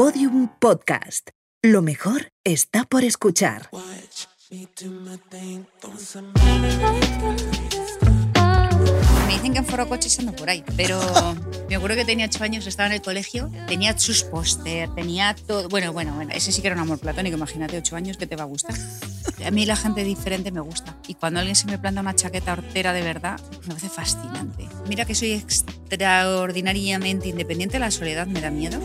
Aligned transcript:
Podium 0.00 0.48
Podcast. 0.58 1.28
Lo 1.60 1.82
mejor 1.82 2.32
está 2.42 2.84
por 2.84 3.04
escuchar. 3.04 3.68
Me 9.26 9.34
dicen 9.34 9.52
que 9.52 9.58
en 9.58 9.66
Foro 9.66 9.86
Coches 9.90 10.18
ando 10.18 10.34
por 10.34 10.48
ahí, 10.48 10.64
pero 10.74 10.98
me 11.68 11.76
acuerdo 11.76 11.96
que 11.96 12.06
tenía 12.06 12.24
ocho 12.24 12.42
años, 12.42 12.66
estaba 12.66 12.86
en 12.86 12.94
el 12.94 13.02
colegio, 13.02 13.52
tenía 13.68 13.98
sus 13.98 14.24
póster, 14.24 14.88
tenía 14.94 15.34
todo. 15.34 15.68
Bueno, 15.68 15.92
bueno, 15.92 16.14
bueno, 16.14 16.32
ese 16.32 16.50
sí 16.50 16.62
que 16.62 16.68
era 16.68 16.76
un 16.76 16.82
amor 16.82 16.98
platónico, 16.98 17.36
imagínate, 17.36 17.76
ocho 17.76 17.94
años 17.94 18.16
que 18.16 18.26
te 18.26 18.36
va 18.36 18.44
a 18.44 18.46
gustar. 18.46 18.74
A 19.44 19.50
mí 19.50 19.66
la 19.66 19.76
gente 19.76 20.02
diferente 20.02 20.50
me 20.50 20.60
gusta. 20.60 20.96
Y 21.08 21.14
cuando 21.14 21.40
alguien 21.40 21.56
se 21.56 21.66
me 21.66 21.78
planta 21.78 22.00
una 22.00 22.14
chaqueta 22.16 22.54
hortera 22.54 22.94
de 22.94 23.02
verdad, 23.02 23.38
me 23.64 23.74
parece 23.74 23.90
fascinante. 23.90 24.66
Mira 24.88 25.04
que 25.04 25.14
soy 25.14 25.32
extraordinariamente 25.32 27.28
independiente, 27.28 27.78
la 27.78 27.90
soledad 27.90 28.26
me 28.26 28.40
da 28.40 28.50
miedo. 28.50 28.80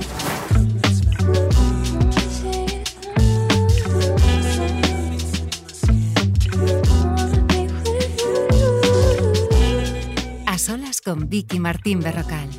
Solas 10.65 10.99
con 10.99 11.29
Vicky 11.29 11.59
Martín 11.59 11.99
Berrocal. 11.99 12.49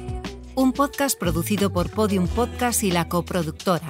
Un 0.55 0.73
podcast 0.73 1.19
producido 1.19 1.73
por 1.73 1.91
Podium 1.91 2.29
Podcast 2.29 2.85
y 2.85 2.93
la 2.93 3.09
coproductora. 3.09 3.89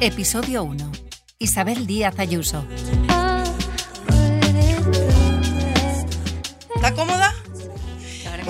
Episodio 0.00 0.64
1. 0.64 0.92
Isabel 1.38 1.86
Díaz 1.86 2.18
Ayuso. 2.18 2.64
¿Está 6.74 6.94
cómoda? 6.94 7.23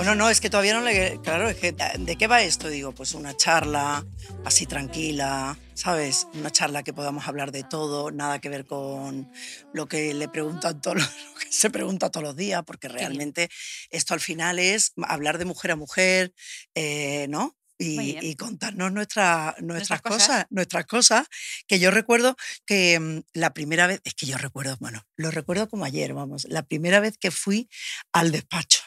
Bueno, 0.05 0.23
no, 0.25 0.29
es 0.29 0.39
que 0.39 0.51
todavía 0.51 0.75
no 0.75 0.81
le... 0.81 1.19
Claro, 1.23 1.49
es 1.49 1.57
que 1.57 1.71
¿de 1.71 2.15
qué 2.15 2.27
va 2.27 2.43
esto? 2.43 2.67
Digo, 2.67 2.91
pues 2.91 3.15
una 3.15 3.35
charla 3.35 4.05
así 4.45 4.67
tranquila, 4.67 5.57
¿sabes? 5.73 6.27
Una 6.35 6.51
charla 6.51 6.83
que 6.83 6.93
podamos 6.93 7.27
hablar 7.27 7.51
de 7.51 7.63
todo, 7.63 8.11
nada 8.11 8.39
que 8.39 8.49
ver 8.49 8.67
con 8.67 9.31
lo 9.73 9.87
que 9.87 10.13
le 10.13 10.29
preguntan 10.29 10.79
todos 10.79 10.97
los, 10.97 11.05
lo 11.33 11.39
que 11.39 11.47
se 11.49 11.71
pregunta 11.71 12.11
todos 12.11 12.23
los 12.23 12.35
días, 12.35 12.61
porque 12.67 12.87
realmente 12.87 13.49
esto 13.89 14.13
al 14.13 14.19
final 14.19 14.59
es 14.59 14.93
hablar 15.07 15.39
de 15.39 15.45
mujer 15.45 15.71
a 15.71 15.75
mujer, 15.75 16.35
eh, 16.75 17.25
¿no? 17.27 17.57
Y, 17.79 18.19
y, 18.21 18.35
contarnos 18.35 18.91
nuestra, 18.91 19.55
nuestras, 19.59 19.63
nuestras 19.63 20.01
cosas, 20.03 20.27
cosas, 20.27 20.45
nuestras 20.51 20.85
cosas, 20.85 21.27
que 21.65 21.79
yo 21.79 21.89
recuerdo 21.89 22.37
que 22.67 22.99
mm, 22.99 23.21
la 23.33 23.55
primera 23.55 23.87
vez, 23.87 24.01
es 24.03 24.13
que 24.13 24.27
yo 24.27 24.37
recuerdo, 24.37 24.77
bueno, 24.79 25.03
lo 25.15 25.31
recuerdo 25.31 25.67
como 25.67 25.83
ayer, 25.83 26.13
vamos, 26.13 26.45
la 26.47 26.61
primera 26.61 26.99
vez 26.99 27.17
que 27.17 27.31
fui 27.31 27.69
al 28.13 28.31
despacho. 28.31 28.81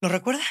¿Lo 0.00 0.08
recuerda? 0.08 0.42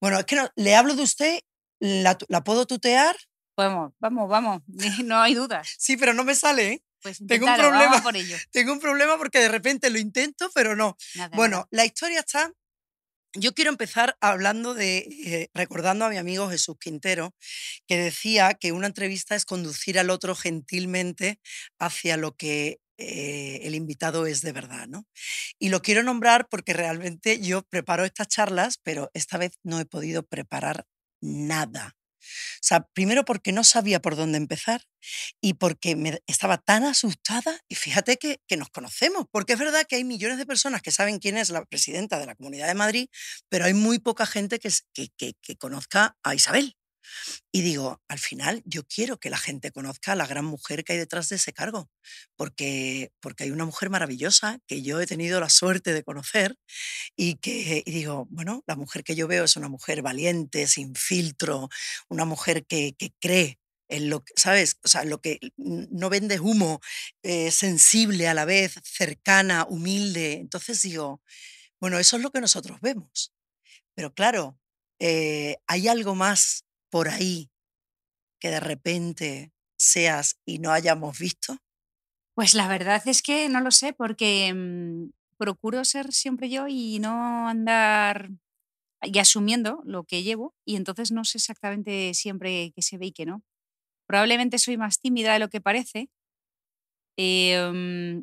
Bueno, 0.00 0.18
es 0.18 0.24
que 0.26 0.36
no, 0.36 0.50
le 0.56 0.76
hablo 0.76 0.94
de 0.94 1.02
usted, 1.02 1.40
¿la, 1.80 2.16
la 2.28 2.44
puedo 2.44 2.66
tutear? 2.66 3.16
Vamos, 3.56 3.92
vamos, 3.98 4.28
vamos, 4.28 4.62
no 5.04 5.18
hay 5.18 5.34
dudas. 5.34 5.74
Sí, 5.78 5.96
pero 5.96 6.14
no 6.14 6.24
me 6.24 6.34
sale, 6.34 6.68
¿eh? 6.68 6.82
Pues 7.02 7.18
tengo 7.26 7.46
un 7.46 7.56
problema 7.56 8.02
por 8.02 8.16
ello. 8.16 8.36
Tengo 8.50 8.72
un 8.72 8.80
problema 8.80 9.16
porque 9.16 9.38
de 9.38 9.48
repente 9.48 9.90
lo 9.90 9.98
intento, 9.98 10.50
pero 10.54 10.74
no. 10.74 10.96
Nada, 11.14 11.36
bueno, 11.36 11.56
nada. 11.58 11.68
la 11.70 11.84
historia 11.84 12.20
está 12.20 12.52
yo 13.38 13.54
quiero 13.54 13.70
empezar 13.70 14.16
hablando 14.20 14.74
de, 14.74 14.98
eh, 14.98 15.50
recordando 15.54 16.04
a 16.04 16.10
mi 16.10 16.16
amigo 16.16 16.48
Jesús 16.48 16.76
Quintero, 16.80 17.34
que 17.86 17.96
decía 17.96 18.54
que 18.54 18.72
una 18.72 18.86
entrevista 18.86 19.34
es 19.34 19.44
conducir 19.44 19.98
al 19.98 20.10
otro 20.10 20.34
gentilmente 20.34 21.40
hacia 21.78 22.16
lo 22.16 22.34
que 22.34 22.78
eh, 22.98 23.60
el 23.62 23.74
invitado 23.74 24.26
es 24.26 24.42
de 24.42 24.52
verdad, 24.52 24.86
¿no? 24.88 25.06
Y 25.58 25.68
lo 25.68 25.82
quiero 25.82 26.02
nombrar 26.02 26.48
porque 26.48 26.72
realmente 26.72 27.40
yo 27.40 27.62
preparo 27.62 28.04
estas 28.04 28.28
charlas, 28.28 28.78
pero 28.82 29.10
esta 29.14 29.38
vez 29.38 29.52
no 29.62 29.80
he 29.80 29.84
podido 29.86 30.22
preparar 30.24 30.86
nada. 31.20 31.96
O 32.26 32.62
sea, 32.62 32.86
primero 32.92 33.24
porque 33.24 33.52
no 33.52 33.64
sabía 33.64 34.00
por 34.00 34.16
dónde 34.16 34.38
empezar 34.38 34.82
y 35.40 35.54
porque 35.54 35.96
me 35.96 36.20
estaba 36.26 36.58
tan 36.58 36.84
asustada 36.84 37.60
y 37.68 37.76
fíjate 37.76 38.16
que, 38.16 38.40
que, 38.48 38.56
nos 38.56 38.70
conocemos, 38.70 39.26
porque 39.30 39.52
es 39.54 39.58
verdad 39.58 39.84
que 39.88 39.96
hay 39.96 40.04
millones 40.04 40.38
de 40.38 40.46
personas 40.46 40.82
que 40.82 40.90
saben 40.90 41.18
quién 41.18 41.36
es 41.36 41.50
la 41.50 41.64
presidenta 41.64 42.18
de 42.18 42.26
la 42.26 42.34
Comunidad 42.34 42.66
de 42.66 42.74
Madrid, 42.74 43.08
pero 43.48 43.66
hay 43.66 43.74
muy 43.74 43.98
poca 43.98 44.26
gente 44.26 44.58
que, 44.58 44.70
que, 44.92 45.08
que, 45.16 45.34
que 45.40 45.56
conozca 45.56 46.16
a 46.22 46.34
Isabel. 46.34 46.75
Y 47.52 47.62
digo, 47.62 48.02
al 48.08 48.18
final 48.18 48.62
yo 48.64 48.84
quiero 48.86 49.18
que 49.18 49.30
la 49.30 49.38
gente 49.38 49.70
conozca 49.72 50.12
a 50.12 50.16
la 50.16 50.26
gran 50.26 50.44
mujer 50.44 50.84
que 50.84 50.94
hay 50.94 50.98
detrás 50.98 51.28
de 51.28 51.36
ese 51.36 51.52
cargo, 51.52 51.90
porque, 52.36 53.12
porque 53.20 53.44
hay 53.44 53.50
una 53.50 53.64
mujer 53.64 53.90
maravillosa 53.90 54.58
que 54.66 54.82
yo 54.82 55.00
he 55.00 55.06
tenido 55.06 55.40
la 55.40 55.50
suerte 55.50 55.92
de 55.92 56.02
conocer 56.04 56.56
y 57.16 57.36
que 57.36 57.82
digo, 57.86 58.26
bueno, 58.30 58.62
la 58.66 58.76
mujer 58.76 59.04
que 59.04 59.14
yo 59.14 59.28
veo 59.28 59.44
es 59.44 59.56
una 59.56 59.68
mujer 59.68 60.02
valiente, 60.02 60.66
sin 60.66 60.94
filtro, 60.94 61.68
una 62.08 62.24
mujer 62.24 62.66
que, 62.66 62.94
que 62.98 63.12
cree 63.20 63.58
en 63.88 64.10
lo 64.10 64.24
que, 64.24 64.32
¿sabes? 64.36 64.78
O 64.84 64.88
sea, 64.88 65.04
lo 65.04 65.20
que 65.20 65.38
no 65.56 66.10
vende 66.10 66.40
humo, 66.40 66.80
eh, 67.22 67.50
sensible 67.50 68.28
a 68.28 68.34
la 68.34 68.44
vez, 68.44 68.74
cercana, 68.84 69.66
humilde. 69.68 70.34
Entonces 70.34 70.82
digo, 70.82 71.22
bueno, 71.80 71.98
eso 71.98 72.16
es 72.16 72.22
lo 72.22 72.30
que 72.30 72.40
nosotros 72.40 72.80
vemos. 72.80 73.32
Pero 73.94 74.12
claro, 74.14 74.58
eh, 75.00 75.56
hay 75.66 75.88
algo 75.88 76.14
más 76.14 76.65
por 76.96 77.10
ahí 77.10 77.50
que 78.40 78.48
de 78.48 78.58
repente 78.58 79.52
seas 79.78 80.38
y 80.46 80.60
no 80.60 80.72
hayamos 80.72 81.18
visto? 81.18 81.58
Pues 82.34 82.54
la 82.54 82.68
verdad 82.68 83.02
es 83.06 83.20
que 83.20 83.50
no 83.50 83.60
lo 83.60 83.70
sé, 83.70 83.92
porque 83.92 84.52
mmm, 84.54 85.10
procuro 85.36 85.84
ser 85.84 86.12
siempre 86.12 86.48
yo 86.48 86.66
y 86.68 86.98
no 87.00 87.48
andar 87.48 88.30
y 89.02 89.18
asumiendo 89.18 89.82
lo 89.84 90.04
que 90.04 90.22
llevo, 90.22 90.54
y 90.64 90.76
entonces 90.76 91.12
no 91.12 91.24
sé 91.24 91.38
exactamente 91.38 92.14
siempre 92.14 92.72
qué 92.74 92.82
se 92.82 92.98
ve 92.98 93.06
y 93.06 93.12
qué 93.12 93.26
no. 93.26 93.42
Probablemente 94.06 94.58
soy 94.58 94.78
más 94.78 95.00
tímida 95.00 95.34
de 95.34 95.40
lo 95.40 95.48
que 95.50 95.60
parece. 95.60 96.08
Eh, 97.18 98.22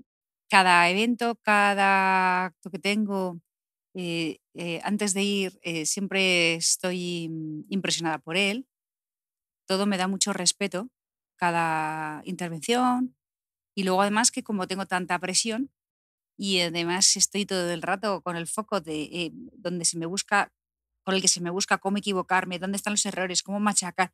cada 0.50 0.90
evento, 0.90 1.36
cada 1.42 2.46
acto 2.46 2.70
que 2.70 2.80
tengo, 2.80 3.40
eh, 3.96 4.38
eh, 4.56 4.82
antes 4.84 5.14
de 5.14 5.24
ir 5.24 5.60
eh, 5.64 5.86
siempre 5.86 6.56
estoy 6.56 7.30
impresionada 7.70 8.20
por 8.20 8.38
él. 8.38 8.68
Todo 9.68 9.86
me 9.86 9.98
da 9.98 10.08
mucho 10.08 10.34
respeto, 10.34 10.90
cada 11.38 12.22
intervención. 12.26 13.16
Y 13.76 13.84
luego 13.84 14.02
además 14.02 14.32
que 14.32 14.44
como 14.44 14.68
tengo 14.68 14.86
tanta 14.86 15.20
presión 15.20 15.72
y 16.38 16.62
además 16.62 17.16
estoy 17.18 17.46
todo 17.46 17.72
el 17.72 17.82
rato 17.84 18.22
con 18.22 18.38
el 18.38 18.48
foco 18.48 18.82
de 18.82 19.04
eh, 19.04 19.32
donde 19.58 19.86
se 19.86 19.98
me 20.00 20.06
busca, 20.08 20.52
con 21.04 21.16
el 21.16 21.22
que 21.22 21.28
se 21.30 21.42
me 21.42 21.52
busca 21.52 21.80
cómo 21.80 21.98
equivocarme, 22.00 22.60
dónde 22.60 22.78
están 22.78 22.94
los 22.94 23.06
errores, 23.08 23.44
cómo 23.44 23.60
machacar, 23.62 24.14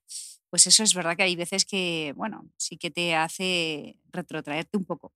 pues 0.49 0.67
eso 0.67 0.83
es 0.83 0.93
verdad 0.95 1.17
que 1.17 1.23
hay 1.23 1.35
veces 1.37 1.65
que, 1.65 2.13
bueno, 2.17 2.49
sí 2.57 2.77
que 2.77 2.91
te 2.91 3.15
hace 3.15 3.97
retrotraerte 4.11 4.77
un 4.77 4.85
poco. 4.85 5.13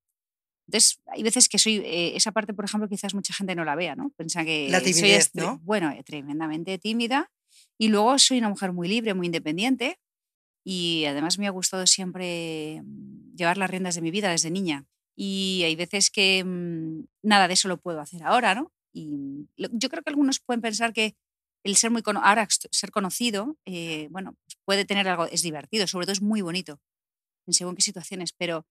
Entonces, 0.67 1.01
hay 1.07 1.23
veces 1.23 1.49
que 1.49 1.59
soy, 1.59 1.77
eh, 1.77 2.15
esa 2.15 2.31
parte, 2.31 2.53
por 2.53 2.65
ejemplo, 2.65 2.87
quizás 2.87 3.13
mucha 3.13 3.33
gente 3.33 3.55
no 3.55 3.65
la 3.65 3.75
vea, 3.75 3.95
¿no? 3.95 4.11
Piensa 4.17 4.45
que 4.45 4.69
la 4.69 4.81
timidez, 4.81 5.31
soy, 5.33 5.41
¿no? 5.43 5.59
bueno, 5.59 5.91
eh, 5.91 6.03
tremendamente 6.03 6.77
tímida 6.77 7.31
y 7.77 7.89
luego 7.89 8.17
soy 8.19 8.37
una 8.37 8.49
mujer 8.49 8.71
muy 8.71 8.87
libre, 8.87 9.13
muy 9.13 9.27
independiente 9.27 9.99
y 10.63 11.05
además 11.05 11.37
me 11.37 11.47
ha 11.47 11.51
gustado 11.51 11.85
siempre 11.85 12.81
mm, 12.83 13.35
llevar 13.35 13.57
las 13.57 13.69
riendas 13.69 13.95
de 13.95 14.01
mi 14.01 14.11
vida 14.11 14.31
desde 14.31 14.51
niña. 14.51 14.85
Y 15.15 15.61
hay 15.65 15.75
veces 15.75 16.09
que 16.09 16.43
mmm, 16.43 17.05
nada 17.21 17.47
de 17.47 17.53
eso 17.53 17.67
lo 17.67 17.77
puedo 17.77 17.99
hacer 17.99 18.23
ahora, 18.23 18.55
¿no? 18.55 18.71
Y 18.93 19.17
mm, 19.17 19.47
yo 19.57 19.89
creo 19.89 20.03
que 20.03 20.09
algunos 20.09 20.39
pueden 20.39 20.61
pensar 20.61 20.93
que 20.93 21.15
el 21.63 21.75
ser 21.75 21.91
muy 21.91 22.01
cono 22.01 22.21
ahora 22.23 22.47
ser 22.49 22.91
conocido, 22.91 23.57
eh, 23.65 24.07
bueno, 24.11 24.35
pues 24.45 24.57
puede 24.65 24.85
tener 24.85 25.07
algo, 25.07 25.25
es 25.25 25.41
divertido, 25.41 25.87
sobre 25.87 26.05
todo 26.05 26.13
es 26.13 26.21
muy 26.21 26.41
bonito 26.41 26.79
en 27.47 27.53
según 27.53 27.75
qué 27.75 27.81
situaciones, 27.81 28.33
pero 28.33 28.65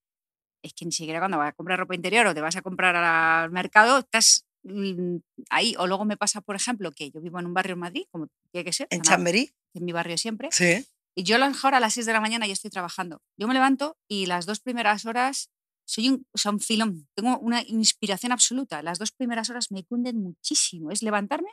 es 0.63 0.75
que 0.75 0.85
ni 0.85 0.93
siquiera 0.93 1.19
cuando 1.21 1.39
vas 1.39 1.51
a 1.51 1.53
comprar 1.53 1.79
ropa 1.79 1.95
interior 1.95 2.27
o 2.27 2.35
te 2.35 2.41
vas 2.41 2.57
a 2.57 2.63
comprar 2.63 2.97
al 2.97 3.51
mercado, 3.51 3.99
estás 3.99 4.47
mmm, 4.63 5.17
ahí. 5.51 5.75
O 5.79 5.87
luego 5.87 6.05
me 6.05 6.17
pasa, 6.17 6.41
por 6.41 6.57
ejemplo, 6.57 6.93
que 6.93 7.11
yo 7.11 7.21
vivo 7.21 7.39
en 7.39 7.47
un 7.47 7.55
barrio 7.55 7.75
en 7.75 7.81
Madrid, 7.81 8.05
como 8.11 8.29
tiene 8.51 8.65
que 8.65 8.73
ser. 8.73 8.87
¿En 8.91 9.03
Chamberí? 9.03 9.53
En 9.75 9.85
mi 9.85 9.93
barrio 9.93 10.17
siempre. 10.19 10.49
Sí. 10.53 10.87
Y 11.15 11.25
yo 11.25 11.37
a 11.37 11.39
lo 11.39 11.49
mejor 11.49 11.75
a 11.75 11.81
las 11.81 11.95
6 11.95 12.07
de 12.07 12.13
la 12.13 12.21
mañana 12.21 12.47
ya 12.47 12.53
estoy 12.53 12.71
trabajando. 12.71 13.21
Yo 13.37 13.47
me 13.47 13.55
levanto 13.55 13.99
y 14.09 14.27
las 14.27 14.47
dos 14.47 14.61
primeras 14.61 15.05
horas 15.05 15.51
soy 15.85 16.09
un, 16.09 16.27
o 16.33 16.39
sea, 16.39 16.53
un 16.53 16.61
filón. 16.61 17.09
Tengo 17.15 17.39
una 17.39 17.63
inspiración 17.63 18.33
absoluta. 18.33 18.83
Las 18.83 18.99
dos 18.99 19.13
primeras 19.13 19.51
horas 19.51 19.71
me 19.71 19.85
cunden 19.85 20.23
muchísimo. 20.23 20.91
Es 20.91 21.03
levantarme, 21.03 21.51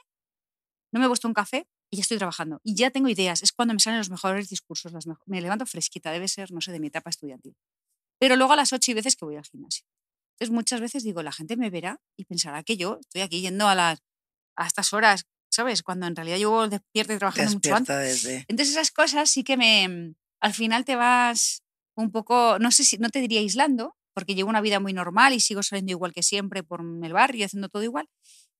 no 0.91 0.99
me 0.99 1.05
he 1.05 1.09
puesto 1.09 1.27
un 1.27 1.33
café 1.33 1.67
y 1.91 1.97
ya 1.97 2.01
estoy 2.01 2.17
trabajando. 2.17 2.61
Y 2.63 2.75
ya 2.75 2.91
tengo 2.91 3.09
ideas. 3.09 3.43
Es 3.43 3.51
cuando 3.51 3.73
me 3.73 3.79
salen 3.79 3.99
los 3.99 4.09
mejores 4.09 4.49
discursos. 4.49 4.91
Las. 4.91 5.05
Me 5.25 5.41
levanto 5.41 5.65
fresquita. 5.65 6.11
Debe 6.11 6.27
ser, 6.27 6.51
no 6.51 6.61
sé, 6.61 6.71
de 6.71 6.79
mi 6.79 6.87
etapa 6.87 7.09
estudiantil. 7.09 7.55
Pero 8.19 8.35
luego 8.35 8.53
a 8.53 8.55
las 8.55 8.73
8 8.73 8.91
hay 8.91 8.95
veces 8.95 9.15
que 9.15 9.25
voy 9.25 9.37
al 9.37 9.45
gimnasio. 9.45 9.85
Entonces 10.33 10.53
muchas 10.53 10.81
veces 10.81 11.03
digo, 11.03 11.23
la 11.23 11.31
gente 11.31 11.57
me 11.57 11.69
verá 11.69 11.99
y 12.17 12.25
pensará 12.25 12.63
que 12.63 12.77
yo 12.77 12.99
estoy 13.01 13.21
aquí 13.21 13.41
yendo 13.41 13.67
a, 13.67 13.75
las, 13.75 13.99
a 14.55 14.67
estas 14.67 14.93
horas 14.93 15.25
¿sabes? 15.49 15.83
Cuando 15.83 16.07
en 16.07 16.15
realidad 16.15 16.37
yo 16.37 16.67
despierto 16.67 17.13
y 17.13 17.17
trabajando 17.17 17.53
mucho 17.53 17.75
antes. 17.75 18.23
Desde... 18.23 18.45
Entonces 18.47 18.75
esas 18.75 18.91
cosas 18.91 19.29
sí 19.29 19.43
que 19.43 19.57
me, 19.57 20.13
al 20.39 20.53
final 20.53 20.85
te 20.85 20.95
vas 20.95 21.63
un 21.95 22.11
poco, 22.11 22.59
no 22.59 22.71
sé 22.71 22.83
si, 22.83 22.97
no 22.97 23.09
te 23.09 23.19
diría 23.19 23.41
aislando, 23.41 23.95
porque 24.13 24.35
llevo 24.35 24.49
una 24.49 24.61
vida 24.61 24.79
muy 24.79 24.93
normal 24.93 25.33
y 25.33 25.39
sigo 25.39 25.63
saliendo 25.63 25.91
igual 25.91 26.13
que 26.13 26.23
siempre 26.23 26.63
por 26.63 26.81
el 26.81 27.13
barrio, 27.13 27.45
haciendo 27.45 27.69
todo 27.69 27.83
igual, 27.83 28.07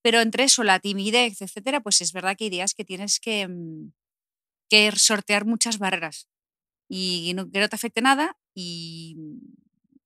pero 0.01 0.19
entre 0.21 0.43
eso, 0.43 0.63
la 0.63 0.79
timidez, 0.79 1.41
etcétera, 1.41 1.81
pues 1.81 2.01
es 2.01 2.11
verdad 2.11 2.35
que 2.37 2.45
hay 2.45 2.49
días 2.49 2.73
que 2.73 2.85
tienes 2.85 3.19
que, 3.19 3.47
que 4.69 4.91
sortear 4.97 5.45
muchas 5.45 5.77
barreras 5.77 6.27
y 6.89 7.33
no, 7.35 7.49
que 7.49 7.59
no 7.59 7.69
te 7.69 7.75
afecte 7.75 8.01
nada 8.01 8.37
y 8.53 9.17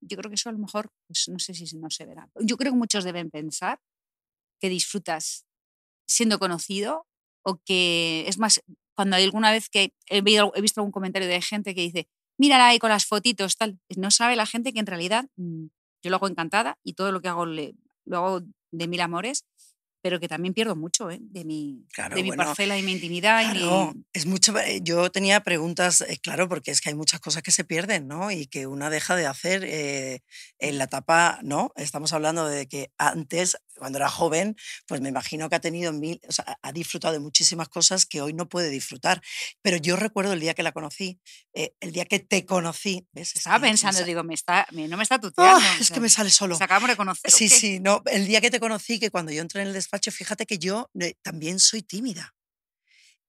yo 0.02 0.18
creo 0.18 0.30
que 0.30 0.36
eso 0.36 0.50
a 0.50 0.54
lo 0.54 0.60
mejor, 0.60 0.92
pues 1.08 1.28
no 1.30 1.40
sé 1.40 1.54
si 1.54 1.76
no 1.78 1.90
se 1.90 2.06
verá. 2.06 2.30
Yo 2.42 2.58
creo 2.58 2.72
que 2.72 2.78
muchos 2.78 3.04
deben 3.04 3.30
pensar 3.32 3.80
que 4.60 4.70
disfrutas 4.70 5.46
siendo 6.08 6.40
conocido 6.40 7.08
o 7.44 7.62
que 7.66 8.26
es 8.28 8.38
más, 8.38 8.62
cuando 8.96 9.16
hay 9.16 9.24
alguna 9.24 9.52
vez 9.52 9.70
que 9.70 9.94
he, 10.10 10.18
he 10.18 10.62
visto 10.62 10.82
algún 10.82 10.92
comentario 10.92 11.28
de 11.28 11.42
gente 11.42 11.76
que 11.76 11.82
dice, 11.82 12.08
mírala 12.38 12.68
ahí 12.68 12.80
con 12.80 12.90
las 12.90 13.06
fotitos, 13.06 13.58
tal, 13.58 13.80
no 13.98 14.12
sabe 14.12 14.36
la 14.36 14.46
gente 14.46 14.74
que 14.74 14.80
en 14.80 14.86
realidad 14.86 15.26
mm, 15.36 15.66
yo 16.02 16.10
lo 16.10 16.18
hago 16.18 16.28
encantada 16.28 16.78
y 16.84 16.94
todo 16.94 17.12
lo 17.12 17.22
que 17.22 17.30
hago 17.30 17.46
le, 17.46 17.76
lo 18.06 18.18
hago 18.18 18.42
de 18.72 18.88
mil 18.88 19.02
amores 19.02 19.46
pero 20.04 20.20
que 20.20 20.28
también 20.28 20.54
pierdo 20.54 20.76
mucho 20.76 21.10
¿eh? 21.10 21.18
de 21.22 21.46
mi, 21.46 21.88
de 22.14 22.24
mi 22.24 22.34
parcela 22.34 22.78
y 22.78 22.84
mi 22.84 22.92
intimidad. 22.92 23.42
Claro, 23.54 23.94
es 24.12 24.26
mucho. 24.26 24.56
Eh, 24.60 24.82
yo 24.84 25.10
tenía 25.10 25.40
preguntas, 25.40 26.02
eh, 26.02 26.20
claro, 26.22 26.50
porque 26.50 26.72
es 26.72 26.82
que 26.82 26.90
hay 26.90 26.96
muchas 26.96 27.22
cosas 27.22 27.42
que 27.42 27.52
se 27.52 27.64
pierden, 27.64 28.10
¿no? 28.10 28.30
Y 28.30 28.48
que 28.48 28.68
una 28.68 28.90
deja 28.90 29.16
de 29.16 29.28
hacer 29.28 29.64
en 29.64 30.78
la 30.78 30.84
etapa, 30.84 31.40
¿no? 31.42 31.72
Estamos 31.78 32.12
hablando 32.12 32.46
de 32.46 32.68
que 32.68 32.92
antes, 32.98 33.56
cuando 33.78 33.98
era 33.98 34.10
joven, 34.10 34.56
pues 34.88 35.02
me 35.02 35.10
imagino 35.10 35.50
que 35.50 35.56
ha 35.56 35.62
tenido 35.62 35.94
mil, 35.94 36.20
o 36.28 36.32
sea, 36.32 36.58
ha 36.62 36.72
disfrutado 36.72 37.14
de 37.14 37.20
muchísimas 37.20 37.70
cosas 37.70 38.06
que 38.06 38.22
hoy 38.22 38.34
no 38.34 38.50
puede 38.50 38.70
disfrutar. 38.70 39.22
Pero 39.62 39.78
yo 39.78 39.96
recuerdo 39.96 40.34
el 40.34 40.40
día 40.40 40.54
que 40.54 40.64
la 40.64 40.72
conocí, 40.72 41.20
el 41.54 41.92
día 41.92 42.06
que 42.06 42.20
te 42.20 42.46
conocí, 42.46 43.08
¿ves? 43.12 43.36
Estaba 43.36 43.60
pensando, 43.60 44.04
digo, 44.04 44.24
me 44.24 44.34
está, 44.34 44.68
no 44.72 44.98
me 44.98 45.04
está 45.04 45.20
tuteando. 45.20 45.60
¡Ah! 45.62 45.78
es 45.80 45.92
que 45.92 46.00
me 46.00 46.10
sale 46.10 46.30
solo. 46.30 46.56
Se 46.56 46.64
acabamos 46.64 46.90
de 46.90 46.96
conocer. 46.96 47.32
Sí, 47.32 47.50
sí, 47.50 47.80
no. 47.80 48.02
El 48.06 48.28
día 48.28 48.42
que 48.42 48.52
te 48.52 48.60
conocí, 48.60 49.00
que 49.00 49.12
cuando 49.12 49.32
yo 49.32 49.42
entré 49.42 49.62
en 49.62 49.68
el 49.68 49.74
despacho, 49.74 50.12
fíjate 50.12 50.46
que 50.46 50.58
yo 50.58 50.90
eh, 51.00 51.16
también 51.22 51.60
soy 51.60 51.82
tímida 51.82 52.34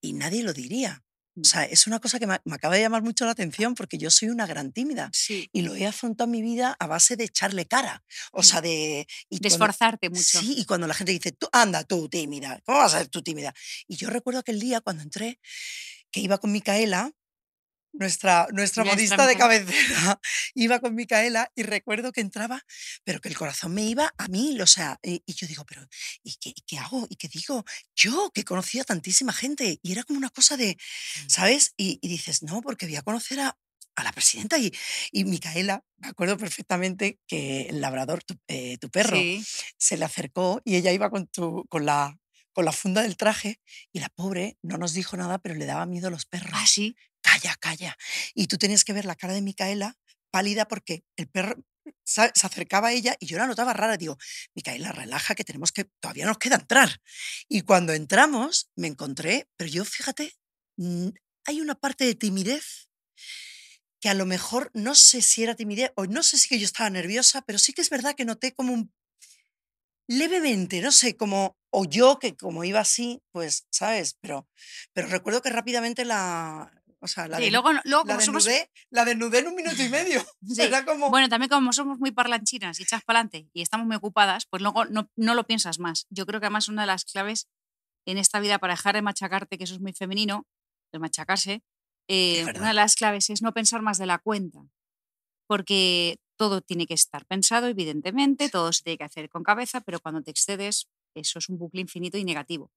y 0.01 0.13
nadie 0.13 0.43
lo 0.43 0.53
diría. 0.53 1.04
O 1.37 1.45
sea, 1.45 1.65
es 1.65 1.87
una 1.89 1.99
cosa 1.99 2.19
que 2.21 2.27
me, 2.29 2.35
acaba 2.53 2.77
de 2.77 2.83
llamar 2.83 3.03
mucho 3.03 3.25
la 3.25 3.33
atención 3.33 3.75
porque 3.75 3.99
yo 3.99 4.09
soy 4.11 4.29
una 4.29 4.47
gran 4.47 4.73
tímida 4.73 5.11
Sí, 5.13 5.49
y 5.53 5.63
lo 5.63 5.75
he 5.75 5.85
afrontado 5.87 6.27
en 6.27 6.31
mi 6.31 6.43
vida 6.43 6.77
a 6.79 6.87
base 6.87 7.17
de 7.17 7.25
echarle 7.25 7.67
cara. 7.67 8.05
O 8.33 8.41
Mm. 8.41 8.45
sea, 8.45 8.61
de... 8.61 9.07
Y 9.29 9.37
de 9.37 9.41
cuando- 9.41 9.49
esforzarte 9.49 10.11
mucho. 10.11 10.41
Sí, 10.41 10.55
y 10.59 10.65
cuando 10.65 10.87
la 10.87 10.95
gente 10.95 11.11
dice, 11.13 11.33
tú, 11.33 11.49
anda, 11.53 11.83
tú 11.85 12.09
tímida, 12.09 12.61
¿cómo 12.65 12.79
vas 12.79 12.95
a 12.95 12.99
ser 12.99 13.09
tú 13.09 13.23
tímida? 13.23 13.53
Y 13.89 13.97
yo 13.97 14.11
recuerdo 14.11 14.41
aquel 14.41 14.61
día 14.61 14.81
cuando 14.81 15.03
entré 15.03 15.41
que 16.13 16.21
iba 16.21 16.39
con 16.39 16.53
Micaela, 16.53 17.11
nuestra, 17.95 18.47
nuestra 18.53 18.85
modista 18.85 19.27
de 19.27 19.37
cabecera, 19.37 20.21
iba 20.55 20.81
con 20.81 20.95
Micaela 20.95 21.51
y 21.55 21.63
recuerdo 21.63 22.13
que 22.13 22.21
entraba, 22.21 22.63
pero 23.05 23.21
que 23.21 23.29
el 23.29 23.37
corazón 23.37 23.73
me 23.75 23.83
iba 23.83 24.13
a 24.19 24.29
mil, 24.29 24.61
o 24.61 24.67
sea, 24.67 24.99
y, 25.03 25.23
y 25.27 25.35
yo 25.35 25.47
digo, 25.47 25.65
pero 25.65 25.87
¿y 26.23 26.35
qué, 26.37 26.51
y 26.51 26.63
qué 26.67 26.79
hago? 26.79 27.07
¿Y 27.09 27.17
qué 27.17 27.29
digo? 27.29 27.65
Yo, 27.95 28.31
que 28.35 28.45
conocía 28.45 28.83
a 28.83 28.85
tantísima 28.85 29.33
gente, 29.33 29.79
y 29.83 29.93
era 29.93 30.03
como 30.05 30.19
una 30.19 30.31
cosa 30.31 30.57
de. 30.57 30.77
¿sabes? 31.29 31.75
Y, 31.77 31.99
y 32.03 32.09
dices, 32.09 32.43
no, 32.43 32.61
porque 32.61 32.87
voy 32.87 32.97
a 32.97 33.03
conocer 33.03 33.41
a, 33.41 33.57
a 33.97 34.05
la 34.05 34.13
presidenta 34.13 34.59
y, 34.59 34.73
y 35.13 35.25
Micaela, 35.25 35.85
me 35.99 36.09
acuerdo 36.09 36.37
perfectamente 36.37 37.21
que 37.27 37.63
el 37.69 37.81
labrador, 37.81 38.25
tu, 38.25 38.35
eh, 38.49 38.79
tu 38.79 38.91
perro, 38.91 39.17
Sí, 39.17 39.45
se 39.79 39.97
le 39.97 40.05
acercó 40.05 40.61
y 40.65 40.77
ella 40.77 40.93
iba 40.93 41.11
con, 41.11 41.27
tu, 41.29 41.65
con, 41.69 41.87
la, 41.87 42.19
con 42.53 42.65
la 42.65 42.73
funda 42.73 43.03
del 43.03 43.17
traje 43.17 43.61
y 43.93 44.01
la 44.01 44.09
pobre 44.09 44.59
no 44.63 44.79
nos 44.79 44.93
dijo 44.95 45.17
nada, 45.17 45.39
pero 45.39 45.55
le 45.55 45.67
daba 45.67 45.87
miedo 45.87 46.09
a 46.09 46.11
los 46.11 46.27
perros. 46.27 46.51
ah, 46.55 46.67
sí. 46.67 46.97
Calla, 47.45 47.57
calla. 47.61 47.97
Y 48.35 48.47
tú 48.47 48.57
tenías 48.57 48.85
que 48.85 48.93
ver 48.93 49.05
la 49.05 49.17
cara 49.17 49.35
de 49.35 49.43
Micaela 49.43 49.97
pálida 50.31 50.67
porque 50.67 51.05
el 51.17 51.29
perro 51.29 51.63
se 52.03 52.23
acercaba 52.23 52.89
a 52.89 52.93
ella 52.93 53.17
y 53.21 53.27
yo 53.27 53.37
la 53.37 53.47
notaba 53.47 53.75
rara. 53.75 53.97
Digo, 53.97 54.17
Micaela, 54.55 54.93
relaja, 54.93 55.35
que 55.35 55.45
tenemos 55.45 55.71
que, 55.71 55.85
todavía 56.01 56.27
nos 56.27 56.39
queda 56.39 56.57
entrar. 56.57 57.01
Y 57.49 57.61
cuando 57.61 57.93
entramos, 57.93 58.71
me 58.77 58.89
encontré, 58.89 59.49
pero 59.57 59.71
yo 59.71 59.85
fíjate, 59.85 60.33
hay 61.45 61.61
una 61.61 61.75
parte 61.75 62.05
de 62.07 62.15
timidez 62.15 62.89
que 64.01 64.09
a 64.09 64.15
lo 64.15 64.27
mejor 64.27 64.71
no 64.75 64.95
sé 64.95 65.23
si 65.23 65.43
era 65.43 65.55
timidez 65.55 65.93
o 65.97 66.07
no 66.07 66.23
sé 66.23 66.39
si 66.39 66.49
que 66.49 66.59
yo 66.59 66.65
estaba 66.65 66.91
nerviosa, 66.91 67.43
pero 67.43 67.59
sí 67.59 67.73
que 67.73 67.83
es 67.83 67.91
verdad 67.91 68.15
que 68.15 68.25
noté 68.25 68.55
como 68.55 68.73
un 68.73 68.93
levemente, 70.07 70.81
no 70.83 70.93
sé, 70.93 71.17
como, 71.17 71.57
o 71.71 71.85
yo 71.85 72.19
que 72.19 72.37
como 72.37 72.65
iba 72.65 72.81
así, 72.81 73.23
pues, 73.33 73.67
¿sabes? 73.71 74.17
Pero, 74.21 74.47
pero 74.93 75.09
recuerdo 75.09 75.41
que 75.41 75.51
rápidamente 75.51 76.05
la, 76.05 76.71
o 77.05 77.07
sea, 77.07 77.29
la, 77.29 77.37
Sí, 77.37 77.45
des- 77.45 77.53
luego, 77.53 77.71
luego 77.85 78.05
la 78.05 78.15
como 78.15 78.21
somos, 78.21 78.45
desnudé, 78.45 78.71
la 78.91 79.05
desnudé 79.05 79.39
en 79.41 79.49
un 79.49 79.55
minuto 79.55 79.83
y 79.83 79.89
medio. 79.89 80.25
Sí, 80.47 80.63
Era 80.63 80.85
como, 80.85 81.11
bueno, 81.11 81.29
también 81.29 81.49
como 81.51 81.73
somos 81.73 81.99
muy 81.99 82.11
parlanchinas 82.11 82.81
y 82.81 82.83
echas 82.83 83.03
para 83.05 83.21
adelante 83.21 83.49
y 83.53 83.63
estamos 83.63 83.87
muy 83.87 83.97
ocupadas, 83.97 84.47
pues 84.47 84.63
luego 84.63 84.85
no, 84.87 85.09
no 85.17 85.35
lo 85.35 85.45
piensas 85.47 85.79
más. 85.79 86.07
Yo 86.11 86.27
creo 86.27 86.41
que 86.41 86.47
además 86.47 86.69
una 86.69 86.83
de 86.83 86.87
las 86.89 87.05
claves 87.05 87.47
en 88.07 88.19
esta 88.19 88.41
vida 88.41 88.59
para 88.59 88.73
dejar 88.75 88.95
de 88.95 89.03
machacarte, 89.03 89.57
que 89.59 89.65
eso 89.65 89.75
es 89.75 89.81
muy 89.81 89.93
femenino, 89.93 90.47
de 90.93 90.99
machacarse, 90.99 91.63
eh, 92.09 92.45
una 92.57 92.69
de 92.69 92.75
las 92.75 92.97
claves 92.97 93.31
es 93.31 93.41
no 93.43 93.53
pensar 93.53 93.81
más 93.83 93.99
de 93.99 94.07
la 94.07 94.19
cuenta, 94.19 94.61
porque 95.47 96.19
todo 96.37 96.61
tiene 96.61 96.87
que 96.87 96.95
estar 96.95 97.27
pensado, 97.27 97.67
evidentemente, 97.69 98.49
todo 98.49 98.73
se 98.73 98.83
tiene 98.83 98.99
que 98.99 99.05
hacer 99.05 99.29
con 99.29 99.43
cabeza, 99.43 99.81
pero 99.83 100.01
cuando 100.01 100.23
te 100.23 100.31
excedes, 100.31 100.89
eso 101.15 101.39
es 101.39 101.49
un 101.49 101.59
bucle 101.59 101.81
infinito 101.81 102.19
y 102.19 102.25
negativo. 102.25 102.71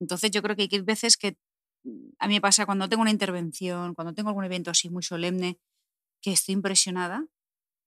Entonces 0.00 0.30
yo 0.30 0.42
creo 0.42 0.56
que 0.56 0.68
hay 0.70 0.80
veces 0.80 1.16
que 1.16 1.36
a 2.18 2.28
mí 2.28 2.34
me 2.34 2.40
pasa 2.40 2.66
cuando 2.66 2.88
tengo 2.88 3.02
una 3.02 3.10
intervención, 3.10 3.94
cuando 3.94 4.14
tengo 4.14 4.28
algún 4.30 4.44
evento 4.44 4.70
así 4.70 4.90
muy 4.90 5.02
solemne, 5.02 5.58
que 6.22 6.32
estoy 6.32 6.54
impresionada 6.54 7.26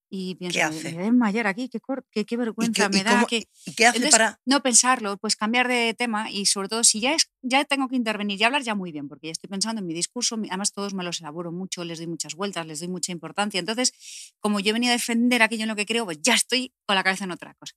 y 0.10 0.36
pienso, 0.36 0.60
"Me- 0.60 0.66
hace? 0.68 0.90
me 0.90 0.96
voy 0.96 1.02
a 1.04 1.06
desmayar 1.06 1.48
aquí, 1.48 1.68
qué, 1.70 1.80
qué, 2.12 2.26
qué 2.26 2.36
¿y 2.36 2.38
vergüenza 2.38 2.88
qué, 2.88 2.96
me 2.96 3.00
y 3.00 3.04
da. 3.04 3.12
cómo- 3.16 3.28
que... 3.28 3.48
y 3.66 3.74
qué 3.74 3.86
hace 3.88 3.98
Entonces, 3.98 4.12
para...? 4.20 4.40
no 4.46 4.62
pensarlo, 4.62 5.18
pues 5.18 5.36
cambiar 5.36 5.68
de 5.68 5.94
tema 5.96 6.32
y 6.32 6.46
sobre 6.46 6.70
todo 6.70 6.84
si 6.84 7.00
ya, 7.02 7.14
es, 7.16 7.30
ya 7.42 7.66
tengo 7.66 7.88
que 7.90 7.96
intervenir 7.96 8.40
y 8.40 8.44
hablar 8.44 8.62
ya 8.64 8.76
muy 8.76 8.92
bien, 8.92 9.08
porque 9.10 9.28
ya 9.28 9.32
estoy 9.32 9.50
pensando 9.50 9.82
en 9.82 9.88
mi 9.88 9.94
discurso, 9.94 10.36
además 10.36 10.72
todos 10.74 10.94
me 10.94 11.04
los 11.04 11.20
elaboro 11.22 11.52
mucho, 11.52 11.84
les 11.84 11.98
doy 11.98 12.08
muchas 12.08 12.36
vueltas, 12.36 12.66
les 12.68 12.80
doy 12.80 12.90
mucha 12.90 13.12
importancia. 13.12 13.60
Entonces, 13.60 13.94
como 14.40 14.60
yo 14.60 14.70
he 14.72 14.74
venido 14.74 14.92
a 14.92 14.94
defender 14.98 15.42
aquello 15.42 15.64
en 15.64 15.70
lo 15.70 15.76
que 15.76 15.86
creo, 15.88 16.06
pues 16.06 16.20
ya 16.22 16.36
estoy 16.36 16.74
con 16.86 16.96
la 16.96 17.04
cabeza 17.04 17.24
en 17.26 17.32
otra 17.32 17.56
cosa. 17.56 17.74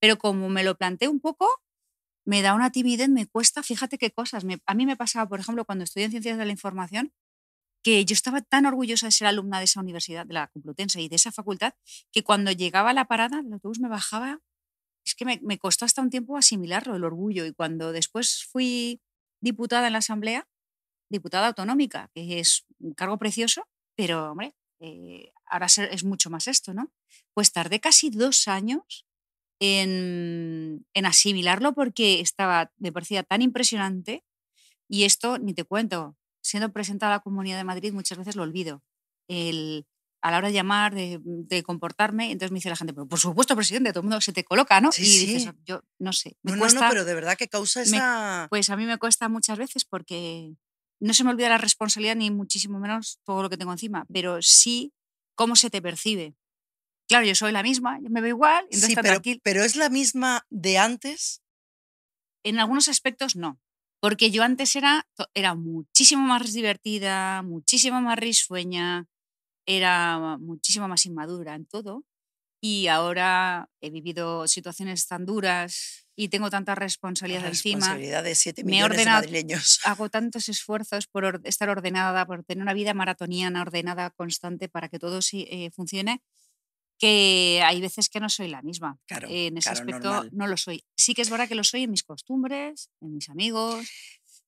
Pero 0.00 0.18
como 0.18 0.48
me 0.50 0.62
lo 0.64 0.76
planteo 0.76 1.10
un 1.10 1.20
poco, 1.20 1.48
me 2.24 2.42
da 2.42 2.54
una 2.54 2.70
timidez, 2.70 3.08
me 3.08 3.26
cuesta, 3.26 3.62
fíjate 3.62 3.98
qué 3.98 4.10
cosas. 4.10 4.44
A 4.66 4.74
mí 4.74 4.86
me 4.86 4.96
pasaba, 4.96 5.28
por 5.28 5.40
ejemplo, 5.40 5.64
cuando 5.64 5.84
estudié 5.84 6.06
en 6.06 6.12
Ciencias 6.12 6.38
de 6.38 6.44
la 6.44 6.52
Información, 6.52 7.12
que 7.82 8.04
yo 8.04 8.14
estaba 8.14 8.40
tan 8.42 8.66
orgullosa 8.66 9.06
de 9.06 9.12
ser 9.12 9.26
alumna 9.26 9.58
de 9.58 9.64
esa 9.64 9.80
universidad, 9.80 10.24
de 10.24 10.34
la 10.34 10.48
Complutense 10.48 11.00
y 11.00 11.08
de 11.08 11.16
esa 11.16 11.32
facultad, 11.32 11.74
que 12.12 12.22
cuando 12.22 12.52
llegaba 12.52 12.90
a 12.90 12.92
la 12.94 13.06
parada, 13.06 13.40
el 13.40 13.52
autobús 13.52 13.80
me 13.80 13.88
bajaba 13.88 14.40
es 15.04 15.16
que 15.16 15.24
me, 15.24 15.40
me 15.42 15.58
costó 15.58 15.84
hasta 15.84 16.00
un 16.00 16.10
tiempo 16.10 16.36
asimilarlo, 16.36 16.94
el 16.94 17.04
orgullo. 17.04 17.44
Y 17.44 17.52
cuando 17.52 17.92
después 17.92 18.44
fui 18.44 19.00
diputada 19.40 19.88
en 19.88 19.94
la 19.94 19.98
Asamblea, 19.98 20.48
diputada 21.10 21.48
autonómica, 21.48 22.10
que 22.14 22.38
es 22.38 22.64
un 22.78 22.94
cargo 22.94 23.18
precioso, 23.18 23.68
pero 23.96 24.30
hombre, 24.30 24.54
eh, 24.80 25.32
ahora 25.46 25.66
es 25.66 26.04
mucho 26.04 26.30
más 26.30 26.48
esto, 26.48 26.72
¿no? 26.72 26.92
Pues 27.34 27.52
tardé 27.52 27.80
casi 27.80 28.10
dos 28.10 28.48
años 28.48 29.06
en, 29.62 30.84
en 30.92 31.06
asimilarlo 31.06 31.72
porque 31.72 32.18
estaba, 32.20 32.72
me 32.78 32.90
parecía 32.90 33.22
tan 33.22 33.42
impresionante 33.42 34.24
y 34.88 35.04
esto, 35.04 35.38
ni 35.38 35.54
te 35.54 35.62
cuento, 35.62 36.16
siendo 36.42 36.72
presentada 36.72 37.14
a 37.14 37.16
la 37.18 37.22
Comunidad 37.22 37.58
de 37.58 37.64
Madrid 37.64 37.92
muchas 37.92 38.18
veces 38.18 38.34
lo 38.34 38.42
olvido. 38.42 38.82
El, 39.28 39.86
a 40.20 40.32
la 40.32 40.38
hora 40.38 40.48
de 40.48 40.54
llamar, 40.54 40.94
de, 40.96 41.20
de 41.22 41.62
comportarme, 41.62 42.32
entonces 42.32 42.50
me 42.50 42.56
dice 42.56 42.70
la 42.70 42.76
gente, 42.76 42.92
pero 42.92 43.06
por 43.06 43.20
supuesto, 43.20 43.54
presidente, 43.54 43.92
todo 43.92 44.00
el 44.00 44.06
mundo 44.08 44.20
se 44.20 44.32
te 44.32 44.42
coloca, 44.42 44.80
¿no? 44.80 44.90
Sí, 44.90 45.02
y 45.02 45.26
dices, 45.26 45.44
sí. 45.44 45.50
yo 45.64 45.82
no 46.00 46.12
sé, 46.12 46.36
me 46.42 46.50
No, 46.50 46.56
no, 46.56 46.62
cuesta, 46.62 46.80
no, 46.80 46.88
pero 46.90 47.04
de 47.04 47.14
verdad 47.14 47.36
que 47.36 47.46
causa 47.46 47.80
me- 47.82 47.86
esa... 47.98 48.48
pues 48.50 48.68
a 48.68 48.76
mí 48.76 48.84
me 48.84 48.98
cuesta 48.98 49.28
muchas 49.28 49.58
veces 49.58 49.84
porque 49.84 50.54
no 51.00 51.14
se 51.14 51.22
me 51.22 51.30
olvida 51.30 51.48
la 51.48 51.58
responsabilidad 51.58 52.16
ni 52.16 52.32
muchísimo 52.32 52.80
menos 52.80 53.20
todo 53.24 53.42
lo 53.42 53.48
que 53.50 53.56
tengo 53.56 53.70
encima, 53.70 54.06
pero 54.12 54.42
sí 54.42 54.92
cómo 55.36 55.54
se 55.54 55.70
te 55.70 55.80
percibe. 55.80 56.34
Claro, 57.12 57.26
yo 57.26 57.34
soy 57.34 57.52
la 57.52 57.62
misma, 57.62 57.98
yo 58.02 58.08
me 58.10 58.20
veo 58.20 58.30
igual, 58.30 58.64
entonces 58.64 58.86
Sí, 58.86 58.92
está 58.92 59.02
pero, 59.02 59.14
tranquil- 59.20 59.40
pero 59.42 59.62
es 59.62 59.76
la 59.76 59.88
misma 59.90 60.46
de 60.50 60.78
antes. 60.78 61.42
En 62.44 62.58
algunos 62.58 62.88
aspectos 62.88 63.36
no, 63.36 63.60
porque 64.00 64.30
yo 64.30 64.42
antes 64.42 64.74
era, 64.76 65.06
era 65.34 65.54
muchísimo 65.54 66.22
más 66.26 66.52
divertida, 66.52 67.42
muchísimo 67.42 68.00
más 68.00 68.18
risueña, 68.18 69.06
era 69.66 70.38
muchísimo 70.40 70.88
más 70.88 71.06
inmadura 71.06 71.54
en 71.54 71.66
todo. 71.66 72.04
Y 72.64 72.86
ahora 72.86 73.68
he 73.80 73.90
vivido 73.90 74.46
situaciones 74.46 75.06
tan 75.08 75.26
duras 75.26 76.06
y 76.16 76.28
tengo 76.28 76.48
tanta 76.48 76.72
La 76.72 76.76
responsabilidad 76.76 77.46
encima. 77.46 77.78
responsabilidad 77.78 78.22
de 78.22 78.34
7 78.36 78.62
me 78.64 78.70
he 78.70 78.74
millones 78.74 78.96
de 78.98 79.02
ordenado- 79.02 79.20
madrileños. 79.22 79.80
Hago 79.84 80.08
tantos 80.08 80.48
esfuerzos 80.48 81.06
por 81.08 81.24
or- 81.24 81.40
estar 81.44 81.68
ordenada, 81.68 82.24
por 82.26 82.44
tener 82.44 82.62
una 82.62 82.74
vida 82.74 82.94
maratoniana, 82.94 83.62
ordenada, 83.62 84.10
constante, 84.10 84.68
para 84.68 84.88
que 84.88 84.98
todo 85.00 85.22
sí, 85.22 85.46
eh, 85.50 85.70
funcione, 85.72 86.22
que 86.98 87.60
hay 87.64 87.80
veces 87.80 88.08
que 88.08 88.20
no 88.20 88.28
soy 88.28 88.48
la 88.48 88.62
misma. 88.62 88.98
Claro, 89.06 89.28
en 89.30 89.56
ese 89.58 89.70
claro, 89.70 89.80
aspecto 89.80 90.08
normal. 90.12 90.30
no 90.32 90.46
lo 90.46 90.56
soy. 90.56 90.84
Sí 90.96 91.14
que 91.14 91.22
es 91.22 91.30
verdad 91.30 91.48
que 91.48 91.54
lo 91.54 91.64
soy 91.64 91.82
en 91.84 91.90
mis 91.90 92.04
costumbres, 92.04 92.90
en 93.00 93.14
mis 93.14 93.28
amigos. 93.28 93.88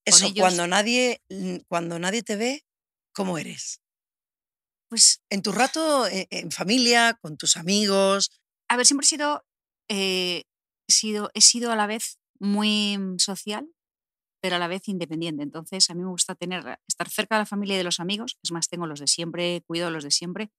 Eso, 0.04 0.26
ellos- 0.26 0.40
cuando 0.40 0.66
nadie, 0.66 1.22
mm, 1.30 1.56
cuando 1.68 1.98
nadie 1.98 2.22
te 2.22 2.36
ve, 2.36 2.64
¿cómo 3.12 3.38
eres? 3.38 3.80
Pues, 4.88 5.22
En 5.30 5.42
tu 5.42 5.52
rato, 5.52 6.06
e- 6.06 6.28
en, 6.30 6.50
familia, 6.50 7.18
con 7.20 7.36
tus 7.36 7.56
amigos. 7.56 8.30
a 8.68 8.76
ver, 8.76 8.86
siempre 8.86 9.04
he 9.04 9.08
sido, 9.08 9.44
eh, 9.88 10.44
sido, 10.88 11.30
he 11.34 11.40
sido 11.40 11.72
a 11.72 11.76
la 11.76 11.86
vez 11.86 12.18
muy 12.38 12.96
mm, 12.98 13.18
social, 13.18 13.68
pero 14.42 14.56
a 14.56 14.58
la 14.58 14.68
vez 14.68 14.88
independiente. 14.88 15.42
Entonces, 15.42 15.88
a 15.90 15.94
mí 15.94 16.02
me 16.02 16.10
gusta 16.10 16.34
tener, 16.34 16.78
estar 16.86 17.08
cerca 17.08 17.36
de 17.36 17.40
la 17.42 17.46
familia 17.46 17.74
y 17.76 17.78
de 17.78 17.84
los 17.84 18.00
amigos. 18.00 18.38
Es 18.42 18.52
más, 18.52 18.68
tengo 18.68 18.86
los 18.86 19.00
de 19.00 19.06
siempre, 19.06 19.62
cuido 19.66 19.90
los 19.90 20.04
de 20.04 20.10
siempre, 20.10 20.50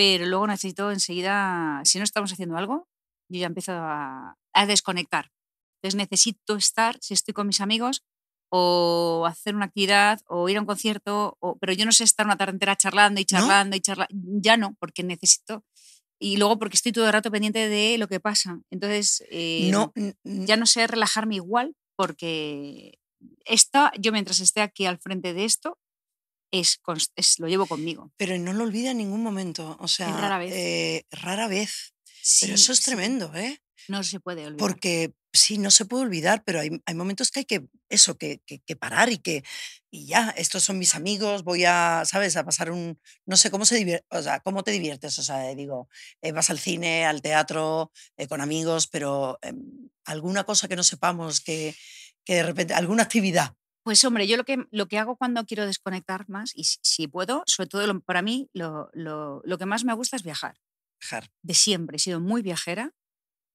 pero 0.00 0.24
luego 0.24 0.46
necesito 0.46 0.90
enseguida, 0.90 1.82
si 1.84 1.98
no 1.98 2.04
estamos 2.04 2.32
haciendo 2.32 2.56
algo, 2.56 2.88
yo 3.30 3.40
ya 3.40 3.48
empiezo 3.48 3.72
a, 3.72 4.34
a 4.54 4.66
desconectar. 4.66 5.30
Entonces, 5.76 5.94
necesito 5.94 6.56
estar, 6.56 6.96
si 7.02 7.12
estoy 7.12 7.34
con 7.34 7.46
mis 7.46 7.60
amigos, 7.60 8.02
o 8.50 9.26
hacer 9.28 9.54
una 9.54 9.66
actividad 9.66 10.18
o 10.26 10.48
ir 10.48 10.56
a 10.56 10.60
un 10.60 10.66
concierto, 10.66 11.36
o, 11.40 11.58
pero 11.58 11.74
yo 11.74 11.84
no 11.84 11.92
sé 11.92 12.04
estar 12.04 12.24
una 12.24 12.38
tarde 12.38 12.52
entera 12.52 12.76
charlando 12.76 13.20
y 13.20 13.26
charlando 13.26 13.76
y 13.76 13.80
charlando. 13.80 14.14
Ya 14.40 14.56
no, 14.56 14.74
porque 14.80 15.02
necesito. 15.02 15.66
Y 16.18 16.38
luego 16.38 16.58
porque 16.58 16.76
estoy 16.76 16.92
todo 16.92 17.04
el 17.04 17.12
rato 17.12 17.30
pendiente 17.30 17.68
de 17.68 17.98
lo 17.98 18.08
que 18.08 18.20
pasa. 18.20 18.58
Entonces, 18.70 19.22
eh, 19.30 19.68
No, 19.70 19.92
ya 20.24 20.56
no 20.56 20.64
sé 20.64 20.86
relajarme 20.86 21.34
igual 21.34 21.76
porque 21.94 22.98
esta, 23.44 23.92
yo 23.98 24.12
mientras 24.12 24.40
esté 24.40 24.62
aquí 24.62 24.86
al 24.86 24.96
frente 24.96 25.34
de 25.34 25.44
esto, 25.44 25.76
es, 26.50 26.80
es- 27.16 27.38
lo 27.38 27.46
llevo 27.48 27.66
conmigo. 27.66 28.10
pero 28.16 28.36
no 28.38 28.52
lo 28.52 28.64
olvida 28.64 28.90
en 28.92 28.98
ningún 28.98 29.22
momento. 29.22 29.76
O 29.80 29.88
sea, 29.88 30.16
rara 30.16 30.38
vez. 30.38 30.52
eh, 30.54 31.04
rara 31.10 31.48
vez. 31.48 31.94
Sí, 32.22 32.46
Pero 32.46 32.54
eso 32.54 32.72
es 32.72 32.78
sí, 32.78 32.84
tremendo, 32.84 33.34
¿eh? 33.34 33.60
No 33.88 34.02
se 34.02 34.20
puede 34.20 34.46
olvidar. 34.46 34.58
Porque 34.58 35.12
sí, 35.32 35.58
no 35.58 35.70
se 35.70 35.84
puede 35.84 36.02
olvidar, 36.04 36.42
pero 36.44 36.60
hay, 36.60 36.70
hay 36.84 36.94
momentos 36.94 37.30
que 37.30 37.40
hay 37.40 37.44
que, 37.44 37.66
eso, 37.88 38.16
que, 38.18 38.40
que- 38.46 38.60
que 38.60 38.76
parar 38.76 39.10
y 39.10 39.18
que, 39.18 39.42
y 39.90 40.06
ya, 40.06 40.30
estos 40.36 40.62
son 40.64 40.78
mis 40.78 40.94
amigos, 40.94 41.44
voy 41.44 41.64
a, 41.64 42.02
¿sabes? 42.04 42.36
A 42.36 42.44
pasar 42.44 42.70
un, 42.70 43.00
no 43.26 43.36
sé, 43.36 43.50
¿cómo 43.50 43.64
se? 43.64 44.04
O 44.10 44.22
sea, 44.22 44.40
¿cómo 44.40 44.62
te 44.64 44.70
diviertes? 44.72 45.18
O 45.18 45.22
sea, 45.22 45.54
digo, 45.54 45.88
eh, 46.20 46.32
vas 46.32 46.50
al 46.50 46.58
cine, 46.58 47.06
al 47.06 47.22
teatro, 47.22 47.90
eh, 48.16 48.26
con 48.28 48.40
amigos, 48.40 48.86
pero 48.88 49.38
em, 49.42 49.88
alguna 50.04 50.44
cosa 50.44 50.68
que 50.68 50.76
no 50.76 50.82
sepamos, 50.84 51.40
que, 51.40 51.74
que 52.24 52.34
de 52.34 52.42
repente, 52.42 52.74
alguna 52.74 53.04
actividad. 53.04 53.54
Pues 53.82 54.04
hombre, 54.04 54.26
yo 54.26 54.36
lo 54.36 54.44
que, 54.44 54.64
lo 54.70 54.86
que 54.88 54.98
hago 54.98 55.16
cuando 55.16 55.44
quiero 55.46 55.66
desconectar 55.66 56.28
más, 56.28 56.52
y 56.54 56.64
si, 56.64 56.78
si 56.82 57.08
puedo, 57.08 57.42
sobre 57.46 57.68
todo 57.68 57.86
lo- 57.86 58.00
para 58.00 58.22
mí, 58.22 58.48
lo, 58.52 58.90
lo- 58.92 59.40
lo 59.44 59.58
que 59.58 59.66
más 59.66 59.84
me 59.84 59.94
gusta 59.94 60.16
es 60.16 60.22
viajar. 60.22 60.56
Dejar. 61.00 61.30
De 61.42 61.54
siempre, 61.54 61.96
he 61.96 61.98
sido 61.98 62.20
muy 62.20 62.42
viajera, 62.42 62.92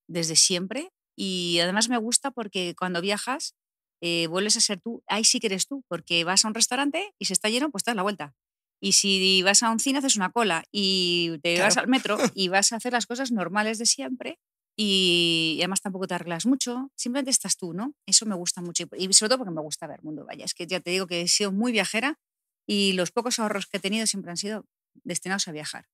desde 0.08 0.36
siempre, 0.36 0.92
y 1.18 1.60
además 1.62 1.90
me 1.90 1.98
gusta 1.98 2.32
porque 2.32 2.76
cuando 2.78 3.02
viajas 3.02 3.56
eh, 4.02 4.28
vuelves 4.28 4.58
a 4.58 4.62
ser 4.62 4.82
tú, 4.82 5.04
ahí 5.08 5.24
sí 5.24 5.40
que 5.40 5.48
eres 5.48 5.68
tú, 5.68 5.84
porque 5.88 6.24
vas 6.24 6.46
a 6.46 6.48
un 6.50 6.54
restaurante 6.56 7.14
y 7.20 7.26
si 7.26 7.34
está 7.34 7.50
lleno, 7.50 7.72
pues 7.72 7.84
te 7.84 7.92
das 7.92 7.96
la 7.96 8.04
vuelta. 8.04 8.34
Y 8.82 8.94
si 8.94 9.42
vas 9.44 9.64
a 9.64 9.72
un 9.72 9.80
cine, 9.80 10.00
haces 10.00 10.18
una 10.18 10.32
cola 10.32 10.64
y 10.72 11.40
te 11.44 11.60
vas 11.62 11.78
al 11.78 11.88
metro 11.88 12.18
y 12.36 12.50
vas 12.50 12.72
a 12.74 12.78
hacer 12.78 12.94
las 12.94 13.08
cosas 13.08 13.32
normales 13.32 13.78
de 13.80 13.86
siempre 13.86 14.40
y, 14.76 15.58
además 15.60 15.82
tampoco 15.82 16.08
te 16.08 16.16
arreglas 16.16 16.46
mucho, 16.46 16.92
simplemente 16.96 17.32
estás 17.32 17.58
tú, 17.58 17.74
¿no? 17.74 17.94
Eso 18.06 18.26
me 18.26 18.36
gusta 18.36 18.62
mucho 18.62 18.86
y 18.98 19.14
sobre 19.14 19.30
todo 19.30 19.40
porque 19.40 19.54
me 19.54 19.62
gusta 19.62 19.88
ver 19.88 20.04
mundo, 20.04 20.26
vaya, 20.26 20.46
es 20.46 20.54
que 20.54 20.68
ya 20.68 20.80
te 20.80 20.92
digo 20.92 21.08
que 21.08 21.22
he 21.22 21.28
sido 21.28 21.52
muy 21.52 21.72
viajera 21.72 22.20
y 22.68 22.94
los 22.94 23.12
pocos 23.12 23.40
ahorros 23.40 23.68
que 23.68 23.78
he 23.78 23.80
tenido 23.80 24.06
siempre 24.08 24.32
han 24.32 24.38
sido 24.38 24.66
destinados 25.04 25.48
a 25.48 25.52
viajar. 25.52 25.88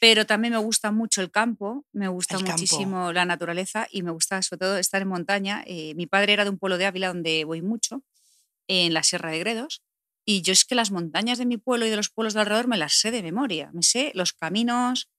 Pero 0.00 0.24
también 0.24 0.52
me 0.54 0.58
gusta 0.58 0.92
mucho 0.92 1.20
el 1.20 1.30
campo, 1.30 1.84
me 1.92 2.08
gusta 2.08 2.36
El 2.36 2.44
campo. 2.44 2.52
muchísimo 2.52 3.12
la 3.12 3.26
naturaleza 3.26 3.86
y 3.90 4.02
me 4.02 4.10
gusta 4.10 4.40
sobre 4.40 4.60
todo 4.60 4.78
estar 4.78 5.02
en 5.02 5.08
montaña. 5.08 5.62
Eh, 5.66 5.94
mi 5.94 6.06
padre 6.06 6.32
era 6.32 6.44
de 6.44 6.50
un 6.50 6.58
pueblo 6.58 6.78
de 6.78 6.86
Ávila 6.86 7.08
donde 7.08 7.44
voy 7.44 7.60
mucho, 7.60 8.02
en 8.66 8.94
la 8.94 9.02
Sierra 9.02 9.30
de 9.30 9.40
Gredos, 9.40 9.82
y 10.24 10.42
yo 10.42 10.52
es 10.52 10.64
que 10.64 10.74
las 10.74 10.90
montañas 10.90 11.38
de 11.38 11.44
mi 11.44 11.58
pueblo 11.58 11.86
y 11.86 11.90
de 11.90 11.96
los 11.96 12.08
pueblos 12.08 12.34
de 12.34 12.40
alrededor 12.40 12.68
me 12.68 12.78
las 12.78 12.94
sé 12.94 13.10
de 13.10 13.22
memoria. 13.22 13.70
Me 13.74 13.82
sé 13.82 14.12
los 14.14 14.32
caminos, 14.32 15.10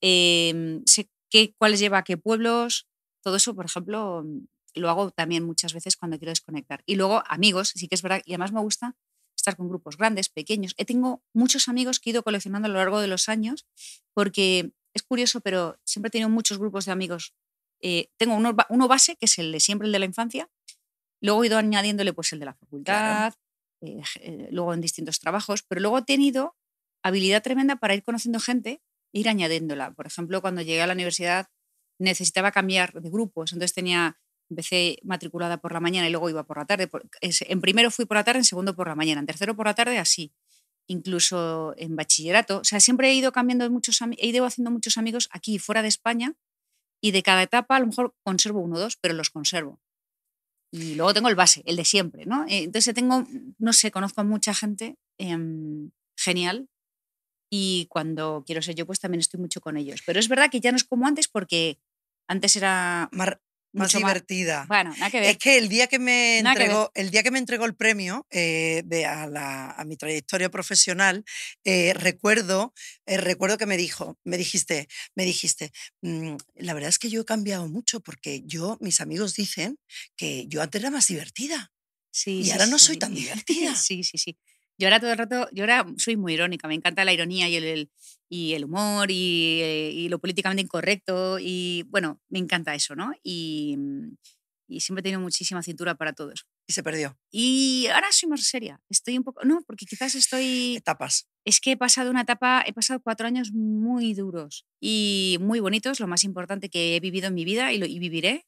em, 0.00 0.82
sé 0.84 1.08
qué, 1.30 1.54
cuáles 1.58 1.80
lleva 1.80 1.98
a 1.98 2.04
qué 2.04 2.16
pueblos, 2.16 2.88
todo 3.22 3.36
eso, 3.36 3.54
por 3.54 3.66
ejemplo, 3.66 4.22
mm, 4.24 4.46
lo 4.74 4.90
hago 4.90 5.10
también 5.10 5.44
muchas 5.44 5.72
veces 5.74 5.96
cuando 5.96 6.18
quiero 6.18 6.30
desconectar. 6.30 6.82
Y 6.86 6.96
luego 6.96 7.22
amigos, 7.26 7.72
sí 7.74 7.88
que 7.88 7.94
es 7.94 8.02
verdad, 8.02 8.22
y 8.24 8.32
además 8.32 8.52
me 8.52 8.60
gusta 8.60 8.96
estar 9.36 9.56
con 9.56 9.68
grupos 9.68 9.96
grandes, 9.96 10.28
pequeños. 10.28 10.74
He 10.76 10.84
tengo 10.84 11.22
muchos 11.32 11.68
amigos 11.68 12.00
que 12.00 12.10
he 12.10 12.12
ido 12.12 12.22
coleccionando 12.22 12.66
a 12.66 12.70
lo 12.70 12.78
largo 12.78 13.00
de 13.00 13.06
los 13.06 13.28
años, 13.28 13.66
porque 14.14 14.72
es 14.94 15.02
curioso, 15.02 15.40
pero 15.40 15.78
siempre 15.84 16.08
he 16.08 16.10
tenido 16.10 16.28
muchos 16.28 16.58
grupos 16.58 16.84
de 16.86 16.92
amigos. 16.92 17.34
Eh, 17.80 18.10
tengo 18.16 18.34
uno, 18.34 18.56
uno 18.68 18.88
base, 18.88 19.16
que 19.16 19.26
es 19.26 19.38
el 19.38 19.52
de 19.52 19.60
siempre, 19.60 19.86
el 19.86 19.92
de 19.92 20.00
la 20.00 20.06
infancia. 20.06 20.50
Luego 21.20 21.44
he 21.44 21.46
ido 21.46 21.58
añadiéndole 21.58 22.12
pues, 22.12 22.32
el 22.32 22.40
de 22.40 22.46
la 22.46 22.54
facultad, 22.54 23.34
eh, 23.80 24.02
eh, 24.20 24.48
luego 24.50 24.74
en 24.74 24.80
distintos 24.80 25.20
trabajos, 25.20 25.62
pero 25.62 25.80
luego 25.80 25.98
he 25.98 26.02
tenido 26.02 26.56
habilidad 27.02 27.42
tremenda 27.42 27.76
para 27.76 27.94
ir 27.94 28.02
conociendo 28.02 28.40
gente 28.40 28.82
ir 29.12 29.28
añadiéndola. 29.28 29.92
Por 29.92 30.06
ejemplo, 30.06 30.40
cuando 30.40 30.62
llegué 30.62 30.82
a 30.82 30.86
la 30.86 30.94
universidad 30.94 31.46
necesitaba 31.98 32.52
cambiar 32.52 32.92
de 32.92 33.10
grupos, 33.10 33.52
entonces 33.52 33.74
tenía, 33.74 34.18
empecé 34.48 34.98
matriculada 35.02 35.58
por 35.60 35.72
la 35.72 35.80
mañana 35.80 36.08
y 36.08 36.12
luego 36.12 36.30
iba 36.30 36.44
por 36.44 36.58
la 36.58 36.64
tarde. 36.64 36.88
En 37.20 37.60
primero 37.60 37.90
fui 37.90 38.06
por 38.06 38.16
la 38.16 38.24
tarde, 38.24 38.38
en 38.38 38.44
segundo 38.44 38.74
por 38.76 38.88
la 38.88 38.94
mañana, 38.94 39.20
en 39.20 39.26
tercero 39.26 39.56
por 39.56 39.66
la 39.66 39.74
tarde, 39.74 39.98
así. 39.98 40.32
Incluso 40.86 41.74
en 41.76 41.96
bachillerato. 41.96 42.60
O 42.60 42.64
sea, 42.64 42.80
siempre 42.80 43.10
he 43.10 43.14
ido 43.14 43.32
cambiando 43.32 43.68
muchos, 43.70 44.00
he 44.16 44.26
ido 44.26 44.44
haciendo 44.46 44.70
muchos 44.70 44.96
amigos 44.96 45.28
aquí 45.32 45.56
y 45.56 45.58
fuera 45.58 45.82
de 45.82 45.88
España 45.88 46.34
y 47.02 47.10
de 47.10 47.22
cada 47.22 47.42
etapa 47.42 47.76
a 47.76 47.80
lo 47.80 47.86
mejor 47.86 48.14
conservo 48.22 48.60
uno 48.60 48.76
o 48.76 48.78
dos, 48.78 48.96
pero 48.96 49.14
los 49.14 49.30
conservo. 49.30 49.80
Y 50.70 50.94
luego 50.94 51.14
tengo 51.14 51.28
el 51.28 51.34
base, 51.34 51.62
el 51.66 51.76
de 51.76 51.84
siempre, 51.84 52.26
¿no? 52.26 52.44
Eh, 52.44 52.64
Entonces 52.64 52.94
tengo, 52.94 53.26
no 53.58 53.72
sé, 53.72 53.90
conozco 53.90 54.20
a 54.20 54.24
mucha 54.24 54.54
gente 54.54 54.96
em, 55.18 55.90
genial 56.16 56.68
y 57.50 57.86
cuando 57.90 58.42
quiero 58.46 58.62
ser 58.62 58.74
yo, 58.74 58.86
pues 58.86 59.00
también 59.00 59.20
estoy 59.20 59.40
mucho 59.40 59.60
con 59.60 59.76
ellos. 59.76 60.02
Pero 60.06 60.20
es 60.20 60.28
verdad 60.28 60.50
que 60.50 60.60
ya 60.60 60.70
no 60.70 60.76
es 60.76 60.84
como 60.84 61.06
antes 61.06 61.28
porque 61.28 61.78
antes 62.28 62.56
era 62.56 63.08
Más, 63.12 63.28
más 63.76 63.92
mucho 63.92 63.98
más... 64.00 64.12
divertida. 64.12 64.66
Bueno, 64.68 64.90
nada 64.98 65.10
que 65.10 65.20
ver. 65.20 65.30
Es 65.30 65.38
que 65.38 65.56
el 65.58 65.68
día 65.68 65.86
que 65.86 65.98
me 65.98 66.38
Nada 66.38 66.56
que 66.56 66.64
entregó, 66.64 66.90
el 66.94 67.10
día 67.10 67.22
que 67.22 67.30
me 67.30 67.38
entregó 67.38 67.64
el 67.64 67.74
premio 67.74 68.26
eh, 68.30 68.82
de, 68.84 69.06
a, 69.06 69.26
la- 69.26 69.70
a 69.70 69.84
mi 69.84 69.96
trayectoria 69.96 70.50
profesional, 70.50 71.24
eh, 71.64 71.94
recuerdo, 71.94 72.74
eh, 73.06 73.16
recuerdo 73.16 73.56
que 73.56 73.66
me 73.66 73.76
dijo, 73.78 74.18
me 74.24 74.36
dijiste, 74.36 74.88
me 75.14 75.24
dijiste, 75.24 75.72
"Mm, 76.02 76.36
la 76.56 76.74
verdad 76.74 76.90
es 76.90 76.98
que 76.98 77.08
yo 77.10 77.22
he 77.22 77.24
cambiado 77.24 77.66
mucho 77.68 78.00
porque 78.00 78.42
yo, 78.44 78.76
mis 78.80 79.00
amigos 79.00 79.34
dicen 79.34 79.78
que 80.16 80.46
yo 80.48 80.60
antes 80.62 80.80
era 80.82 80.90
más 80.90 81.06
divertida. 81.06 81.72
Sí, 82.10 82.44
y 82.44 82.44
sí, 82.44 82.52
ahora 82.52 82.66
no 82.66 82.78
sí. 82.78 82.84
soy 82.86 82.96
tan 82.98 83.14
divertida. 83.14 83.74
sí, 83.74 84.02
sí, 84.04 84.18
sí. 84.18 84.38
Yo 84.78 84.86
ahora 84.88 85.00
todo 85.00 85.10
el 85.12 85.18
rato, 85.18 85.48
yo 85.52 85.64
ahora 85.64 85.86
soy 85.96 86.16
muy 86.16 86.34
irónica, 86.34 86.68
me 86.68 86.74
encanta 86.74 87.04
la 87.04 87.12
ironía 87.12 87.48
y 87.48 87.56
el, 87.56 87.64
el- 87.64 87.90
y 88.30 88.52
el 88.54 88.64
humor 88.64 89.10
y, 89.10 89.60
eh, 89.62 89.90
y 89.92 90.08
lo 90.08 90.18
políticamente 90.20 90.62
incorrecto 90.62 91.38
y 91.40 91.84
bueno, 91.88 92.20
me 92.28 92.38
encanta 92.38 92.74
eso, 92.74 92.94
¿no? 92.94 93.12
Y, 93.22 93.76
mm, 93.78 94.14
y 94.70 94.80
siempre 94.80 95.00
he 95.00 95.02
tenido 95.04 95.20
muchísima 95.20 95.62
cintura 95.62 95.94
para 95.94 96.12
todo 96.12 96.30
eso. 96.32 96.44
Y 96.66 96.74
se 96.74 96.82
perdió. 96.82 97.16
Y 97.30 97.86
ahora 97.92 98.08
soy 98.12 98.28
más 98.28 98.42
seria, 98.44 98.80
estoy 98.90 99.16
un 99.18 99.24
poco, 99.24 99.42
no, 99.44 99.62
porque 99.66 99.86
quizás 99.86 100.14
estoy, 100.14 100.76
Etapas. 100.76 101.26
es 101.44 101.60
que 101.60 101.72
he 101.72 101.76
pasado 101.78 102.10
una 102.10 102.20
etapa, 102.22 102.62
he 102.66 102.72
pasado 102.74 103.00
cuatro 103.02 103.26
años 103.26 103.52
muy 103.52 104.12
duros 104.14 104.66
y 104.80 105.38
muy 105.40 105.60
bonitos, 105.60 106.00
lo 106.00 106.06
más 106.06 106.22
importante 106.24 106.68
que 106.68 106.96
he 106.96 107.00
vivido 107.00 107.28
en 107.28 107.34
mi 107.34 107.44
vida 107.46 107.72
y, 107.72 107.78
lo, 107.78 107.86
y 107.86 107.98
viviré. 107.98 108.46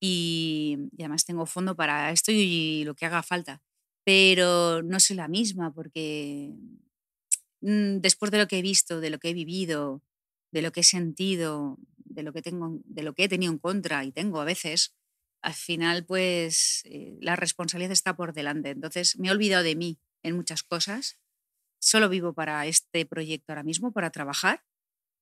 Y, 0.00 0.76
y 0.96 1.02
además 1.02 1.24
tengo 1.24 1.46
fondo 1.46 1.76
para 1.76 2.10
esto 2.12 2.32
y 2.32 2.84
lo 2.84 2.94
que 2.94 3.06
haga 3.06 3.22
falta. 3.22 3.62
Pero 4.06 4.84
no 4.84 5.00
soy 5.00 5.16
la 5.16 5.26
misma 5.26 5.74
porque 5.74 6.54
mm, 7.60 7.98
después 7.98 8.30
de 8.30 8.38
lo 8.38 8.46
que 8.46 8.58
he 8.58 8.62
visto, 8.62 9.00
de 9.00 9.10
lo 9.10 9.18
que 9.18 9.30
he 9.30 9.34
vivido, 9.34 10.00
de 10.52 10.62
lo 10.62 10.70
que 10.70 10.80
he 10.80 10.84
sentido, 10.84 11.76
de 11.96 12.22
lo 12.22 12.32
que, 12.32 12.40
tengo, 12.40 12.78
de 12.84 13.02
lo 13.02 13.14
que 13.14 13.24
he 13.24 13.28
tenido 13.28 13.52
en 13.52 13.58
contra 13.58 14.04
y 14.04 14.12
tengo 14.12 14.40
a 14.40 14.44
veces, 14.44 14.94
al 15.42 15.54
final 15.54 16.04
pues 16.06 16.82
eh, 16.84 17.18
la 17.20 17.34
responsabilidad 17.34 17.90
está 17.92 18.14
por 18.16 18.32
delante. 18.32 18.70
Entonces 18.70 19.18
me 19.18 19.26
he 19.26 19.32
olvidado 19.32 19.64
de 19.64 19.74
mí 19.74 19.98
en 20.22 20.36
muchas 20.36 20.62
cosas. 20.62 21.18
Solo 21.80 22.08
vivo 22.08 22.32
para 22.32 22.64
este 22.66 23.06
proyecto 23.06 23.52
ahora 23.52 23.64
mismo, 23.64 23.92
para 23.92 24.10
trabajar 24.10 24.64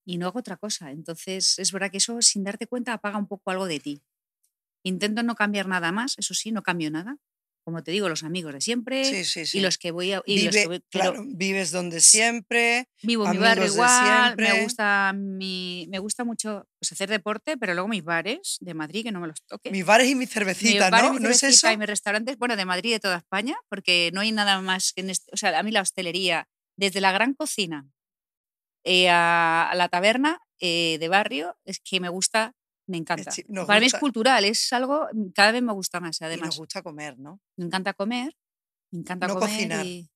y 0.05 0.19
no 0.19 0.27
hago 0.27 0.41
otra 0.41 0.59
cosa. 0.59 0.91
Entonces 0.91 1.59
es 1.59 1.73
verdad 1.73 1.91
que 1.91 1.99
eso 1.99 2.21
sin 2.21 2.45
darte 2.45 2.67
cuenta 2.67 2.93
apaga 2.93 3.17
un 3.17 3.29
poco 3.29 3.51
algo 3.51 3.67
de 3.67 3.81
ti. 3.81 4.03
Intento 4.83 5.23
no 5.23 5.37
cambiar 5.37 5.69
nada 5.69 5.91
más, 5.93 6.19
eso 6.19 6.35
sí, 6.35 6.53
no 6.53 6.63
cambio 6.63 6.91
nada. 6.91 7.19
Como 7.65 7.83
te 7.83 7.93
digo, 7.93 8.11
los 8.11 8.23
amigos 8.25 8.53
de 8.53 8.61
siempre 8.61 9.05
Sí, 9.07 9.25
sí, 9.25 9.47
sí. 9.47 9.57
y 9.59 9.61
los 9.63 9.79
que 9.79 9.91
voy 9.91 10.13
a... 10.13 10.23
y 10.27 10.43
los 10.45 10.55
que 10.55 10.67
voy- 10.67 10.83
pero 10.91 11.13
claro, 11.13 11.25
vives 11.27 11.71
donde 11.71 12.01
siempre. 12.01 12.89
vivo 13.03 13.25
en 13.25 13.31
mi 13.33 13.39
barrio 13.39 13.65
igual, 13.65 14.37
me 14.37 14.63
gusta, 14.63 15.13
mi, 15.17 15.87
me 15.89 15.99
gusta 15.99 16.25
mucho 16.25 16.69
pues, 16.79 16.93
hacer 16.93 17.09
deporte, 17.09 17.57
pero 17.57 17.73
luego 17.73 17.89
mis 17.89 18.05
bares 18.05 18.59
de 18.61 18.75
Madrid, 18.75 19.03
que 19.05 19.13
no 19.13 19.21
me 19.21 19.29
los 19.29 19.43
toque. 19.47 19.71
Mis 19.71 19.87
bares 19.87 20.09
y 20.11 20.15
mi 20.15 20.27
cervecita, 20.27 20.91
¿no? 20.91 21.15
mi 21.15 21.21
¿No 21.21 21.31
es 21.31 21.43
eso? 21.43 21.71
Y 21.73 21.77
mis 21.79 21.87
restaurantes, 21.89 22.37
bueno, 22.37 22.55
de 22.57 22.67
Madrid 22.67 22.91
y 22.91 22.93
de 22.93 23.01
toda 23.01 23.17
España, 23.17 23.57
porque 23.71 24.11
no 24.13 24.21
hay 24.21 24.31
nada 24.33 24.61
más 24.61 24.93
que 24.93 25.01
en 25.01 25.09
este, 25.09 25.31
o 25.33 25.37
sea, 25.39 25.59
a 25.59 25.63
mí 25.63 25.71
la 25.71 25.81
hostelería, 25.81 26.47
desde 26.77 27.01
la 27.01 27.13
gran 27.13 27.33
cocina 27.33 27.89
eh, 28.85 29.09
a, 29.09 29.71
a 29.71 29.75
la 29.75 29.89
taberna 29.89 30.41
eh, 30.61 30.99
de 31.01 31.09
barrio, 31.09 31.57
es 31.65 31.81
que 31.81 31.99
me 32.01 32.09
gusta, 32.11 32.53
me 32.87 32.97
encanta. 32.99 33.31
Para 33.67 33.81
mí 33.81 33.87
es 33.87 33.95
cultural, 33.95 34.45
es 34.45 34.73
algo, 34.73 35.09
cada 35.35 35.53
vez 35.53 35.63
me 35.63 35.73
gusta 35.73 36.01
más, 36.01 36.17
Y 36.21 36.25
nos 36.25 36.29
además. 36.29 36.57
gusta 36.57 36.83
comer, 36.83 37.19
¿no? 37.19 37.41
Me 37.57 37.65
encanta 37.67 37.95
comer, 37.95 38.35
me 38.93 39.01
encanta 39.01 39.27
No 39.29 39.35
comer 39.35 39.51
cocinar. 39.51 39.87
y 39.87 40.09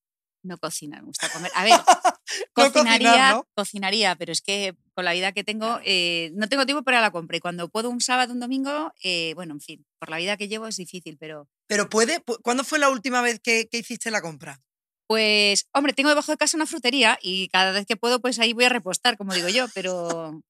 No 0.43 0.59
cocinar, 0.59 1.01
me 1.03 1.07
gusta 1.09 1.29
comer. 1.31 1.51
A 1.55 1.65
ver, 1.65 1.75
No 2.57 2.65
cocinaría, 2.71 3.11
cocinar, 3.11 3.35
¿no? 3.37 3.47
cocinaría, 3.55 4.17
pero 4.17 4.33
es 4.33 4.43
que 4.43 4.77
con 4.95 5.05
la 5.05 5.13
vida 5.13 5.33
que 5.33 5.45
tengo, 5.45 5.81
eh, 5.85 6.31
no 6.35 6.49
tengo 6.49 6.67
tiempo 6.67 6.83
para 6.85 7.01
la 7.01 7.11
compra. 7.11 7.37
Y 7.39 7.41
cuando 7.41 7.69
puedo 7.69 7.89
un 7.91 8.01
sábado, 8.01 8.33
un 8.35 8.41
domingo, 8.41 8.93
eh, 9.03 9.33
bueno, 9.35 9.55
en 9.55 9.61
fin, 9.61 9.87
por 9.99 10.11
la 10.11 10.19
vida 10.19 10.37
que 10.37 10.49
llevo 10.49 10.67
es 10.67 10.77
difícil, 10.77 11.17
pero 11.19 11.49
Pero 11.67 11.89
puede, 11.89 12.21
pu- 12.25 12.39
¿cuándo 12.43 12.65
fue 12.65 12.79
la 12.79 12.91
última 12.91 13.23
vez 13.23 13.41
que, 13.41 13.69
que 13.71 13.79
hiciste 13.79 14.11
la 14.11 14.21
compra? 14.21 14.61
pues, 15.07 15.67
hombre, 15.73 15.95
tengo 15.95 16.11
debajo 16.11 16.33
de 16.33 16.37
casa 16.37 16.59
una 16.59 16.67
frutería 16.67 17.19
y 17.23 17.49
cada 17.49 17.73
vez 17.73 17.87
que 17.87 17.97
puedo, 17.97 18.21
pues 18.21 18.39
ahí 18.39 18.53
voy 18.53 18.65
a 18.65 18.69
repostar, 18.69 19.17
como 19.17 19.33
digo 19.33 19.49
yo, 19.49 19.65
pero, 19.75 20.43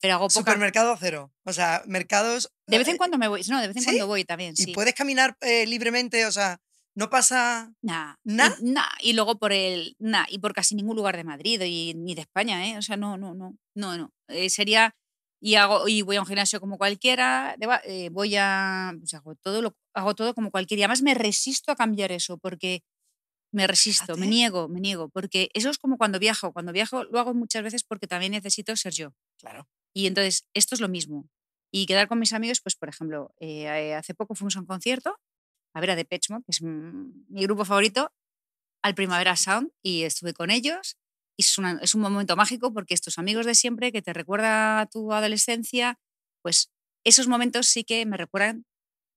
pero 0.00 0.14
hago 0.14 0.28
poca. 0.28 0.40
Supermercado 0.40 0.96
cero. 0.98 1.32
O 1.44 1.52
sea, 1.52 1.82
mercados. 1.86 2.50
De 2.66 2.78
vez 2.78 2.88
en 2.88 2.94
eh, 2.94 2.98
cuando 2.98 3.18
me 3.18 3.28
voy, 3.28 3.42
no, 3.48 3.60
de 3.60 3.68
vez 3.68 3.76
en 3.76 3.82
¿sí? 3.82 3.86
cuando 3.88 4.06
voy 4.06 4.24
también, 4.24 4.54
Y 4.56 4.62
sí. 4.64 4.72
puedes 4.72 4.94
caminar 4.94 5.36
eh, 5.40 5.66
libremente, 5.66 6.24
o 6.26 6.32
sea, 6.32 6.60
no 6.94 7.10
pasa. 7.10 7.72
¿Nah? 7.82 8.14
Y, 8.24 8.34
nah, 8.34 8.88
y 9.00 9.12
luego 9.12 9.38
por 9.38 9.52
el. 9.52 9.96
Nah, 9.98 10.26
y 10.28 10.38
por 10.38 10.52
casi 10.52 10.74
ningún 10.74 10.96
lugar 10.96 11.16
de 11.16 11.24
Madrid 11.24 11.60
y, 11.62 11.94
ni 11.94 12.14
de 12.14 12.22
España, 12.22 12.66
¿eh? 12.66 12.78
O 12.78 12.82
sea, 12.82 12.96
no, 12.96 13.16
no, 13.16 13.34
no. 13.34 13.56
No, 13.74 13.96
no. 13.96 14.12
Eh, 14.28 14.50
sería. 14.50 14.94
Y, 15.42 15.54
hago, 15.54 15.88
y 15.88 16.02
voy 16.02 16.16
a 16.16 16.20
un 16.20 16.26
gimnasio 16.26 16.60
como 16.60 16.76
cualquiera, 16.76 17.56
eh, 17.84 18.10
voy 18.10 18.36
a. 18.36 18.92
pues 18.98 19.14
hago, 19.14 19.34
todo 19.36 19.62
lo, 19.62 19.74
hago 19.94 20.14
todo 20.14 20.34
como 20.34 20.50
cualquiera. 20.50 20.80
Y 20.80 20.82
además 20.82 21.02
me 21.02 21.14
resisto 21.14 21.72
a 21.72 21.76
cambiar 21.76 22.12
eso, 22.12 22.36
porque 22.36 22.82
me 23.52 23.66
resisto, 23.66 24.16
me 24.16 24.26
niego, 24.26 24.68
me 24.68 24.80
niego. 24.80 25.08
Porque 25.08 25.50
eso 25.54 25.70
es 25.70 25.78
como 25.78 25.96
cuando 25.96 26.18
viajo. 26.18 26.52
Cuando 26.52 26.72
viajo 26.72 27.04
lo 27.04 27.18
hago 27.18 27.32
muchas 27.34 27.62
veces 27.62 27.84
porque 27.84 28.06
también 28.06 28.32
necesito 28.32 28.76
ser 28.76 28.92
yo. 28.92 29.14
Claro. 29.38 29.66
Y 29.94 30.06
entonces, 30.06 30.46
esto 30.54 30.74
es 30.74 30.80
lo 30.80 30.88
mismo. 30.88 31.28
Y 31.72 31.86
quedar 31.86 32.08
con 32.08 32.18
mis 32.18 32.32
amigos, 32.32 32.60
pues, 32.60 32.74
por 32.76 32.88
ejemplo, 32.88 33.32
eh, 33.40 33.94
hace 33.94 34.14
poco 34.14 34.34
fuimos 34.34 34.56
a 34.56 34.60
un 34.60 34.66
concierto, 34.66 35.18
a 35.74 35.80
ver 35.80 35.90
a 35.92 35.96
Depeche 35.96 36.32
Mode, 36.32 36.44
que 36.44 36.50
es 36.52 36.62
mi 36.62 37.42
grupo 37.42 37.64
favorito, 37.64 38.12
al 38.82 38.94
Primavera 38.94 39.36
Sound, 39.36 39.70
y 39.82 40.02
estuve 40.02 40.32
con 40.32 40.50
ellos. 40.50 40.96
Y 41.38 41.42
es, 41.42 41.58
una- 41.58 41.78
es 41.82 41.94
un 41.94 42.00
momento 42.02 42.34
mágico 42.36 42.72
porque 42.72 42.94
estos 42.94 43.18
amigos 43.18 43.46
de 43.46 43.54
siempre 43.54 43.92
que 43.92 44.02
te 44.02 44.12
recuerda 44.12 44.80
a 44.80 44.86
tu 44.86 45.12
adolescencia, 45.12 45.98
pues 46.42 46.70
esos 47.04 47.28
momentos 47.28 47.66
sí 47.68 47.84
que 47.84 48.04
me 48.04 48.16
recuerdan 48.16 48.64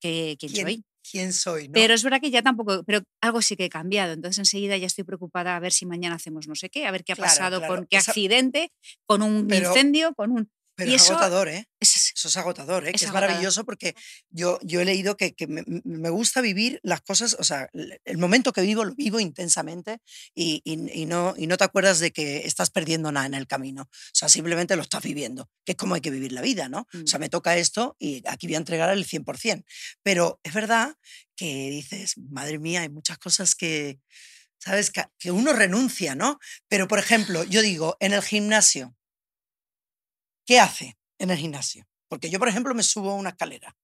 que, 0.02 0.36
quién 0.40 0.52
¿Quién, 0.52 0.66
soy. 0.68 0.84
quién 1.12 1.34
soy? 1.34 1.68
¿no? 1.70 1.74
Pero 1.74 1.94
es 1.94 2.04
verdad 2.04 2.22
que 2.22 2.30
ya 2.32 2.42
tampoco, 2.42 2.84
pero 2.84 3.02
algo 3.22 3.42
sí 3.42 3.56
que 3.58 3.66
he 3.66 3.70
cambiado. 3.70 4.14
Entonces 4.14 4.38
enseguida 4.40 4.78
ya 4.78 4.88
estoy 4.88 5.04
preocupada 5.06 5.56
a 5.56 5.60
ver 5.60 5.72
si 5.74 5.86
mañana 5.86 6.16
hacemos 6.16 6.48
no 6.48 6.56
sé 6.56 6.70
qué, 6.70 6.86
a 6.86 6.92
ver 6.92 7.04
qué 7.04 7.14
ha 7.14 7.16
Claro, 7.16 7.30
pasado 7.30 7.58
claro. 7.60 7.76
con 7.76 7.88
qué 7.88 7.98
Esa- 7.98 8.12
accidente, 8.12 8.72
con 9.06 9.22
un 9.22 9.48
Pero- 9.48 9.70
incendio, 9.70 10.14
con 10.14 10.32
un... 10.32 10.52
Pero 10.76 10.92
y 10.92 10.96
es 10.96 11.04
eso- 11.04 11.14
agotador, 11.14 11.50
¿eh? 11.50 11.68
es- 11.80 12.12
Eso 12.16 12.28
es 12.30 12.38
agotador, 12.38 12.86
¿eh? 12.86 12.92
Es 12.92 12.94
que 12.94 13.06
es 13.06 13.10
agotador. 13.10 13.30
maravilloso 13.30 13.64
porque 13.66 13.96
yo, 14.30 14.60
yo 14.64 14.80
he 14.82 14.86
leído 14.86 15.18
que, 15.18 15.34
que 15.34 15.46
me, 15.48 15.64
me 15.84 16.10
gusta 16.10 16.42
vivir 16.42 16.80
las 16.84 17.02
cosas, 17.02 17.36
o 17.40 17.44
sea, 17.44 17.68
el 17.74 18.18
momento 18.18 18.54
que 18.54 18.62
vivo 18.62 18.86
lo 18.86 18.96
vivo 18.96 19.20
intensamente 19.20 20.00
y, 20.34 20.62
y- 20.64 21.02
y 21.02 21.06
no, 21.06 21.34
y 21.38 21.48
no 21.48 21.58
te 21.58 21.64
acuerdas 21.66 22.00
de 22.00 22.12
que 22.12 22.46
estás 22.48 22.70
perdiendo 22.70 23.12
nada 23.12 23.26
en 23.26 23.34
el 23.34 23.46
camino. 23.48 23.84
O 23.84 23.88
sea, 24.14 24.30
simplemente 24.30 24.76
lo 24.76 24.82
estás 24.84 25.04
viviendo, 25.04 25.50
que 25.66 25.74
es 25.74 25.78
como 25.78 25.96
hay 25.96 26.02
que 26.02 26.12
vivir 26.12 26.32
la 26.32 26.42
vida, 26.42 26.70
¿no? 26.70 26.88
O 26.94 27.08
sea, 27.08 27.20
Mm. 27.20 27.22
me 27.22 27.30
toca 27.30 27.58
esto 27.58 27.96
y 28.00 28.24
aquí 28.28 28.48
voy 28.48 28.56
a 28.56 28.60
entregar 28.60 28.90
el 28.92 29.06
100%. 29.06 29.66
Pero 30.02 30.40
es 30.44 30.54
verdad 30.54 30.96
que 31.36 31.70
dices, 31.72 32.18
madre 32.18 32.58
mía, 32.60 32.82
hay 32.82 32.90
muchas 32.90 33.18
cosas 33.18 33.54
que, 33.56 34.00
¿sabes? 34.60 34.92
Que, 34.92 35.04
que 35.20 35.32
uno 35.32 35.52
renuncia, 35.54 36.16
¿no? 36.16 36.40
Pero, 36.70 36.88
por 36.88 37.00
ejemplo, 37.00 37.44
yo 37.44 37.62
digo, 37.62 37.98
en 38.00 38.14
el 38.14 38.22
gimnasio, 38.22 38.96
¿qué 40.46 40.60
hace 40.60 40.98
en 41.20 41.30
el 41.32 41.38
gimnasio? 41.38 41.86
Porque 42.08 42.30
yo, 42.30 42.40
por 42.40 42.48
ejemplo, 42.50 42.74
me 42.76 42.84
subo 42.84 43.12
a 43.12 43.16
una 43.16 43.30
escalera. 43.30 43.76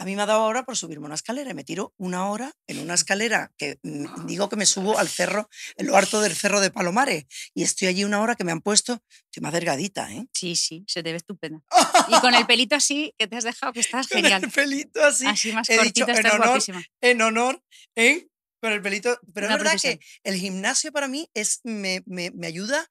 A 0.00 0.04
mí 0.04 0.14
me 0.14 0.22
ha 0.22 0.26
dado 0.26 0.42
ahora 0.42 0.64
por 0.64 0.76
subirme 0.76 1.06
a 1.06 1.08
una 1.08 1.14
escalera 1.16 1.50
y 1.50 1.54
me 1.54 1.64
tiro 1.64 1.92
una 1.96 2.28
hora 2.28 2.52
en 2.68 2.78
una 2.78 2.94
escalera 2.94 3.52
que 3.56 3.78
mm, 3.82 4.26
digo 4.26 4.48
que 4.48 4.54
me 4.54 4.64
subo 4.66 4.96
al 4.96 5.08
cerro, 5.08 5.48
en 5.76 5.86
lo 5.88 5.96
alto 5.96 6.20
del 6.20 6.36
cerro 6.36 6.60
de 6.60 6.70
Palomares. 6.70 7.24
Y 7.52 7.64
estoy 7.64 7.88
allí 7.88 8.04
una 8.04 8.20
hora 8.20 8.36
que 8.36 8.44
me 8.44 8.52
han 8.52 8.60
puesto, 8.60 9.02
estoy 9.24 9.42
más 9.42 9.52
delgadita, 9.52 10.12
¿eh? 10.12 10.26
Sí, 10.32 10.54
sí, 10.54 10.84
se 10.86 11.02
te 11.02 11.10
ve 11.10 11.16
estupenda. 11.16 11.64
Y 12.08 12.20
con 12.20 12.32
el 12.34 12.46
pelito 12.46 12.76
así 12.76 13.12
que 13.18 13.26
te 13.26 13.36
has 13.36 13.44
dejado, 13.44 13.72
que 13.72 13.80
estás 13.80 14.06
Con 14.06 14.20
genial. 14.22 14.44
el 14.44 14.50
pelito 14.52 15.02
así, 15.04 15.26
así 15.26 15.52
más 15.52 15.68
he 15.68 15.82
dicho 15.82 16.06
en 16.08 16.26
honor 16.26 16.46
guapísima. 16.46 16.84
en 17.00 17.22
honor, 17.22 17.62
¿eh? 17.96 18.28
Con 18.60 18.72
el 18.72 18.82
pelito. 18.82 19.18
Pero 19.34 19.46
Una 19.46 19.54
es 19.56 19.62
verdad 19.62 19.72
profesión. 19.72 19.98
que 19.98 20.06
el 20.30 20.36
gimnasio 20.36 20.92
para 20.92 21.08
mí 21.08 21.28
es, 21.34 21.60
me, 21.64 22.02
me- 22.06 22.30
me 22.32 22.46
ayuda 22.46 22.88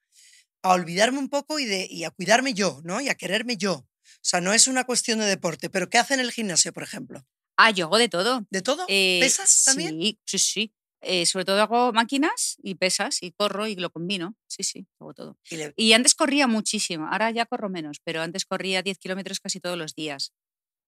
a 0.63 0.73
olvidarme 0.73 1.19
un 1.19 1.29
poco 1.29 1.59
y, 1.59 1.65
de, 1.65 1.87
y 1.89 2.03
a 2.03 2.11
cuidarme 2.11 2.53
yo, 2.53 2.81
¿no? 2.83 3.01
Y 3.01 3.09
a 3.09 3.15
quererme 3.15 3.57
yo. 3.57 3.73
O 3.73 3.87
sea, 4.21 4.41
no 4.41 4.53
es 4.53 4.67
una 4.67 4.83
cuestión 4.85 5.19
de 5.19 5.25
deporte, 5.25 5.69
pero 5.69 5.89
¿qué 5.89 5.97
hace 5.97 6.13
en 6.13 6.19
el 6.19 6.31
gimnasio, 6.31 6.73
por 6.73 6.83
ejemplo? 6.83 7.25
Ah, 7.57 7.71
yo 7.71 7.85
hago 7.85 7.97
de 7.97 8.09
todo. 8.09 8.45
¿De 8.49 8.61
todo? 8.61 8.85
Eh, 8.87 9.19
¿Pesas 9.21 9.63
también? 9.65 9.99
Sí, 9.99 10.19
sí, 10.25 10.39
sí. 10.39 10.73
Eh, 11.01 11.25
sobre 11.27 11.45
todo 11.45 11.61
hago 11.61 11.93
máquinas 11.93 12.57
y 12.61 12.75
pesas 12.75 13.21
y 13.21 13.31
corro 13.31 13.67
y 13.67 13.75
lo 13.75 13.91
combino. 13.91 14.35
Sí, 14.47 14.63
sí, 14.63 14.87
hago 14.99 15.13
todo. 15.13 15.37
Y 15.49 15.57
le- 15.57 15.73
Y 15.75 15.93
antes 15.93 16.15
corría 16.15 16.47
muchísimo, 16.47 17.07
ahora 17.11 17.29
ya 17.31 17.45
corro 17.45 17.69
menos, 17.69 17.97
pero 18.03 18.21
antes 18.21 18.45
corría 18.45 18.81
10 18.81 18.97
kilómetros 18.97 19.39
casi 19.39 19.59
todos 19.59 19.77
los 19.77 19.93
días. 19.95 20.33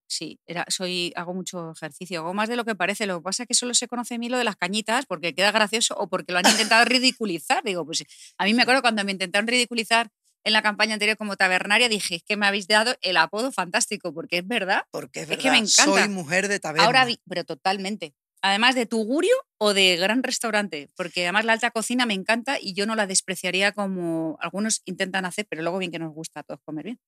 Sí, 0.10 0.40
era, 0.48 0.66
soy, 0.70 1.14
hago 1.16 1.36
mucho 1.36 1.72
ejercicio, 1.72 2.22
hago 2.22 2.34
más 2.34 2.50
de 2.50 2.56
lo 2.56 2.66
que 2.66 2.74
parece. 2.74 3.06
Lo 3.06 3.20
que 3.20 3.24
pasa 3.24 3.44
es 3.44 3.48
que 3.48 3.54
solo 3.54 3.76
se 3.76 3.88
conoce 3.88 4.16
a 4.16 4.18
mí 4.18 4.28
lo 4.28 4.40
de 4.40 4.44
las 4.44 4.56
cañitas 4.56 5.06
porque 5.06 5.36
queda 5.36 5.52
gracioso 5.52 5.96
o 5.98 6.10
porque 6.10 6.34
lo 6.34 6.40
han 6.40 6.48
intentado 6.50 6.84
ridiculizar. 6.86 7.64
Digo, 7.64 7.86
pues 7.86 8.04
a 8.40 8.46
mí 8.46 8.56
me 8.56 8.64
acuerdo 8.64 8.82
cuando 8.82 9.04
me 9.06 9.12
intentaron 9.12 9.48
ridiculizar 9.48 10.10
en 10.44 10.54
la 10.54 10.64
campaña 10.64 10.94
anterior 10.94 11.16
como 11.16 11.36
tabernaria, 11.36 11.90
dije, 11.90 12.16
es 12.16 12.24
que 12.24 12.38
me 12.38 12.48
habéis 12.48 12.68
dado 12.68 12.96
el 13.02 13.18
apodo 13.18 13.52
fantástico, 13.52 14.14
porque 14.14 14.40
es 14.40 14.48
verdad. 14.48 14.82
Porque 14.90 15.20
es 15.20 15.24
es 15.24 15.30
verdad, 15.30 15.44
que 15.44 15.52
me 15.52 15.68
soy 15.68 15.86
encanta. 15.92 16.08
mujer 16.10 16.48
de 16.48 16.60
taberna. 16.60 16.86
Ahora, 16.86 17.08
pero 17.28 17.44
totalmente. 17.44 18.16
Además 18.42 18.76
de 18.76 18.86
tugurio 18.86 19.36
o 19.58 19.74
de 19.74 19.98
gran 19.98 20.24
restaurante, 20.24 20.90
porque 20.96 21.24
además 21.24 21.44
la 21.44 21.54
alta 21.54 21.72
cocina 21.72 22.06
me 22.06 22.14
encanta 22.14 22.58
y 22.60 22.74
yo 22.74 22.86
no 22.86 22.96
la 22.96 23.06
despreciaría 23.06 23.74
como 23.74 24.38
algunos 24.40 24.82
intentan 24.86 25.26
hacer, 25.26 25.46
pero 25.50 25.62
luego 25.62 25.78
bien 25.78 25.92
que 25.92 26.00
nos 26.00 26.14
gusta 26.14 26.40
a 26.40 26.44
todos 26.44 26.62
comer 26.64 26.86
bien. 26.86 27.00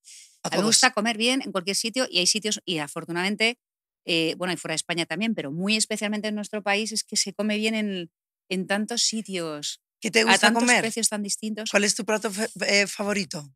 a 0.44 0.50
A 0.50 0.58
mí 0.58 0.62
me 0.62 0.66
gusta 0.68 0.92
comer 0.92 1.18
bien 1.18 1.42
en 1.42 1.52
cualquier 1.54 1.78
sitio 1.78 2.06
y 2.10 2.20
hay 2.20 2.28
sitios, 2.28 2.60
y 2.66 2.80
afortunadamente, 2.80 3.58
eh, 4.06 4.36
bueno, 4.38 4.54
y 4.54 4.58
fuera 4.58 4.74
de 4.74 4.78
España 4.78 5.06
también, 5.06 5.34
pero 5.34 5.52
muy 5.52 5.78
especialmente 5.78 6.28
en 6.28 6.36
nuestro 6.36 6.62
país 6.64 6.92
es 6.92 7.04
que 7.06 7.16
se 7.16 7.34
come 7.34 7.56
bien 7.58 7.76
en, 7.76 8.12
en 8.50 8.68
tantos 8.68 9.04
sitios, 9.04 9.82
¿Qué 10.02 10.12
te 10.12 10.24
a 10.24 10.26
gusta 10.26 10.48
tantos 10.48 10.64
comer? 10.64 10.82
precios 10.82 11.08
tan 11.10 11.24
distintos. 11.24 11.70
¿Cuál 11.72 11.84
es 11.86 11.96
tu 11.96 12.04
plato 12.04 12.30
eh, 12.68 12.88
favorito? 12.88 13.54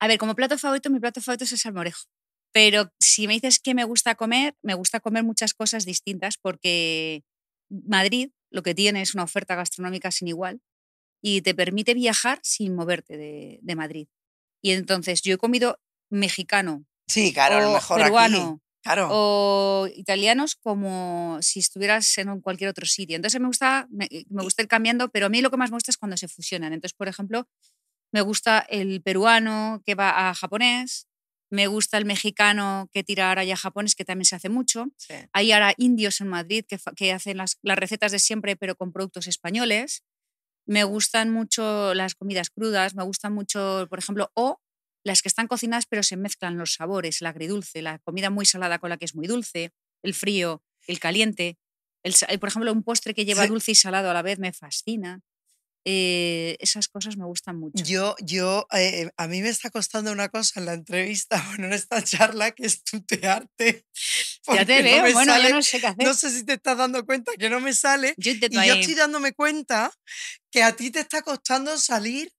A 0.00 0.06
ver, 0.08 0.16
como 0.18 0.34
plato 0.34 0.56
favorito, 0.56 0.90
mi 0.90 1.00
plato 1.00 1.20
favorito 1.20 1.44
es 1.44 1.52
el 1.52 1.58
salmorejo. 1.58 2.04
Pero 2.52 2.92
si 3.00 3.26
me 3.26 3.34
dices 3.34 3.58
qué 3.60 3.74
me 3.74 3.84
gusta 3.84 4.14
comer, 4.14 4.56
me 4.62 4.74
gusta 4.74 5.00
comer 5.00 5.24
muchas 5.24 5.54
cosas 5.54 5.84
distintas 5.84 6.36
porque 6.38 7.22
Madrid 7.70 8.30
lo 8.50 8.62
que 8.62 8.74
tiene 8.74 9.02
es 9.02 9.14
una 9.14 9.24
oferta 9.24 9.54
gastronómica 9.54 10.10
sin 10.10 10.28
igual 10.28 10.60
y 11.22 11.42
te 11.42 11.54
permite 11.54 11.94
viajar 11.94 12.40
sin 12.42 12.74
moverte 12.74 13.16
de, 13.16 13.58
de 13.62 13.76
Madrid. 13.76 14.08
Y 14.62 14.72
entonces 14.72 15.22
yo 15.22 15.34
he 15.34 15.38
comido 15.38 15.80
mexicano 16.10 16.84
Sí, 17.08 17.32
claro, 17.32 17.56
a 17.56 17.60
lo 17.62 17.70
o 17.70 17.74
mejor 17.74 18.00
aquí. 18.00 18.04
peruano 18.04 18.60
Claro. 18.82 19.08
o 19.10 19.88
italianos 19.96 20.54
como 20.54 21.38
si 21.42 21.58
estuvieras 21.60 22.16
en 22.18 22.40
cualquier 22.40 22.70
otro 22.70 22.86
sitio. 22.86 23.16
Entonces 23.16 23.40
me 23.40 23.46
gusta, 23.48 23.86
me, 23.90 24.08
me 24.30 24.42
gusta 24.42 24.62
ir 24.62 24.68
cambiando, 24.68 25.10
pero 25.10 25.26
a 25.26 25.28
mí 25.28 25.42
lo 25.42 25.50
que 25.50 25.56
más 25.56 25.70
me 25.70 25.76
gusta 25.76 25.90
es 25.90 25.98
cuando 25.98 26.16
se 26.16 26.28
fusionan. 26.28 26.72
Entonces, 26.72 26.94
por 26.94 27.08
ejemplo, 27.08 27.46
me 28.12 28.20
gusta 28.22 28.60
el 28.60 29.02
peruano 29.02 29.82
que 29.84 29.94
va 29.96 30.30
a 30.30 30.34
japonés, 30.34 31.07
me 31.50 31.66
gusta 31.66 31.98
el 31.98 32.04
mexicano 32.04 32.88
que 32.92 33.02
tira 33.04 33.28
ahora 33.28 33.44
ya 33.44 33.56
japonés, 33.56 33.94
que 33.94 34.04
también 34.04 34.26
se 34.26 34.36
hace 34.36 34.48
mucho. 34.48 34.86
sí. 34.96 35.14
Hay 35.32 35.52
ahora 35.52 35.74
indios 35.78 36.20
en 36.20 36.28
Madrid 36.28 36.64
que, 36.68 36.78
que 36.96 37.12
hacen 37.12 37.36
las, 37.38 37.58
las 37.62 37.78
recetas 37.78 38.12
de 38.12 38.18
siempre, 38.18 38.56
pero 38.56 38.76
con 38.76 38.92
productos 38.92 39.26
españoles. 39.26 40.02
Me 40.66 40.84
gustan 40.84 41.30
mucho 41.30 41.94
las 41.94 42.14
comidas 42.14 42.50
crudas, 42.50 42.94
me 42.94 43.02
gustan 43.04 43.32
mucho, 43.32 43.86
por 43.88 43.98
ejemplo, 43.98 44.30
o 44.34 44.60
las 45.04 45.22
que 45.22 45.28
están 45.28 45.46
cocinadas, 45.48 45.86
pero 45.86 46.02
se 46.02 46.16
mezclan 46.18 46.58
los 46.58 46.74
sabores, 46.74 47.22
el 47.22 47.28
agridulce, 47.28 47.80
la 47.82 47.98
comida 48.00 48.28
muy 48.30 48.44
salada 48.44 48.78
con 48.78 48.90
la 48.90 48.98
que 48.98 49.06
es 49.06 49.14
muy 49.14 49.26
dulce, 49.26 49.72
el 50.02 50.12
frío, 50.14 50.62
el 50.86 50.98
caliente. 51.00 51.56
El, 52.04 52.14
sa- 52.14 52.26
por 52.38 52.50
ejemplo, 52.50 52.72
un 52.72 52.82
postre 52.82 53.14
que 53.14 53.24
lleva 53.24 53.44
Sí. 53.44 53.48
dulce 53.48 53.72
y 53.72 53.74
salado 53.74 54.10
a 54.10 54.14
la 54.14 54.22
vez 54.22 54.38
me 54.38 54.52
fascina. 54.52 55.22
Eh, 55.84 56.56
esas 56.60 56.88
cosas 56.88 57.16
me 57.16 57.24
gustan 57.24 57.58
mucho. 57.58 57.82
Yo, 57.84 58.14
yo, 58.20 58.66
eh, 58.72 59.08
a 59.16 59.26
mí 59.26 59.40
me 59.40 59.48
está 59.48 59.70
costando 59.70 60.12
una 60.12 60.28
cosa 60.28 60.60
en 60.60 60.66
la 60.66 60.74
entrevista, 60.74 61.42
bueno, 61.48 61.66
en 61.66 61.72
esta 61.72 62.02
charla, 62.02 62.50
que 62.50 62.66
es 62.66 62.82
tutearte. 62.84 63.86
ya 64.48 64.64
te 64.66 64.82
veo, 64.82 65.02
bueno, 65.12 65.32
sale- 65.32 65.48
yo 65.50 65.54
no 65.54 65.62
sé 65.62 65.80
qué 65.80 65.86
hacer. 65.86 66.06
no 66.06 66.14
sé 66.14 66.30
si 66.30 66.44
te 66.44 66.54
estás 66.54 66.76
dando 66.76 67.04
cuenta 67.06 67.32
que 67.38 67.48
no 67.48 67.60
me 67.60 67.72
sale. 67.72 68.14
yo 68.18 68.32
Y 68.32 68.36
yo 68.36 68.74
estoy 68.74 68.94
dándome 68.94 69.32
cuenta 69.32 69.90
que 70.50 70.62
a 70.62 70.74
ti 70.76 70.90
te 70.90 71.00
está 71.00 71.22
costando 71.22 71.78
salir 71.78 72.32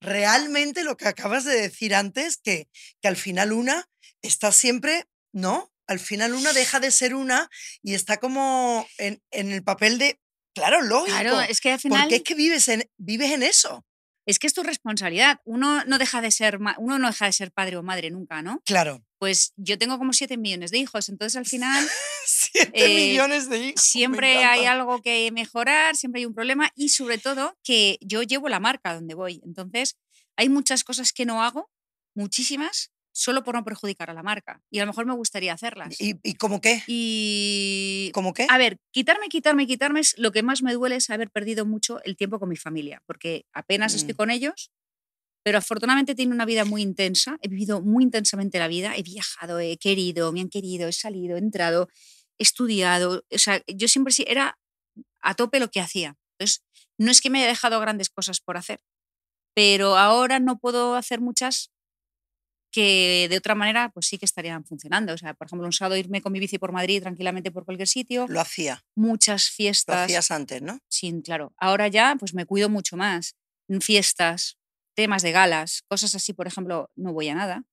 realmente 0.00 0.82
lo 0.84 0.96
que 0.96 1.08
acabas 1.08 1.44
de 1.44 1.60
decir 1.60 1.94
antes, 1.94 2.38
que, 2.38 2.68
que 3.00 3.08
al 3.08 3.16
final 3.16 3.52
una 3.52 3.84
está 4.22 4.52
siempre, 4.52 5.04
¿no? 5.32 5.72
Al 5.86 5.98
final 5.98 6.34
una 6.34 6.52
deja 6.52 6.80
de 6.80 6.90
ser 6.90 7.14
una 7.14 7.48
y 7.82 7.94
está 7.94 8.18
como 8.18 8.86
en, 8.98 9.20
en 9.30 9.50
el 9.50 9.62
papel 9.62 9.98
de, 9.98 10.20
claro, 10.54 10.82
lógico. 10.82 11.16
Claro, 11.18 11.40
es 11.40 11.60
que 11.60 11.72
al 11.72 11.80
final 11.80 12.02
porque 12.02 12.16
es 12.16 12.22
que 12.22 12.34
vives 12.34 12.68
en, 12.68 12.88
vives 12.98 13.30
en 13.32 13.42
eso. 13.42 13.84
es 14.26 14.38
que 14.38 14.46
es 14.46 14.52
tu 14.54 14.62
responsabilidad. 14.62 15.40
Uno 15.44 15.84
no 15.86 15.98
deja 15.98 16.20
de 16.20 16.30
ser 16.30 16.58
uno 16.78 16.98
no 16.98 17.06
deja 17.08 17.26
de 17.26 17.32
ser 17.32 17.50
padre 17.52 17.76
o 17.76 17.82
madre 17.82 18.10
nunca, 18.10 18.42
¿no? 18.42 18.60
Claro. 18.64 19.04
Pues 19.18 19.52
yo 19.56 19.76
tengo 19.78 19.98
como 19.98 20.12
7 20.12 20.36
millones 20.38 20.70
de 20.70 20.78
hijos, 20.78 21.08
entonces 21.08 21.36
al 21.36 21.46
final 21.46 21.86
Sí. 22.26 22.48
7 22.54 22.70
Eh, 22.74 23.10
millones 23.10 23.48
de 23.48 23.58
hijos. 23.58 23.82
siempre 23.82 24.44
hay 24.44 24.64
algo 24.66 25.02
que 25.02 25.30
mejorar, 25.32 25.96
siempre 25.96 26.20
hay 26.20 26.26
un 26.26 26.34
problema 26.34 26.70
y 26.74 26.90
sobre 26.90 27.18
todo 27.18 27.56
que 27.64 27.98
yo 28.00 28.22
llevo 28.22 28.48
la 28.48 28.60
marca 28.60 28.94
donde 28.94 29.14
voy. 29.14 29.40
Entonces, 29.44 29.96
hay 30.36 30.48
muchas 30.48 30.84
cosas 30.84 31.12
que 31.12 31.26
no 31.26 31.42
hago, 31.42 31.70
muchísimas, 32.14 32.92
solo 33.20 33.44
por 33.44 33.54
no 33.54 33.62
perjudicar 33.64 34.08
a 34.08 34.14
la 34.14 34.22
marca. 34.22 34.62
Y 34.70 34.78
a 34.78 34.82
lo 34.82 34.86
mejor 34.86 35.04
me 35.04 35.14
gustaría 35.14 35.52
hacerlas. 35.52 36.00
¿Y, 36.00 36.14
y 36.22 36.34
cómo 36.34 36.60
qué? 36.60 36.82
Y 36.86 38.10
¿Cómo 38.14 38.32
qué? 38.32 38.46
a 38.48 38.56
ver, 38.56 38.78
quitarme, 38.92 39.28
quitarme, 39.28 39.66
quitarme, 39.66 40.00
es 40.00 40.14
lo 40.18 40.32
que 40.32 40.42
más 40.42 40.62
me 40.62 40.72
duele 40.72 40.96
es 40.96 41.10
haber 41.10 41.30
perdido 41.30 41.66
mucho 41.66 42.02
el 42.04 42.16
tiempo 42.16 42.38
con 42.38 42.48
mi 42.48 42.56
familia, 42.56 43.02
porque 43.06 43.44
apenas 43.52 43.94
estoy 43.94 44.14
Mm. 44.14 44.16
con 44.16 44.30
ellos, 44.30 44.70
pero 45.44 45.58
afortunadamente 45.58 46.14
tiene 46.14 46.32
una 46.34 46.46
vida 46.46 46.64
muy 46.64 46.82
intensa, 46.82 47.36
he 47.42 47.48
vivido 47.48 47.82
muy 47.82 48.04
intensamente 48.04 48.58
la 48.58 48.68
vida, 48.68 48.94
he 48.96 49.02
viajado, 49.02 49.58
he 49.60 49.76
querido, 49.76 50.32
me 50.32 50.40
han 50.40 50.48
querido, 50.48 50.88
he 50.88 50.92
salido, 50.92 51.36
he 51.36 51.40
entrado, 51.40 51.88
he 52.38 52.42
estudiado, 52.42 53.24
o 53.30 53.38
sea, 53.38 53.62
yo 53.66 53.86
siempre 53.88 54.12
sí 54.14 54.24
era 54.26 54.58
a 55.20 55.34
tope 55.34 55.60
lo 55.60 55.70
que 55.70 55.80
hacía. 55.80 56.16
Entonces, 56.38 56.62
no 56.98 57.10
es 57.10 57.20
que 57.20 57.30
me 57.30 57.38
haya 57.40 57.48
dejado 57.48 57.80
grandes 57.80 58.08
cosas 58.10 58.40
por 58.40 58.56
hacer, 58.56 58.80
pero 59.54 59.96
ahora 59.98 60.38
no 60.40 60.58
puedo 60.58 60.94
hacer 60.94 61.20
muchas 61.20 61.70
que 62.72 63.26
de 63.28 63.36
otra 63.36 63.54
manera 63.54 63.90
pues 63.92 64.06
sí 64.06 64.16
que 64.18 64.24
estarían 64.24 64.64
funcionando. 64.64 65.12
O 65.12 65.18
sea, 65.18 65.34
por 65.34 65.46
ejemplo, 65.46 65.66
un 65.66 65.72
sábado 65.72 65.96
irme 65.96 66.20
con 66.22 66.32
mi 66.32 66.38
bici 66.40 66.58
por 66.58 66.72
Madrid 66.72 67.02
tranquilamente 67.02 67.50
por 67.50 67.64
cualquier 67.64 67.88
sitio, 67.88 68.26
Lo 68.28 68.40
hacía. 68.40 68.84
muchas 68.94 69.48
Lo 69.50 69.54
fiestas. 69.56 69.96
hacías 70.04 70.30
antes, 70.30 70.62
¿no? 70.62 70.78
Sin, 70.88 71.22
claro. 71.22 71.52
Ahora 71.56 71.88
ya 71.88 72.16
pues 72.18 72.34
me 72.34 72.46
cuido 72.46 72.68
mucho 72.68 72.96
más. 72.96 73.34
En 73.68 73.80
Fiestas, 73.80 74.56
temas 74.94 75.22
de 75.22 75.32
galas, 75.32 75.82
cosas 75.88 76.14
así, 76.14 76.32
por 76.32 76.46
ejemplo, 76.46 76.90
no 76.96 77.12
voy 77.12 77.28
a 77.28 77.34
nada. 77.34 77.64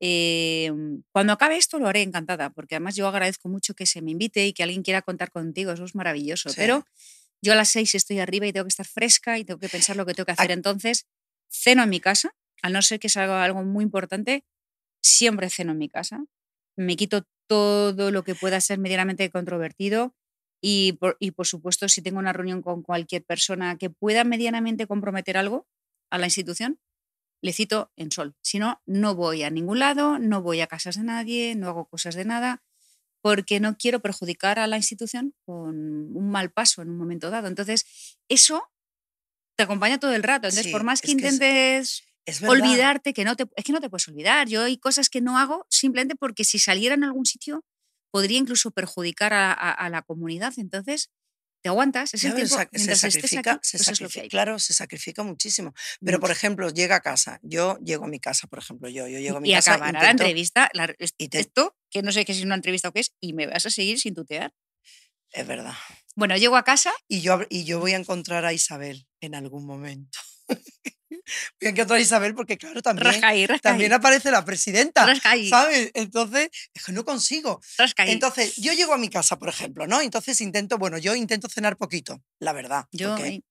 Eh, 0.00 0.70
cuando 1.10 1.32
acabe 1.32 1.56
esto 1.56 1.78
lo 1.78 1.88
haré 1.88 2.02
encantada, 2.02 2.50
porque 2.50 2.74
además 2.74 2.96
yo 2.96 3.08
agradezco 3.08 3.48
mucho 3.48 3.74
que 3.74 3.86
se 3.86 4.02
me 4.02 4.10
invite 4.10 4.46
y 4.46 4.52
que 4.52 4.62
alguien 4.62 4.82
quiera 4.82 5.02
contar 5.02 5.30
contigo, 5.30 5.72
eso 5.72 5.84
es 5.84 5.94
maravilloso. 5.94 6.50
Sí. 6.50 6.56
Pero 6.58 6.84
yo 7.42 7.52
a 7.52 7.56
las 7.56 7.70
seis 7.70 7.94
estoy 7.94 8.18
arriba 8.18 8.46
y 8.46 8.52
tengo 8.52 8.64
que 8.64 8.68
estar 8.70 8.86
fresca 8.86 9.38
y 9.38 9.44
tengo 9.44 9.58
que 9.60 9.68
pensar 9.68 9.96
lo 9.96 10.04
que 10.04 10.12
tengo 10.14 10.26
que 10.26 10.32
Ac- 10.32 10.38
hacer. 10.40 10.50
Entonces, 10.50 11.06
ceno 11.50 11.82
en 11.84 11.90
mi 11.90 12.00
casa, 12.00 12.34
al 12.62 12.72
no 12.72 12.82
ser 12.82 12.98
que 13.00 13.08
salga 13.08 13.42
algo 13.44 13.62
muy 13.64 13.84
importante, 13.84 14.44
siempre 15.02 15.50
ceno 15.50 15.72
en 15.72 15.78
mi 15.78 15.88
casa. 15.88 16.24
Me 16.76 16.96
quito 16.96 17.24
todo 17.48 18.10
lo 18.10 18.24
que 18.24 18.34
pueda 18.34 18.60
ser 18.60 18.78
medianamente 18.78 19.30
controvertido 19.30 20.14
y 20.60 20.94
por, 20.94 21.16
y 21.20 21.30
por 21.32 21.46
supuesto, 21.46 21.88
si 21.88 22.02
tengo 22.02 22.18
una 22.18 22.32
reunión 22.32 22.62
con 22.62 22.82
cualquier 22.82 23.24
persona 23.24 23.76
que 23.78 23.90
pueda 23.90 24.24
medianamente 24.24 24.86
comprometer 24.86 25.36
algo 25.36 25.66
a 26.10 26.18
la 26.18 26.26
institución, 26.26 26.80
le 27.42 27.52
cito 27.52 27.92
en 27.96 28.10
sol. 28.10 28.34
Si 28.42 28.58
no, 28.58 28.80
no 28.86 29.14
voy 29.14 29.42
a 29.42 29.50
ningún 29.50 29.78
lado, 29.78 30.18
no 30.18 30.42
voy 30.42 30.60
a 30.60 30.66
casas 30.66 30.96
de 30.96 31.04
nadie, 31.04 31.54
no 31.54 31.68
hago 31.68 31.86
cosas 31.86 32.14
de 32.14 32.24
nada, 32.24 32.62
porque 33.22 33.60
no 33.60 33.76
quiero 33.76 34.00
perjudicar 34.00 34.58
a 34.58 34.66
la 34.66 34.76
institución 34.78 35.34
con 35.44 35.76
un 36.16 36.30
mal 36.30 36.50
paso 36.50 36.82
en 36.82 36.90
un 36.90 36.96
momento 36.98 37.30
dado. 37.30 37.46
Entonces, 37.48 38.18
eso 38.28 38.64
te 39.56 39.64
acompaña 39.64 39.98
todo 40.00 40.14
el 40.14 40.22
rato. 40.22 40.48
Entonces, 40.48 40.64
Sí, 40.66 40.72
por 40.72 40.84
más 40.84 41.00
que 41.00 41.08
es 41.12 41.16
que 41.16 41.26
es- 41.26 41.32
intentes 41.34 42.04
Es 42.26 42.40
verdad. 42.40 42.56
olvidarte, 42.58 43.12
que 43.14 43.24
no 43.24 43.36
te, 43.36 43.46
es 43.56 43.64
que 43.64 43.72
no 43.72 43.80
te 43.80 43.88
puedes 43.88 44.06
olvidar. 44.08 44.48
Yo 44.48 44.62
hay 44.64 44.76
cosas 44.78 45.08
que 45.08 45.20
no 45.22 45.38
hago 45.38 45.66
simplemente 45.70 46.16
porque 46.16 46.44
si 46.44 46.58
saliera 46.58 46.94
en 46.94 47.04
algún 47.04 47.24
sitio 47.24 47.64
podría 48.12 48.38
incluso 48.38 48.70
perjudicar 48.72 49.32
a, 49.32 49.52
a- 49.52 49.72
a 49.72 49.88
la 49.90 50.02
comunidad. 50.02 50.52
Entonces, 50.58 51.10
te 51.62 51.68
aguantas, 51.70 52.14
es 52.14 52.22
el 52.24 52.32
Claro, 52.32 52.46
tiempo, 52.46 52.56
se 52.78 52.96
sacrifica, 52.96 53.52
aquí, 53.52 53.60
se 53.62 53.78
pues 53.78 53.88
es 53.88 53.96
sacrifica, 53.98 54.22
hay. 54.22 54.28
claro, 54.28 54.58
se 54.58 54.72
sacrifica 54.74 55.22
muchísimo. 55.24 55.72
Pero, 56.04 56.20
por 56.20 56.30
ejemplo, 56.30 56.68
llega 56.70 56.96
a 56.96 57.00
casa. 57.00 57.40
Yo 57.42 57.78
llego 57.78 58.04
a 58.04 58.08
mi 58.08 58.20
casa, 58.20 58.46
por 58.46 58.58
ejemplo, 58.60 58.88
yo, 58.88 59.08
yo 59.08 59.18
llego 59.18 59.38
a 59.38 59.40
mi 59.40 59.50
y 59.50 59.54
casa. 59.54 59.72
acabará 59.74 59.92
la 59.92 59.98
intento- 60.06 60.22
entrevista, 60.24 60.68
la- 60.74 60.94
es- 60.98 61.14
y 61.18 61.28
te- 61.28 61.40
esto, 61.40 61.76
que 61.90 62.02
no 62.02 62.12
sé 62.12 62.24
qué 62.24 62.32
es 62.32 62.42
una 62.42 62.54
entrevista 62.56 62.88
o 62.88 62.92
qué 62.92 63.00
es, 63.00 63.12
y 63.20 63.32
me 63.34 63.46
vas 63.46 63.66
a 63.66 63.70
seguir 63.70 63.98
sin 63.98 64.14
tutear. 64.14 64.52
Es 65.32 65.46
verdad. 65.46 65.74
Bueno, 66.14 66.36
llego 66.36 66.56
a 66.56 66.62
casa, 66.64 66.92
Y 67.08 67.20
yo, 67.20 67.40
y 67.50 67.64
yo 67.64 67.80
voy 67.80 67.92
a 67.92 67.96
encontrar 67.96 68.44
a 68.44 68.52
Isabel 68.52 69.06
en 69.20 69.34
algún 69.34 69.66
momento. 69.66 70.18
voy 71.10 71.20
a 71.62 71.68
encontrar 71.68 71.98
a 71.98 72.02
Isabel 72.02 72.34
porque, 72.34 72.56
claro, 72.58 72.82
también, 72.82 73.06
rasca 73.06 73.28
ahí, 73.28 73.46
rasca 73.46 73.70
también 73.70 73.92
aparece 73.92 74.30
la 74.30 74.44
presidenta. 74.44 75.06
rasca 75.06 75.30
ahí, 75.30 75.48
¿Sabes? 75.48 75.90
Entonces, 75.94 76.50
es 76.74 76.84
que 76.84 76.92
no 76.92 77.04
consigo. 77.04 77.60
Entonces, 77.98 78.56
yo 78.56 78.72
llego 78.72 78.94
a 78.94 78.98
mi 78.98 79.08
casa, 79.08 79.38
por 79.38 79.48
ejemplo, 79.48 79.86
¿no? 79.86 80.00
Entonces 80.00 80.40
intento, 80.40 80.78
bueno, 80.78 80.98
yo 80.98 81.14
intento 81.14 81.48
cenar 81.48 81.76
poquito, 81.76 82.22
la 82.40 82.52
verdad. 82.52 82.86
yo, 82.92 83.10
porque- 83.10 83.24
ahí, 83.24 83.44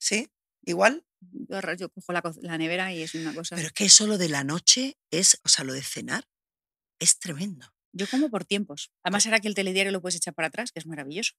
¿Sí? 0.00 0.28
Igual. 0.64 1.04
yo, 1.20 1.60
yo 1.76 1.88
cojo 1.88 2.12
la, 2.12 2.22
la 2.42 2.58
nevera 2.58 2.92
y 2.92 3.02
es 3.02 3.14
una 3.14 3.34
cosa... 3.34 3.56
Pero 3.56 3.68
es 3.68 3.72
que 3.72 3.86
eso 3.86 4.06
lo 4.06 4.18
de 4.18 4.28
la 4.28 4.44
noche 4.44 4.96
es, 5.10 5.40
o 5.44 5.48
sea, 5.48 5.64
lo 5.64 5.72
de 5.72 5.82
cenar 5.82 6.28
es 7.00 7.18
tremendo. 7.18 7.72
Yo 7.92 8.06
como 8.08 8.30
por 8.30 8.44
tiempos. 8.44 8.90
Además, 9.02 9.24
ahora 9.26 9.40
que 9.40 9.48
el 9.48 9.54
telediario 9.54 9.90
lo 9.92 10.00
puedes 10.02 10.16
echar 10.16 10.34
para 10.34 10.48
atrás, 10.48 10.70
que 10.72 10.78
es 10.78 10.86
maravilloso. 10.86 11.32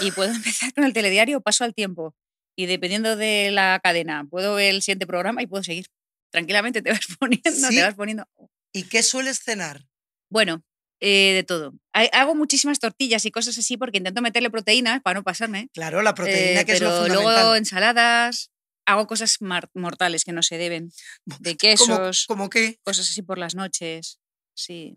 Y 0.00 0.10
puedo 0.10 0.32
empezar 0.34 0.72
con 0.72 0.84
el 0.84 0.92
telediario, 0.92 1.40
paso 1.40 1.64
al 1.64 1.74
tiempo. 1.74 2.14
Y 2.56 2.66
dependiendo 2.66 3.16
de 3.16 3.50
la 3.52 3.78
cadena, 3.82 4.24
puedo 4.28 4.54
ver 4.54 4.74
el 4.74 4.82
siguiente 4.82 5.06
programa 5.06 5.42
y 5.42 5.46
puedo 5.46 5.62
seguir. 5.62 5.86
Tranquilamente 6.32 6.82
te 6.82 6.90
vas 6.90 7.06
poniendo, 7.18 7.50
¿Sí? 7.50 7.76
te 7.76 7.82
vas 7.82 7.94
poniendo. 7.94 8.26
¿Y 8.72 8.84
qué 8.84 9.02
sueles 9.02 9.40
cenar? 9.42 9.86
Bueno, 10.30 10.64
eh, 11.00 11.32
de 11.34 11.42
todo. 11.44 11.74
Hago 11.92 12.34
muchísimas 12.34 12.78
tortillas 12.78 13.24
y 13.26 13.30
cosas 13.30 13.56
así 13.58 13.76
porque 13.76 13.98
intento 13.98 14.22
meterle 14.22 14.50
proteínas 14.50 15.00
para 15.02 15.20
no 15.20 15.24
pasarme. 15.24 15.68
Claro, 15.72 16.02
la 16.02 16.14
proteína 16.14 16.62
Eh, 16.62 16.64
que 16.64 16.72
es 16.72 16.80
lo 16.80 16.88
pero 16.88 17.00
fundamental. 17.02 17.34
luego 17.34 17.54
ensaladas. 17.56 18.50
Hago 18.88 19.06
cosas 19.06 19.38
mortales 19.74 20.24
que 20.24 20.32
no 20.32 20.42
se 20.42 20.58
deben. 20.58 20.90
De 21.40 21.56
¿Cómo, 21.56 21.58
quesos, 21.58 22.24
cómo 22.26 22.48
qué? 22.50 22.78
cosas 22.84 23.08
así 23.10 23.22
por 23.22 23.38
las 23.38 23.54
noches. 23.54 24.18
Sí. 24.54 24.96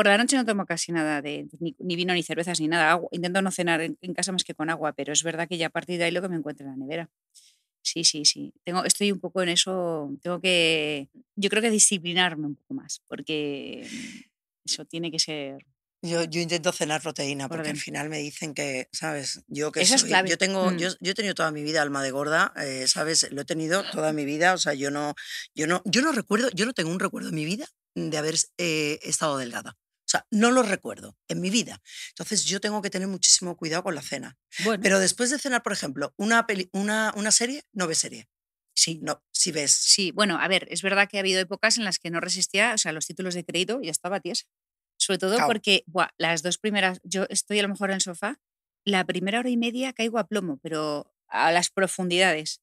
Por 0.00 0.06
la 0.06 0.16
noche 0.16 0.34
no 0.34 0.46
tomo 0.46 0.64
casi 0.64 0.92
nada 0.92 1.20
de 1.20 1.46
ni, 1.58 1.76
ni 1.78 1.94
vino 1.94 2.14
ni 2.14 2.22
cervezas 2.22 2.58
ni 2.58 2.68
nada. 2.68 2.90
agua- 2.92 3.10
Intento 3.12 3.42
no 3.42 3.50
cenar 3.50 3.82
en, 3.82 3.98
en 4.00 4.14
casa 4.14 4.32
más 4.32 4.44
que 4.44 4.54
con 4.54 4.70
agua, 4.70 4.94
pero 4.94 5.12
es 5.12 5.22
verdad 5.22 5.46
que 5.46 5.58
ya 5.58 5.66
a 5.66 5.70
partir 5.70 5.98
de 5.98 6.04
ahí 6.04 6.10
lo 6.10 6.22
que 6.22 6.30
me 6.30 6.36
encuentro 6.36 6.64
en 6.64 6.72
la 6.72 6.76
nevera. 6.78 7.10
Sí, 7.82 8.02
sí, 8.04 8.24
sí. 8.24 8.54
Tengo, 8.64 8.82
estoy 8.86 9.12
un 9.12 9.20
poco 9.20 9.42
en 9.42 9.50
eso. 9.50 10.10
Tengo 10.22 10.40
que, 10.40 11.10
yo 11.36 11.50
creo 11.50 11.60
que 11.60 11.68
disciplinarme 11.70 12.46
un 12.46 12.54
poco 12.54 12.72
más, 12.72 13.02
porque 13.08 13.86
mm, 13.92 14.18
eso 14.64 14.86
tiene 14.86 15.10
que 15.10 15.18
ser. 15.18 15.66
Yo, 16.02 16.24
yo 16.24 16.40
intento 16.40 16.72
cenar 16.72 17.02
proteína 17.02 17.46
porque 17.50 17.68
al 17.68 17.76
final 17.76 18.08
me 18.08 18.20
dicen 18.20 18.54
que, 18.54 18.88
¿sabes? 18.90 19.42
Yo 19.48 19.70
que 19.70 19.80
Eso 19.82 19.96
es 19.96 20.00
soy- 20.00 20.08
clave. 20.08 20.30
yo 20.30 20.38
tengo, 20.38 20.70
Mm. 20.70 20.78
yo, 20.78 20.88
yo 20.98 21.10
he 21.12 21.14
tenido 21.14 21.34
toda 21.34 21.50
mi 21.50 21.62
vida 21.62 21.82
alma 21.82 22.02
de 22.02 22.10
gorda, 22.10 22.54
eh, 22.56 22.88
¿sabes? 22.88 23.30
Lo 23.32 23.42
he 23.42 23.44
tenido 23.44 23.84
toda 23.90 24.14
mi 24.14 24.24
vida, 24.24 24.54
o 24.54 24.58
sea, 24.58 24.72
yo 24.72 24.90
no, 24.90 25.14
yo 25.54 25.66
no, 25.66 25.82
yo 25.84 26.00
no 26.00 26.12
recuerdo, 26.12 26.48
yo 26.54 26.64
no 26.64 26.72
tengo 26.72 26.90
un 26.90 27.00
recuerdo 27.00 27.28
en 27.28 27.34
mi 27.34 27.44
vida 27.44 27.66
de 27.94 28.16
haber 28.16 28.36
eh, 28.56 28.98
estado 29.02 29.36
delgada. 29.36 29.76
O 30.10 30.12
sea, 30.12 30.26
no 30.32 30.50
lo 30.50 30.62
recuerdo 30.64 31.16
en 31.28 31.40
mi 31.40 31.50
vida. 31.50 31.80
Entonces 32.08 32.44
yo 32.44 32.60
tengo 32.60 32.82
que 32.82 32.90
tener 32.90 33.06
muchísimo 33.06 33.56
cuidado 33.56 33.84
con 33.84 33.94
la 33.94 34.02
cena. 34.02 34.36
Bueno, 34.64 34.82
Pero 34.82 34.98
después 34.98 35.30
de 35.30 35.38
cenar, 35.38 35.62
por 35.62 35.72
ejemplo, 35.72 36.12
una, 36.16 36.46
peli- 36.48 36.68
una, 36.72 37.12
una 37.16 37.30
serie, 37.30 37.62
no 37.72 37.86
ves 37.86 37.98
serie. 37.98 38.28
sí. 38.74 38.98
No, 39.02 39.22
si 39.32 39.52
ves. 39.52 39.70
Sí, 39.72 40.10
bueno, 40.10 40.38
a 40.40 40.48
ver, 40.48 40.66
es 40.70 40.82
verdad 40.82 41.08
que 41.08 41.18
ha 41.18 41.20
habido 41.20 41.40
épocas 41.40 41.78
en 41.78 41.84
las 41.84 41.98
que 42.00 42.10
no 42.10 42.18
resistía, 42.20 42.72
o 42.74 42.78
sea, 42.78 42.92
los 42.92 43.06
títulos 43.06 43.34
de 43.34 43.44
crédito 43.44 43.80
ya 43.82 43.90
estaba 43.92 44.18
tiesa. 44.20 44.46
Sobre 44.98 45.18
todo 45.18 45.38
porque, 45.46 45.84
buah, 45.86 46.08
las 46.18 46.42
dos 46.42 46.58
primeras, 46.58 47.00
yo 47.04 47.26
estoy 47.30 47.58
a 47.60 47.62
lo 47.62 47.68
mejor 47.68 47.90
en 47.90 47.94
el 47.96 48.00
sofá, 48.02 48.40
la 48.84 49.04
primera 49.04 49.38
hora 49.38 49.48
y 49.50 49.56
media 49.56 49.92
caigo 49.92 50.18
a 50.18 50.26
plomo, 50.26 50.58
pero 50.62 51.14
a 51.28 51.52
las 51.52 51.70
profundidades. 51.70 52.60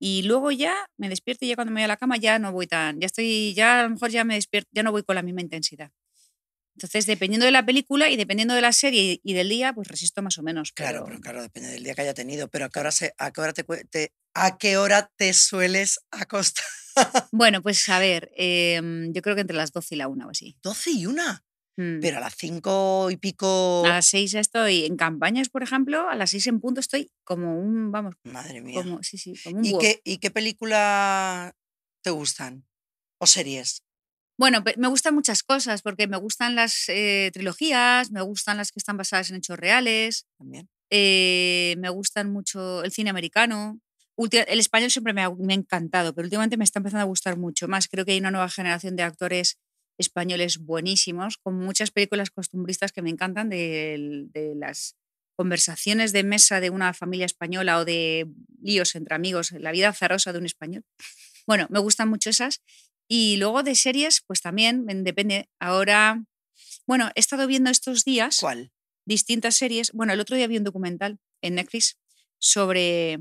Y 0.00 0.22
luego 0.24 0.50
ya 0.52 0.74
me 0.98 1.08
despierto 1.08 1.44
y 1.44 1.48
ya 1.48 1.54
cuando 1.56 1.72
me 1.72 1.80
voy 1.80 1.84
a 1.84 1.88
la 1.88 1.96
cama 1.96 2.16
ya 2.18 2.38
no 2.38 2.52
voy 2.52 2.66
tan, 2.66 3.00
ya 3.00 3.06
estoy, 3.06 3.54
ya 3.54 3.80
a 3.80 3.82
lo 3.84 3.90
mejor 3.90 4.10
ya 4.10 4.24
me 4.24 4.34
despierto, 4.34 4.68
ya 4.72 4.82
no 4.82 4.92
voy 4.92 5.02
con 5.04 5.14
la 5.16 5.22
misma 5.22 5.42
intensidad. 5.42 5.92
Entonces, 6.74 7.06
dependiendo 7.06 7.44
de 7.46 7.52
la 7.52 7.64
película 7.64 8.08
y 8.10 8.16
dependiendo 8.16 8.54
de 8.54 8.60
la 8.62 8.72
serie 8.72 9.20
y 9.22 9.32
del 9.34 9.48
día, 9.48 9.72
pues 9.72 9.88
resisto 9.88 10.22
más 10.22 10.38
o 10.38 10.42
menos. 10.42 10.72
Claro, 10.72 11.04
pero- 11.06 11.20
claro, 11.20 11.42
depende 11.42 11.68
del 11.70 11.84
día 11.84 11.94
que 11.94 12.00
haya 12.02 12.14
tenido. 12.14 12.48
Pero 12.48 12.64
¿a 12.66 12.68
qué 12.70 12.80
hora, 12.80 12.90
se, 12.90 13.12
a 13.18 13.30
qué 13.30 13.40
hora, 13.40 13.52
te, 13.52 13.64
te- 13.90 14.12
¿a 14.34 14.56
qué 14.58 14.76
hora 14.78 15.10
te 15.16 15.32
sueles 15.32 16.00
acostar? 16.10 16.64
Bueno, 17.32 17.62
pues 17.62 17.88
a 17.88 17.98
ver, 17.98 18.30
em, 18.36 19.12
yo 19.14 19.22
creo 19.22 19.34
que 19.34 19.40
entre 19.40 19.56
las 19.56 19.72
12 19.72 19.94
y 19.94 19.98
la 19.98 20.08
1 20.08 20.26
o 20.26 20.30
así. 20.30 20.58
12 20.62 20.90
y 20.90 21.06
una. 21.06 21.42
Mm. 21.78 22.00
Pero 22.00 22.18
a 22.18 22.20
las 22.20 22.34
5 22.36 23.10
y 23.10 23.16
pico. 23.16 23.82
A 23.86 23.88
las 23.88 24.06
seis 24.06 24.34
estoy 24.34 24.84
en 24.84 24.96
campañas, 24.96 25.48
por 25.48 25.62
ejemplo, 25.62 26.06
a 26.10 26.14
las 26.16 26.28
seis 26.30 26.46
en 26.48 26.60
punto 26.60 26.80
estoy 26.80 27.10
como 27.24 27.58
un, 27.58 27.90
vamos, 27.90 28.14
Madre 28.24 28.60
mía. 28.60 28.74
como, 28.82 29.02
sí, 29.02 29.16
sí, 29.16 29.32
como 29.42 29.56
un 29.56 29.64
¿Y 29.64 29.78
qué, 29.78 30.00
¿Y 30.04 30.18
qué 30.18 30.30
película 30.30 31.54
te 32.04 32.10
gustan? 32.10 32.66
¿O 33.18 33.26
series? 33.26 33.82
Bueno, 34.42 34.64
me 34.76 34.88
gustan 34.88 35.14
muchas 35.14 35.44
cosas, 35.44 35.82
porque 35.82 36.08
me 36.08 36.16
gustan 36.16 36.56
las 36.56 36.88
eh, 36.88 37.30
trilogías, 37.32 38.10
me 38.10 38.22
gustan 38.22 38.56
las 38.56 38.72
que 38.72 38.80
están 38.80 38.96
basadas 38.96 39.30
en 39.30 39.36
hechos 39.36 39.56
reales, 39.56 40.26
También. 40.36 40.68
eh, 40.90 41.76
me 41.78 41.88
gustan 41.90 42.32
mucho 42.32 42.82
el 42.82 42.90
cine 42.90 43.10
americano. 43.10 43.78
El 44.16 44.58
español 44.58 44.90
siempre 44.90 45.12
me 45.12 45.22
ha, 45.22 45.30
me 45.30 45.52
ha 45.52 45.56
encantado, 45.56 46.12
pero 46.12 46.26
últimamente 46.26 46.56
me 46.56 46.64
está 46.64 46.80
empezando 46.80 47.02
a 47.02 47.06
gustar 47.06 47.36
mucho 47.36 47.68
más. 47.68 47.86
Creo 47.86 48.04
que 48.04 48.10
hay 48.10 48.18
una 48.18 48.32
nueva 48.32 48.48
generación 48.48 48.96
de 48.96 49.04
actores 49.04 49.60
españoles 49.96 50.58
buenísimos, 50.58 51.38
con 51.38 51.54
muchas 51.54 51.92
películas 51.92 52.32
costumbristas 52.32 52.90
que 52.90 53.00
me 53.00 53.10
encantan, 53.10 53.48
de, 53.48 54.26
de 54.32 54.56
las 54.56 54.96
conversaciones 55.36 56.10
de 56.10 56.24
mesa 56.24 56.58
de 56.58 56.70
una 56.70 56.94
familia 56.94 57.26
española 57.26 57.78
o 57.78 57.84
de 57.84 58.26
líos 58.60 58.96
entre 58.96 59.14
amigos, 59.14 59.52
la 59.52 59.70
vida 59.70 59.90
azarosa 59.90 60.32
de 60.32 60.40
un 60.40 60.46
español. 60.46 60.84
Bueno, 61.46 61.66
me 61.70 61.78
gustan 61.78 62.08
mucho 62.08 62.30
esas. 62.30 62.60
Y 63.12 63.36
luego 63.36 63.62
de 63.62 63.74
series, 63.74 64.22
pues 64.26 64.40
también, 64.40 64.86
en- 64.88 65.04
depende. 65.04 65.48
Ahora 65.60 66.24
Bueno, 66.86 67.10
he 67.14 67.20
estado 67.20 67.46
viendo 67.46 67.70
estos 67.70 68.04
días 68.04 68.38
¿Cuál? 68.40 68.72
distintas 69.06 69.54
series. 69.56 69.92
Bueno, 69.92 70.12
el 70.14 70.20
otro 70.20 70.36
día 70.36 70.46
vi 70.48 70.56
un 70.56 70.64
documental 70.64 71.18
en 71.42 71.54
Netflix 71.56 71.96
sobre, 72.38 73.18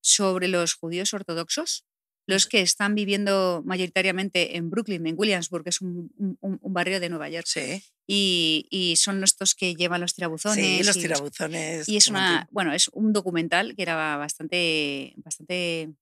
sobre 0.00 0.48
los 0.48 0.74
judíos 0.74 1.12
ortodoxos, 1.14 1.84
los 2.26 2.46
que 2.46 2.60
están 2.60 2.94
viviendo 2.94 3.62
mayoritariamente 3.64 4.56
en 4.56 4.68
Brooklyn, 4.70 5.06
en 5.06 5.14
Williamsburg, 5.16 5.62
que 5.64 5.70
es 5.70 5.80
un, 5.80 6.10
un- 6.40 6.58
un 6.60 6.72
barrio 6.72 6.98
de 7.00 7.08
Nueva 7.08 7.28
York. 7.28 7.46
Sí. 7.46 7.82
Y, 8.06 8.66
y 8.70 8.96
son 8.96 9.22
estos 9.22 9.54
que 9.54 9.74
llevan 9.74 10.00
los 10.00 10.14
tirabuzones. 10.14 10.64
Sí, 10.78 10.82
los 10.84 10.96
y 10.96 11.00
tirabuzones. 11.02 11.88
y 11.88 11.96
es 11.98 12.08
una, 12.08 12.48
bueno, 12.50 12.72
es 12.72 12.88
un 12.88 13.12
documental 13.12 13.74
que 13.76 13.82
era 13.82 14.16
bastante, 14.16 15.14
bastante, 15.18 15.92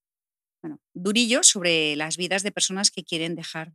bueno, 0.66 0.81
durillo 0.94 1.42
sobre 1.44 1.94
las 1.94 2.16
vidas 2.16 2.42
de 2.42 2.50
personas 2.50 2.90
que 2.90 3.05
quieren 3.05 3.37
dejar 3.37 3.72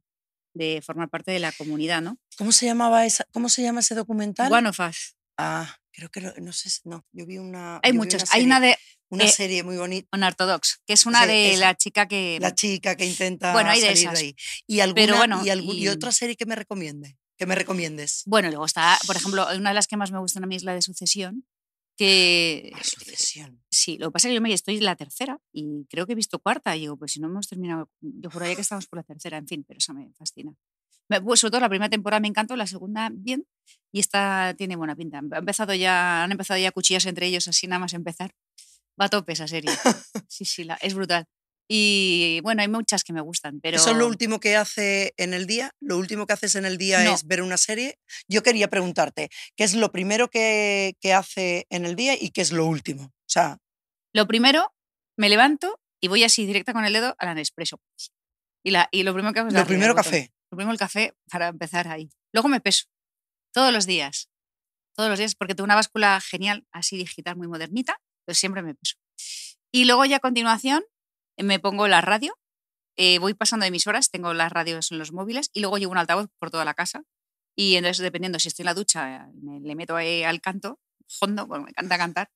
de 0.54 0.82
formar 0.86 1.10
parte 1.10 1.32
de 1.32 1.40
la 1.40 1.54
comunidad, 1.54 2.02
¿no? 2.02 2.18
¿Cómo 2.38 2.52
se 2.52 2.66
llamaba 2.66 3.06
esa, 3.06 3.26
cómo 3.32 3.48
se 3.48 3.62
llama 3.64 3.80
ese 3.80 3.96
documental? 3.96 4.52
One 4.52 4.68
of 4.68 4.80
Us. 4.82 5.16
Ah, 5.38 5.78
creo 5.94 6.10
que 6.10 6.20
lo- 6.20 6.34
no 6.42 6.52
sé, 6.52 6.70
no, 6.84 7.06
yo 7.14 7.26
vi 7.26 7.38
una. 7.38 7.80
Hay 7.84 7.94
muchas. 7.94 8.24
Una 8.24 8.32
Hay 8.34 8.44
una 8.44 8.60
de 8.60 8.78
una 9.10 9.24
eh, 9.24 9.30
serie 9.32 9.64
muy 9.64 9.78
bonita. 9.78 10.10
Unorthodox, 10.12 10.82
que 10.86 10.92
es 10.94 11.06
una 11.06 11.26
de 11.26 11.54
es 11.54 11.60
la 11.60 11.76
chica 11.76 12.08
que... 12.10 12.38
La 12.42 12.54
chica 12.54 12.96
que 12.98 13.06
intenta 13.06 13.54
Bueno, 13.54 13.70
hay 13.70 13.80
de 13.80 13.88
salir 13.88 14.04
esas. 14.08 14.20
ahí. 14.20 14.36
Y 14.68 14.82
alguna, 14.82 15.16
bueno, 15.18 15.42
y, 15.46 15.50
algún- 15.50 15.76
y 15.76 15.84
y- 15.84 15.88
otra 15.88 16.12
serie 16.12 16.36
que 16.36 16.46
me 16.46 16.56
recomiende, 16.58 17.18
que 17.38 17.46
me 17.46 17.56
recomiendes. 17.56 18.24
Bueno, 18.26 18.50
luego 18.50 18.66
está, 18.66 18.98
por 19.08 19.16
ejemplo, 19.16 19.48
una 19.56 19.70
de 19.70 19.74
las 19.76 19.88
que 19.88 19.96
más 19.96 20.12
me 20.12 20.20
gustan 20.20 20.44
a 20.44 20.48
mí 20.48 20.58
es 20.58 20.64
la 20.64 20.74
de 20.74 20.82
Sucesión, 20.82 21.46
que 21.98 22.72
La 22.74 22.84
sucesión. 22.84 23.64
sí, 23.70 23.98
lo 23.98 24.08
que 24.08 24.12
pasa 24.14 24.28
es 24.28 24.32
que 24.32 24.36
yo 24.36 24.42
me 24.42 24.54
estoy 24.54 24.78
en 24.78 24.86
la 24.86 24.96
tercera 24.96 25.38
y 25.52 25.86
creo 25.90 26.06
que 26.06 26.14
he 26.14 26.16
visto 26.16 26.40
cuarta 26.40 26.76
y 26.76 26.82
digo, 26.82 26.98
pues 26.98 27.12
si 27.14 27.20
no 27.20 27.28
hemos 27.28 27.48
terminado, 27.48 27.90
yo 28.02 28.30
juraría 28.30 28.56
que 28.56 28.62
estamos 28.62 28.88
por 28.88 28.98
la 28.98 29.04
tercera, 29.04 29.38
en 29.38 29.48
fin, 29.48 29.64
pero 29.68 29.78
esa 29.78 29.94
me 29.94 30.12
fascina. 30.14 30.54
Pues, 31.24 31.40
sobre 31.42 31.52
todo 31.52 31.62
la 31.62 31.70
primera 31.70 31.90
temporada 31.90 32.22
me 32.22 32.30
encantó, 32.30 32.56
la 32.56 32.66
segunda 32.68 33.10
bien 33.12 33.46
y 33.92 34.00
esta 34.00 34.54
tiene 34.58 34.76
buena 34.78 34.96
pinta. 34.96 35.20
Ha 35.32 35.38
empezado 35.40 35.74
ya, 35.74 36.24
han 36.24 36.32
empezado 36.32 36.60
ya 36.60 36.72
cuchillas 36.72 37.06
entre 37.06 37.28
ellos 37.28 37.48
así 37.48 37.68
nada 37.68 37.80
más 37.80 37.94
empezar. 37.94 38.34
Va 39.00 39.06
a 39.06 39.10
tope 39.10 39.34
esa 39.34 39.48
serie. 39.48 39.72
Sí, 40.30 40.46
sí, 40.46 40.64
la- 40.64 40.76
es 40.82 40.94
brutal. 40.94 41.26
Y 41.74 42.42
bueno, 42.44 42.62
hay 42.64 42.68
muchas 42.68 43.02
que 43.06 43.14
me 43.14 43.22
gustan, 43.22 43.62
pero... 43.62 43.78
¿Eso 43.78 43.92
es 43.92 43.96
lo 43.96 44.06
último 44.06 44.42
que 44.42 44.58
hace 44.58 45.14
en 45.16 45.34
el 45.34 45.48
día? 45.48 45.72
¿Lo 45.80 45.98
último 45.98 46.28
que 46.28 46.34
haces 46.34 46.56
en 46.56 46.66
el 46.66 46.78
día 46.78 47.02
No. 47.06 47.14
es 47.14 47.26
ver 47.26 47.42
una 47.42 47.56
serie? 47.56 47.98
Yo 48.28 48.44
quería 48.44 48.70
preguntarte, 48.70 49.30
¿qué 49.56 49.64
es 49.64 49.74
lo 49.74 49.90
primero 49.94 50.30
que, 50.30 50.98
que 51.00 51.14
hace 51.14 51.68
en 51.70 51.86
el 51.86 51.96
día 51.96 52.14
y 52.22 52.32
qué 52.32 52.42
es 52.42 52.52
lo 52.52 52.66
último? 52.66 53.04
O 53.06 53.30
sea, 53.30 53.58
Lo 54.14 54.28
primero, 54.28 54.76
me 55.18 55.30
levanto 55.30 55.80
y 56.02 56.10
voy 56.10 56.26
así 56.26 56.46
directa 56.46 56.74
con 56.74 56.84
el 56.84 56.92
dedo 56.92 57.16
a 57.18 57.26
la 57.26 57.36
Nespresso. 57.36 57.80
Y, 58.66 58.72
la, 58.72 58.90
y 58.92 59.04
lo 59.04 59.14
primero 59.14 59.34
que 59.34 59.40
hago 59.40 59.48
es 59.48 59.56
lo 59.56 59.66
primero 59.66 59.96
café. 59.96 60.30
Lo 60.52 60.58
primero 60.58 60.74
el 60.74 60.78
café 60.78 61.16
para 61.32 61.48
empezar 61.48 61.88
ahí. 61.88 62.10
Luego 62.34 62.50
me 62.50 62.60
peso. 62.60 62.88
Todos 63.54 63.72
los 63.72 63.86
días. 63.86 64.30
Todos 64.94 65.10
los 65.10 65.18
días, 65.20 65.36
porque 65.36 65.56
tengo 65.56 65.64
una 65.64 65.76
báscula 65.76 66.20
genial, 66.20 66.68
así 66.74 66.98
digital, 66.98 67.38
muy 67.38 67.48
modernita, 67.48 67.98
pero 68.26 68.36
siempre 68.36 68.62
me 68.62 68.76
peso. 68.76 68.96
Y 69.72 69.86
luego 69.86 70.04
ya 70.04 70.18
a 70.18 70.20
continuación 70.20 70.84
me 71.44 71.60
pongo 71.60 71.88
la 71.88 72.02
radio, 72.02 72.38
eh, 72.98 73.20
voy 73.20 73.34
pasando 73.34 73.66
emisoras, 73.66 74.10
tengo 74.10 74.34
las 74.34 74.52
radios 74.52 74.92
en 74.92 75.00
los 75.00 75.12
móviles 75.12 75.50
y 75.54 75.62
luego 75.62 75.78
llevo 75.78 75.92
un 75.92 75.98
altavoz 75.98 76.30
por 76.40 76.52
toda 76.52 76.66
la 76.66 76.74
casa. 76.74 77.04
Y 77.56 77.76
entonces, 77.76 78.02
dependiendo 78.02 78.40
si 78.40 78.48
estoy 78.48 78.64
en 78.64 78.68
la 78.68 78.74
ducha, 78.74 79.30
me 79.42 79.60
le 79.60 79.76
meto 79.76 79.96
ahí 79.96 80.24
al 80.24 80.42
canto, 80.42 80.80
hondo, 81.20 81.48
bueno, 81.48 81.66
me 81.66 81.72
encanta 81.72 81.98
cantar. 81.98 82.32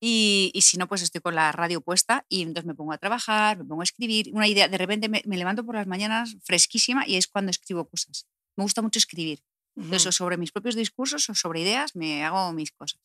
Y, 0.00 0.50
y 0.54 0.62
si 0.62 0.76
no, 0.76 0.88
pues 0.88 1.02
estoy 1.02 1.20
con 1.20 1.34
la 1.34 1.52
radio 1.52 1.80
puesta 1.80 2.26
y 2.28 2.42
entonces 2.42 2.66
me 2.66 2.74
pongo 2.74 2.92
a 2.92 2.98
trabajar, 2.98 3.58
me 3.58 3.64
pongo 3.64 3.80
a 3.80 3.84
escribir. 3.84 4.30
Una 4.32 4.46
idea, 4.46 4.68
de 4.68 4.78
repente 4.78 5.08
me, 5.08 5.22
me 5.24 5.36
levanto 5.36 5.64
por 5.64 5.74
las 5.74 5.86
mañanas 5.86 6.36
fresquísima 6.42 7.06
y 7.06 7.16
es 7.16 7.26
cuando 7.26 7.50
escribo 7.50 7.88
cosas. 7.88 8.26
Me 8.56 8.64
gusta 8.64 8.82
mucho 8.82 8.98
escribir. 8.98 9.42
Entonces, 9.76 10.06
o 10.06 10.12
sobre 10.12 10.38
mis 10.38 10.52
propios 10.52 10.74
discursos 10.74 11.28
o 11.28 11.34
sobre 11.34 11.60
ideas, 11.60 11.94
me 11.94 12.24
hago 12.24 12.52
mis 12.52 12.72
cosas. 12.72 13.00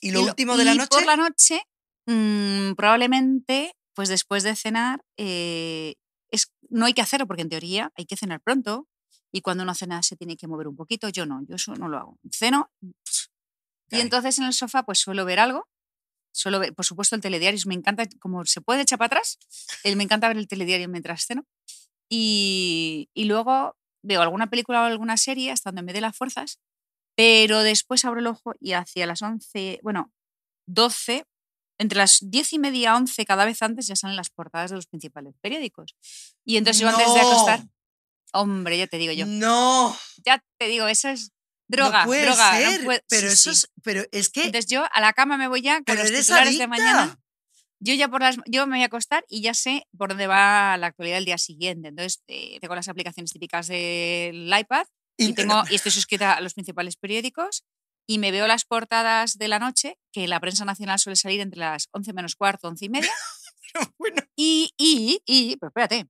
¿Y 0.00 0.10
lo 0.10 0.22
último 0.22 0.56
de 0.56 0.64
la 0.64 0.74
y 0.74 0.78
noche? 0.78 0.88
Por 0.90 1.04
la 1.04 1.16
noche, 1.16 1.62
mm, 2.06 2.72
probablemente, 2.74 3.74
pues 3.94 4.08
después 4.08 4.42
de 4.42 4.56
cenar, 4.56 5.04
eh, 5.16 5.94
es, 6.30 6.52
no 6.70 6.86
hay 6.86 6.94
que 6.94 7.02
hacerlo 7.02 7.26
porque 7.26 7.42
en 7.42 7.48
teoría 7.48 7.92
hay 7.96 8.06
que 8.06 8.16
cenar 8.16 8.40
pronto 8.40 8.88
y 9.32 9.40
cuando 9.40 9.64
uno 9.64 9.74
cena 9.74 10.02
se 10.02 10.16
tiene 10.16 10.36
que 10.36 10.46
mover 10.46 10.68
un 10.68 10.76
poquito. 10.76 11.08
Yo 11.08 11.26
no, 11.26 11.42
yo 11.46 11.56
eso 11.56 11.74
no 11.74 11.88
lo 11.88 11.98
hago. 11.98 12.18
Ceno 12.30 12.70
y 13.92 14.00
entonces 14.00 14.38
en 14.38 14.44
el 14.44 14.54
sofá 14.54 14.82
pues 14.84 14.98
suelo 14.98 15.24
ver 15.24 15.38
algo. 15.38 15.68
Suelo 16.34 16.58
ver, 16.58 16.74
por 16.74 16.86
supuesto, 16.86 17.14
el 17.14 17.20
telediario. 17.20 17.60
Me 17.66 17.74
encanta, 17.74 18.04
como 18.18 18.44
se 18.46 18.62
puede 18.62 18.82
echar 18.82 18.98
para 18.98 19.06
atrás, 19.08 19.38
eh, 19.84 19.94
me 19.96 20.04
encanta 20.04 20.28
ver 20.28 20.38
el 20.38 20.48
telediario 20.48 20.88
mientras 20.88 21.26
ceno. 21.26 21.46
Y, 22.08 23.10
y 23.12 23.26
luego 23.26 23.76
veo 24.02 24.22
alguna 24.22 24.48
película 24.48 24.82
o 24.82 24.84
alguna 24.84 25.16
serie 25.18 25.50
hasta 25.50 25.70
donde 25.70 25.82
me 25.82 25.92
dé 25.92 26.00
las 26.00 26.16
fuerzas, 26.16 26.58
pero 27.14 27.62
después 27.62 28.04
abro 28.04 28.20
el 28.20 28.26
ojo 28.26 28.52
y 28.60 28.72
hacia 28.72 29.06
las 29.06 29.22
11, 29.22 29.80
bueno, 29.82 30.12
12, 30.66 31.26
entre 31.78 31.98
las 31.98 32.18
10 32.22 32.52
y 32.52 32.58
media, 32.58 32.94
11, 32.96 33.24
cada 33.24 33.44
vez 33.44 33.60
antes 33.62 33.86
ya 33.86 33.96
salen 33.96 34.16
las 34.16 34.30
portadas 34.30 34.70
de 34.70 34.76
los 34.76 34.86
principales 34.86 35.34
periódicos. 35.40 35.96
Y 36.44 36.56
entonces 36.56 36.80
yo 36.80 36.88
antes 36.88 37.12
de 37.12 37.20
acostar, 37.20 37.64
hombre, 38.32 38.78
ya 38.78 38.86
te 38.86 38.98
digo 38.98 39.12
yo, 39.12 39.26
No, 39.26 39.96
ya 40.24 40.42
te 40.58 40.68
digo, 40.68 40.86
eso 40.86 41.08
es 41.08 41.32
droga, 41.68 42.00
no 42.02 42.06
puede 42.06 42.22
droga. 42.26 42.52
no 42.52 42.70
ser. 42.70 42.84
puede- 42.84 43.04
pero 43.08 43.28
sí, 43.28 43.32
eso 43.34 43.54
sí. 43.54 43.58
es, 43.60 43.70
pero 43.82 44.02
es 44.12 44.30
que, 44.30 44.44
Entonces 44.44 44.70
yo 44.70 44.84
a 44.92 45.00
la 45.00 45.12
cama 45.12 45.36
me 45.38 45.48
voy 45.48 45.62
ya 45.62 45.76
con 45.76 45.84
pero 45.86 46.02
los 46.02 46.12
titulares 46.12 46.58
de 46.58 46.66
mañana. 46.66 47.18
Yo 47.84 47.94
ya 47.94 48.06
por 48.08 48.20
las, 48.20 48.36
yo 48.46 48.64
me 48.68 48.76
voy 48.76 48.82
a 48.84 48.86
acostar 48.86 49.24
y 49.28 49.42
ya 49.42 49.54
sé 49.54 49.88
por 49.98 50.10
dónde 50.10 50.28
va 50.28 50.76
la 50.76 50.86
actualidad 50.88 51.16
del 51.16 51.24
día 51.24 51.38
siguiente. 51.38 51.88
Entonces 51.88 52.22
eh, 52.28 52.58
tengo 52.60 52.76
las 52.76 52.86
aplicaciones 52.88 53.32
típicas 53.32 53.66
del 53.66 54.46
iPad 54.56 54.86
y, 55.16 55.30
Y- 55.30 55.34
tengo, 55.34 55.64
y 55.68 55.74
estoy 55.74 55.90
suscrita 55.90 56.34
a 56.34 56.40
los 56.40 56.54
principales 56.54 56.96
periódicos 56.96 57.64
y 58.06 58.18
me 58.18 58.30
veo 58.30 58.46
las 58.46 58.64
portadas 58.64 59.38
de 59.38 59.48
la 59.48 59.58
noche, 59.58 59.98
que 60.12 60.26
la 60.28 60.40
prensa 60.40 60.64
nacional 60.64 60.98
suele 60.98 61.16
salir 61.16 61.40
entre 61.40 61.60
las 61.60 61.88
11 61.92 62.12
menos 62.12 62.34
cuarto, 62.36 62.68
11 62.68 62.84
y 62.84 62.88
media. 62.88 63.12
bueno, 63.98 64.22
Y, 64.36 64.72
y, 64.76 65.20
y, 65.26 65.56
pero 65.56 65.68
espérate, 65.68 66.06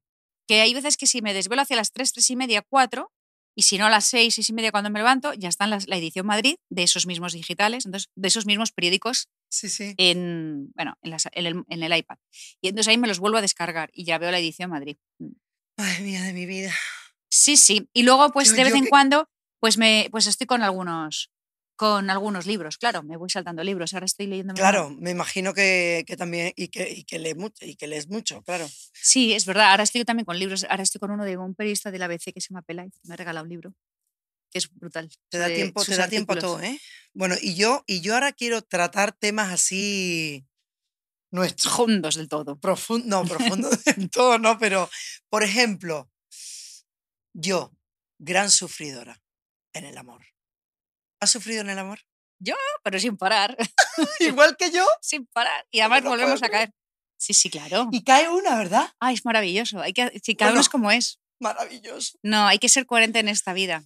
que 0.48 0.60
hay 0.60 0.74
veces 0.74 0.96
que 0.96 1.06
si 1.06 1.22
me 1.22 1.34
desvelo 1.34 1.62
hacia 1.62 1.76
las 1.76 1.92
3, 1.92 2.12
3 2.12 2.30
y 2.30 2.36
media, 2.36 2.62
4, 2.68 3.12
y 3.54 3.62
si 3.62 3.76
no 3.78 3.86
a 3.86 3.90
las 3.90 4.06
6, 4.06 4.34
6 4.34 4.48
y 4.48 4.52
media 4.54 4.70
cuando 4.72 4.88
me 4.90 4.98
levanto, 4.98 5.34
ya 5.34 5.48
están 5.48 5.68
las, 5.70 5.86
la 5.86 5.96
edición 5.96 6.26
Madrid 6.26 6.56
de 6.70 6.82
esos 6.84 7.06
mismos 7.06 7.34
digitales, 7.34 7.84
entonces 7.84 8.10
de 8.16 8.28
esos 8.28 8.46
mismos 8.46 8.72
periódicos 8.72 9.28
sí, 9.50 9.68
sí. 9.68 9.94
en, 9.98 10.72
bueno, 10.74 10.96
en, 11.02 11.10
las- 11.10 11.28
en 11.32 11.46
el, 11.46 11.62
en 11.68 11.82
el 11.82 11.96
iPad. 11.96 12.16
Y 12.62 12.68
entonces 12.68 12.88
ahí 12.88 12.96
me 12.98 13.08
los 13.08 13.18
vuelvo 13.18 13.36
a 13.38 13.42
descargar 13.42 13.90
y 13.92 14.04
ya 14.04 14.16
veo 14.18 14.30
la 14.30 14.38
edición 14.38 14.70
Madrid. 14.70 14.96
Mm. 15.18 15.32
Ay, 15.76 16.02
mía 16.02 16.22
de 16.22 16.32
mi 16.32 16.46
vida. 16.46 16.72
Sí, 17.30 17.56
sí. 17.56 17.88
Y 17.92 18.02
luego, 18.02 18.30
pues 18.32 18.50
Yo- 18.50 18.56
de 18.56 18.64
vez 18.64 18.74
en 18.74 18.84
que- 18.84 18.90
cuando, 18.90 19.28
pues 19.60 19.76
me 19.78 20.08
pues 20.10 20.26
estoy 20.26 20.46
con 20.46 20.62
algunos 20.62 21.30
con 21.82 22.10
algunos 22.10 22.46
libros, 22.46 22.78
claro, 22.78 23.02
me 23.02 23.16
voy 23.16 23.28
saltando 23.28 23.64
libros. 23.64 23.92
Ahora 23.92 24.06
estoy 24.06 24.28
leyendo. 24.28 24.54
Claro, 24.54 24.88
me 24.88 25.10
imagino 25.10 25.52
que, 25.52 26.04
que 26.06 26.16
también, 26.16 26.52
y 26.54 26.68
que, 26.68 26.88
y, 26.88 27.02
que 27.02 27.18
lee 27.18 27.34
mucho, 27.34 27.66
y 27.66 27.74
que 27.74 27.88
lees 27.88 28.08
mucho, 28.08 28.40
claro. 28.42 28.70
Sí, 28.92 29.32
es 29.32 29.46
verdad. 29.46 29.72
Ahora 29.72 29.82
estoy 29.82 30.04
también 30.04 30.24
con 30.24 30.38
libros. 30.38 30.64
Ahora 30.70 30.84
estoy 30.84 31.00
con 31.00 31.10
uno 31.10 31.24
de 31.24 31.36
un 31.36 31.56
periodista 31.56 31.90
de 31.90 31.98
la 31.98 32.04
ABC 32.04 32.32
que 32.32 32.40
se 32.40 32.50
llama 32.50 32.62
Peláez. 32.62 32.92
Me 33.02 33.14
ha 33.14 33.16
regalado 33.16 33.42
un 33.42 33.50
libro 33.50 33.74
que 34.52 34.58
es 34.58 34.72
brutal. 34.72 35.10
Te 35.28 35.38
da 35.38 35.48
tiempo, 35.48 35.84
te 35.84 35.96
da 35.96 36.06
tiempo 36.06 36.36
todo, 36.36 36.60
¿eh? 36.60 36.80
Bueno, 37.14 37.34
y 37.42 37.56
yo, 37.56 37.82
y 37.88 38.00
yo 38.00 38.14
ahora 38.14 38.30
quiero 38.30 38.62
tratar 38.62 39.10
temas 39.10 39.50
así 39.50 40.46
nuestros. 41.32 41.80
Hondos 41.80 42.14
del 42.14 42.28
todo. 42.28 42.60
Profundo, 42.60 43.06
no, 43.08 43.24
profundo 43.28 43.70
del 43.70 44.08
todo, 44.08 44.38
no, 44.38 44.56
pero, 44.56 44.88
por 45.28 45.42
ejemplo, 45.42 46.08
yo, 47.32 47.72
gran 48.20 48.50
sufridora 48.50 49.20
en 49.72 49.84
el 49.84 49.98
amor. 49.98 50.31
¿Has 51.22 51.30
sufrido 51.30 51.60
en 51.60 51.70
el 51.70 51.78
amor? 51.78 52.00
Pero 52.82 52.98
sin 52.98 53.16
parar. 53.16 53.56
Igual 54.20 54.56
que 54.56 54.72
yo. 54.72 54.84
sin 55.00 55.26
parar. 55.26 55.64
Y 55.70 55.78
además 55.80 56.02
no 56.02 56.10
puedo 56.10 56.20
volvemos 56.22 56.42
a 56.42 56.48
caer. 56.48 56.72
Sí, 57.16 57.32
sí, 57.32 57.48
claro. 57.48 57.88
Y 57.92 58.02
cae 58.02 58.28
una, 58.28 58.58
¿verdad? 58.58 58.92
Ay, 58.98 59.14
es 59.14 59.24
maravilloso. 59.24 59.80
Hay 59.80 59.92
que, 59.92 60.20
sí, 60.24 60.34
cada 60.34 60.50
uno 60.50 60.60
es 60.60 60.66
Bueno. 60.66 60.72
como 60.72 60.90
es. 60.90 61.20
Maravilloso. 61.40 62.18
No, 62.24 62.48
hay 62.48 62.58
que 62.58 62.68
ser 62.68 62.86
coherente 62.86 63.20
en 63.20 63.28
esta 63.28 63.52
vida. 63.52 63.84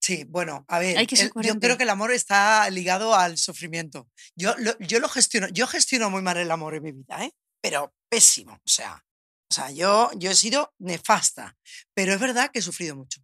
Sí, 0.00 0.24
bueno, 0.24 0.64
a 0.68 0.78
ver, 0.78 0.96
Hay 0.96 1.06
que 1.06 1.16
ser 1.16 1.30
el- 1.34 1.42
yo 1.44 1.58
creo 1.60 1.76
que 1.76 1.82
el 1.82 1.90
amor 1.90 2.12
está 2.12 2.70
ligado 2.70 3.14
al 3.14 3.36
sufrimiento. 3.36 4.08
Yo 4.34 4.54
lo, 4.56 4.78
yo 4.78 5.00
lo 5.00 5.08
gestiono, 5.10 5.48
yo 5.48 5.66
gestiono 5.66 6.08
muy 6.08 6.22
mal 6.22 6.38
el 6.38 6.50
amor 6.50 6.74
en 6.76 6.82
mi 6.84 6.92
vida, 6.92 7.22
¿eh? 7.24 7.32
Pero 7.60 7.92
pésimo, 8.08 8.54
o 8.54 8.68
sea, 8.68 9.04
o 9.50 9.54
sea, 9.54 9.70
yo, 9.70 10.10
yo 10.16 10.30
he 10.30 10.34
sido 10.34 10.72
nefasta, 10.78 11.58
pero 11.94 12.14
es 12.14 12.20
verdad 12.20 12.50
que 12.50 12.60
he 12.60 12.62
sufrido 12.62 12.96
mucho, 12.96 13.20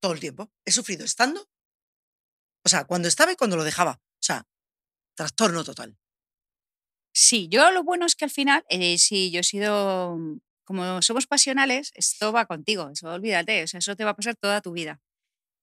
todo 0.00 0.12
el 0.12 0.20
tiempo. 0.20 0.52
He 0.64 0.70
sufrido 0.70 1.04
estando, 1.04 1.48
o 2.64 2.68
sea, 2.68 2.84
cuando 2.84 3.08
estaba 3.08 3.32
y 3.32 3.36
cuando 3.36 3.56
lo 3.56 3.64
dejaba, 3.64 4.00
o 4.02 4.22
sea, 4.22 4.46
trastorno 5.14 5.64
total. 5.64 5.96
Sí, 7.14 7.48
yo 7.50 7.70
lo 7.70 7.84
bueno 7.84 8.06
es 8.06 8.14
que 8.16 8.24
al 8.24 8.30
final, 8.30 8.64
eh, 8.68 8.96
sí, 8.98 9.30
yo 9.30 9.40
he 9.40 9.44
sido, 9.44 10.16
mm, 10.16 10.38
como 10.64 11.02
somos 11.02 11.26
pasionales, 11.26 11.92
esto 11.94 12.32
va 12.32 12.46
contigo, 12.46 12.88
eso 12.90 13.12
olvídate, 13.12 13.64
o 13.64 13.66
sea, 13.66 13.78
eso 13.78 13.96
te 13.96 14.04
va 14.04 14.10
a 14.10 14.16
pasar 14.16 14.36
toda 14.36 14.62
tu 14.62 14.72
vida. 14.72 15.00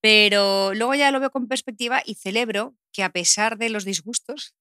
Pero 0.02 0.74
luego 0.76 0.96
ya 0.96 1.12
lo 1.12 1.20
veo 1.20 1.32
con 1.32 1.48
perspectiva 1.48 2.02
y 2.06 2.16
celebro 2.16 2.76
que 2.94 3.04
a 3.04 3.12
pesar 3.12 3.58
de 3.58 3.70
los 3.70 3.86
disgustos, 3.86 4.56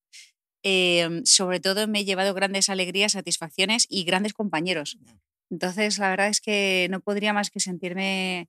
em, 0.64 1.24
sobre 1.24 1.60
todo 1.60 1.86
me 1.88 2.00
he 2.00 2.04
llevado 2.04 2.34
grandes 2.34 2.68
alegrías, 2.68 3.12
satisfacciones 3.12 3.86
y 3.88 4.04
grandes 4.04 4.34
compañeros. 4.34 4.98
Entonces, 5.50 5.98
la 5.98 6.10
verdad 6.10 6.28
es 6.28 6.40
que 6.40 6.88
no 6.90 7.00
podría 7.00 7.32
más 7.32 7.50
que 7.50 7.60
sentirme 7.60 8.48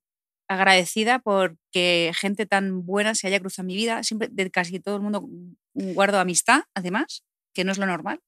agradecida 0.50 1.20
porque 1.20 2.12
gente 2.16 2.46
tan 2.46 2.86
buena 2.86 3.16
se 3.16 3.28
haya 3.28 3.40
cruzado 3.40 3.64
en 3.64 3.68
mi 3.68 3.76
vida. 3.76 4.04
Siempre, 4.04 4.28
de 4.32 4.50
casi 4.52 4.80
todo 4.80 4.96
el 4.96 5.02
mundo 5.02 5.26
guardo 5.74 6.20
amistad, 6.20 6.64
además, 6.74 7.24
que 7.54 7.64
no 7.64 7.72
es 7.72 7.78
lo 7.78 7.86
normal. 7.86 8.20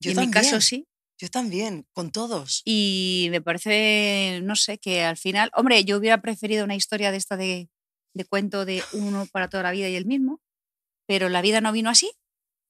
Yo 0.00 0.10
y 0.10 0.12
en 0.12 0.16
también, 0.16 0.30
mi 0.30 0.32
caso 0.32 0.60
sí. 0.60 0.86
Yo 1.20 1.28
también, 1.28 1.86
con 1.92 2.10
todos. 2.10 2.62
Y 2.64 3.28
me 3.30 3.40
parece, 3.40 4.40
no 4.42 4.56
sé, 4.56 4.78
que 4.78 5.02
al 5.02 5.16
final, 5.16 5.50
hombre, 5.54 5.84
yo 5.84 5.98
hubiera 5.98 6.20
preferido 6.22 6.64
una 6.64 6.76
historia 6.76 7.10
de 7.10 7.16
esta 7.18 7.36
de, 7.36 7.68
de 8.14 8.24
cuento 8.24 8.64
de 8.64 8.82
uno 8.92 9.26
para 9.30 9.48
toda 9.48 9.64
la 9.64 9.72
vida 9.72 9.88
y 9.88 9.96
el 9.96 10.06
mismo, 10.06 10.40
pero 11.06 11.28
la 11.28 11.42
vida 11.42 11.60
no 11.60 11.72
vino 11.72 11.90
así. 11.90 12.12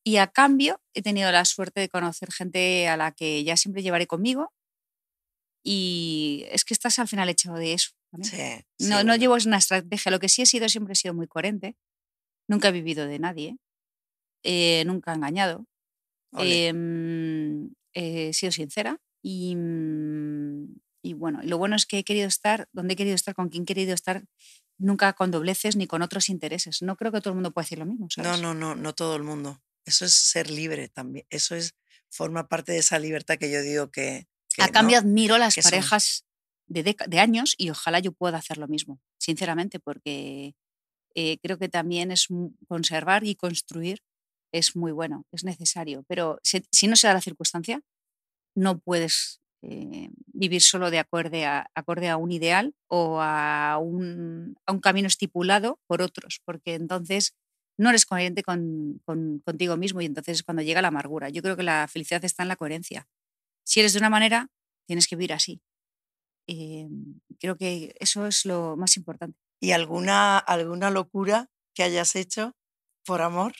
Y 0.05 0.17
a 0.17 0.29
cambio 0.29 0.81
he 0.95 1.03
tenido 1.03 1.31
la 1.31 1.45
suerte 1.45 1.81
de 1.81 1.89
conocer 1.89 2.33
gente 2.33 2.89
a 2.89 2.97
la 2.97 3.13
que 3.13 3.45
ya 3.45 3.57
siempre 3.57 3.83
llevaré 3.83 4.07
conmigo. 4.07 4.53
Y 5.63 6.47
es 6.51 6.65
que 6.65 6.73
estás 6.73 6.99
al 6.99 7.09
final 7.09 7.29
hecho 7.29 7.53
de 7.53 7.75
eso. 7.75 7.98
Sí, 8.23 8.37
No, 8.81 9.01
sí, 9.01 9.05
no 9.05 9.17
llevo 9.17 9.37
una 9.47 9.59
estrategia. 9.59 10.11
Lo 10.11 10.19
que 10.19 10.29
sí 10.29 10.43
he 10.43 10.47
sido, 10.47 10.69
siempre 10.69 10.93
he 10.93 10.97
sido 10.97 11.15
muy 11.15 11.27
coherente. 11.27 11.77
Nunca 12.49 12.69
he 12.69 12.73
vivido 12.73 13.07
de 13.07 13.19
nadie. 13.19 13.57
eh, 14.45 14.85
nunca 14.87 15.13
he 15.13 15.17
engañado. 15.17 15.67
Em, 16.39 17.71
he 17.93 18.33
sido 18.33 18.53
sincera. 18.53 19.01
Y, 19.23 19.55
mm, 19.57 20.77
y 21.03 21.15
bueno, 21.15 21.41
lo 21.43 21.59
bueno 21.59 21.77
es 21.77 21.87
que 21.87 21.99
he 21.99 22.05
querido 22.05 22.29
estar 22.29 22.69
donde 22.73 22.95
he 22.95 22.97
querido 22.97 23.15
estar, 23.15 23.35
con 23.35 23.49
quien 23.49 23.63
he 23.65 23.67
querido 23.67 23.95
estar, 23.95 24.25
nunca 24.79 25.13
con 25.15 25.31
dobleces 25.31 25.77
ni 25.77 25.87
con 25.87 26.03
otros 26.03 26.29
intereses. 26.29 26.83
No 26.83 26.97
creo 26.97 27.11
que 27.13 27.21
todo 27.21 27.31
el 27.31 27.37
mundo 27.37 27.51
pueda 27.53 27.65
decir 27.65 27.79
lo 27.79 27.87
mismo. 27.87 28.07
No, 28.17 28.25
¿sabes? 28.25 28.41
no, 28.41 28.55
no, 28.55 28.75
no 28.75 28.95
todo 28.95 29.17
el 29.17 29.23
mundo. 29.25 29.61
Eso 29.85 30.05
es 30.05 30.15
ser 30.15 30.51
libre 30.51 30.89
también. 30.89 31.27
Eso 31.31 31.55
es 31.57 31.75
forma 32.11 32.49
parte 32.49 32.73
de 32.73 32.79
esa 32.79 32.99
libertad 32.99 33.39
que 33.39 33.51
yo 33.51 33.61
digo 33.63 33.91
que. 33.91 34.29
que 34.55 34.63
A 34.63 34.67
no, 34.67 34.73
cambio, 34.73 34.99
admiro 34.99 35.37
las 35.39 35.57
parejas 35.57 36.25
de, 36.69 37.19
años 37.19 37.55
y 37.59 37.71
ojalá 37.71 37.99
yo 37.99 38.13
pueda 38.13 38.39
hacer 38.39 38.59
lo 38.59 38.69
mismo, 38.69 39.01
sinceramente, 39.19 39.81
porque 39.81 40.55
eh, 41.15 41.39
creo 41.43 41.59
que 41.59 41.69
también 41.69 42.11
es 42.13 42.29
conservar 42.69 43.25
y 43.25 43.35
construir 43.35 44.01
es 44.53 44.77
muy 44.77 44.93
bueno, 44.93 45.25
es 45.33 45.45
necesario. 45.45 46.05
Pero 46.09 46.39
si, 46.43 46.87
no 46.87 46.97
se 46.97 47.07
da 47.07 47.15
la 47.15 47.21
circunstancia, 47.21 47.81
no 48.55 48.79
puedes 48.79 49.41
eh, 49.63 50.11
vivir 50.27 50.63
solo 50.63 50.91
de 50.91 50.99
acorde 50.99 51.45
a, 51.45 52.17
un 52.17 52.33
ideal 52.33 52.75
o 52.89 53.21
a 53.21 53.79
un, 53.79 54.57
camino 54.83 55.09
estipulado 55.09 55.81
por 55.87 56.03
otros, 56.03 56.41
porque 56.45 56.75
entonces 56.75 57.35
no 57.79 57.91
eres 57.91 58.07
coherente 58.07 58.43
con- 58.43 59.01
contigo 59.45 59.77
mismo 59.77 60.01
y 60.01 60.07
entonces 60.07 60.39
es 60.39 60.43
cuando 60.43 60.63
llega 60.63 60.83
la 60.83 60.89
amargura. 60.89 61.29
Yo 61.29 61.43
creo 61.43 61.57
que 61.57 61.63
la 61.63 61.87
felicidad 61.89 62.25
está 62.25 62.43
en 62.43 62.49
la 62.49 62.57
coherencia. 62.57 63.07
Si 63.65 63.81
eres 63.81 63.93
de 63.93 64.01
una 64.01 64.11
manera, 64.11 64.49
tienes 64.87 65.07
que 65.07 65.17
vivir 65.17 65.33
así. 65.33 65.61
Eh, 66.49 66.89
creo 67.41 67.57
que 67.57 67.95
eso 68.01 68.27
es 68.27 68.45
lo 68.47 68.77
más 68.77 68.97
importante. 68.97 69.39
¿Y 69.61 69.73
alguna, 69.73 70.39
alguna 70.39 70.91
locura 70.91 71.51
que 71.75 71.83
hayas 71.85 72.17
hecho 72.17 72.57
por 73.05 73.23
amor? 73.23 73.53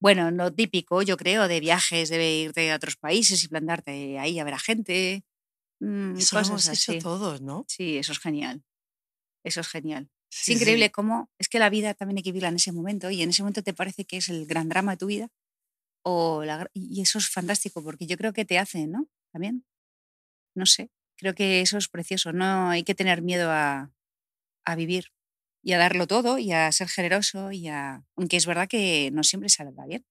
Bueno, 0.00 0.30
lo 0.30 0.52
típico, 0.52 1.02
yo 1.02 1.16
creo, 1.16 1.48
de 1.48 1.60
viajes, 1.60 2.10
de 2.10 2.34
irte 2.40 2.70
a 2.72 2.76
otros 2.76 2.96
países 2.96 3.42
y 3.44 3.48
plantarte 3.48 4.18
ahí 4.18 4.38
a 4.38 4.44
ver 4.44 4.54
a 4.54 4.58
gente. 4.58 5.24
mm, 5.80 6.16
Eso 6.18 6.36
lo 6.36 6.40
cosas 6.40 6.50
hemos 6.50 6.68
hecho 6.68 6.92
así. 6.92 7.00
todos, 7.00 7.40
¿no? 7.42 7.64
Sí, 7.68 7.98
eso 7.98 8.12
es 8.12 8.18
genial. 8.20 8.62
Eso 9.44 9.60
es 9.60 9.68
genial. 9.68 10.10
Sí, 10.30 10.40
es 10.40 10.44
sí. 10.46 10.52
increíble 10.54 10.90
cómo 10.90 11.30
es 11.38 11.48
que 11.48 11.58
la 11.60 11.70
vida 11.70 11.94
también 11.94 12.18
hay 12.18 12.22
que 12.24 12.32
vivirla 12.32 12.48
en 12.48 12.56
ese 12.56 12.72
momento 12.72 13.10
y 13.10 13.22
en 13.22 13.30
ese 13.30 13.42
momento 13.42 13.62
te 13.62 13.74
parece 13.74 14.04
que 14.04 14.18
es 14.18 14.28
el 14.28 14.46
gran 14.46 14.68
drama 14.68 14.92
de 14.92 14.96
tu 14.98 15.06
vida. 15.06 15.28
O 16.04 16.44
la 16.44 16.68
y 16.74 17.00
eso 17.02 17.18
es 17.18 17.28
fantástico 17.30 17.82
porque 17.82 18.06
yo 18.06 18.16
creo 18.18 18.32
que 18.32 18.44
te 18.44 18.58
hace, 18.58 18.86
¿no? 18.86 19.06
También. 19.32 19.64
No 20.54 20.66
sé. 20.66 20.90
Creo 21.16 21.34
que 21.34 21.60
eso 21.60 21.78
es 21.78 21.88
precioso. 21.88 22.32
No 22.32 22.70
hay 22.70 22.82
que 22.84 22.94
tener 22.94 23.22
miedo 23.22 23.50
a, 23.50 23.90
a 24.64 24.74
vivir 24.76 25.12
y 25.62 25.72
a 25.72 25.78
darlo 25.78 26.06
todo 26.06 26.38
y 26.38 26.52
a 26.52 26.70
ser 26.72 26.88
generoso 26.88 27.52
y 27.52 27.68
a. 27.68 28.02
Aunque 28.16 28.36
es 28.36 28.46
verdad 28.46 28.68
que 28.68 29.10
no 29.12 29.22
siempre 29.24 29.48
saldrá 29.48 29.86
bien. 29.86 30.04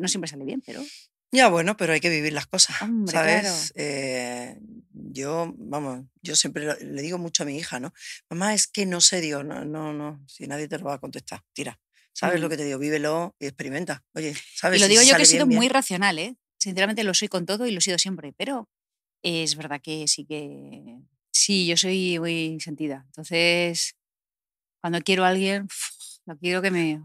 No 0.00 0.08
siempre 0.08 0.28
sale 0.28 0.44
bien, 0.44 0.62
pero. 0.64 0.84
Ya, 1.32 1.48
bueno, 1.48 1.76
pero 1.76 1.92
hay 1.92 2.00
que 2.00 2.08
vivir 2.08 2.32
las 2.32 2.46
cosas, 2.46 2.80
Hombre, 2.82 3.12
¿sabes? 3.12 3.40
claro. 3.42 3.56
Eh, 3.74 4.58
yo, 4.92 5.52
vamos, 5.58 6.06
yo 6.22 6.36
siempre 6.36 6.64
lo- 6.64 6.76
le 6.78 7.02
digo 7.02 7.18
mucho 7.18 7.42
a 7.42 7.46
mi 7.46 7.56
hija, 7.58 7.80
¿no? 7.80 7.92
Mamá, 8.30 8.54
es 8.54 8.68
que 8.68 8.86
no 8.86 9.00
sé, 9.00 9.20
digo, 9.20 9.42
no, 9.42 9.64
no, 9.64 9.92
no, 9.92 10.24
si 10.28 10.46
nadie 10.46 10.68
te 10.68 10.78
lo 10.78 10.84
va 10.86 10.94
a 10.94 10.98
contestar, 11.00 11.42
tira. 11.52 11.80
¿Sabes 12.12 12.40
lo 12.40 12.46
Mm. 12.46 12.50
que 12.50 12.56
te 12.56 12.64
digo? 12.64 12.78
Vívelo 12.78 13.34
y 13.40 13.46
experimenta. 13.46 14.04
Oye, 14.14 14.34
¿sabes? 14.54 14.78
Y 14.78 14.80
lo 14.80 14.86
Si 14.86 14.92
digo 14.92 15.02
yo 15.02 15.16
que 15.16 15.22
he 15.24 15.26
sido 15.26 15.46
bien, 15.46 15.56
muy 15.58 15.66
bien. 15.66 15.74
racional, 15.74 16.18
¿eh? 16.20 16.36
Sinceramente 16.58 17.02
lo 17.04 17.12
soy 17.12 17.28
con 17.28 17.44
todo 17.44 17.66
y 17.66 17.72
lo 17.72 17.78
he 17.78 17.82
sido 17.82 17.98
siempre, 17.98 18.32
pero 18.32 18.68
es 19.22 19.56
verdad 19.56 19.80
que 19.82 20.06
sí 20.08 20.24
que. 20.24 20.98
Sí, 21.32 21.66
yo 21.66 21.76
soy 21.76 22.18
muy 22.18 22.58
sentida. 22.60 23.04
Entonces, 23.06 23.96
cuando 24.80 25.00
quiero 25.00 25.24
a 25.24 25.28
alguien, 25.28 25.68
lo 26.26 26.36
quiero 26.38 26.62
que 26.62 26.70
me. 26.70 27.02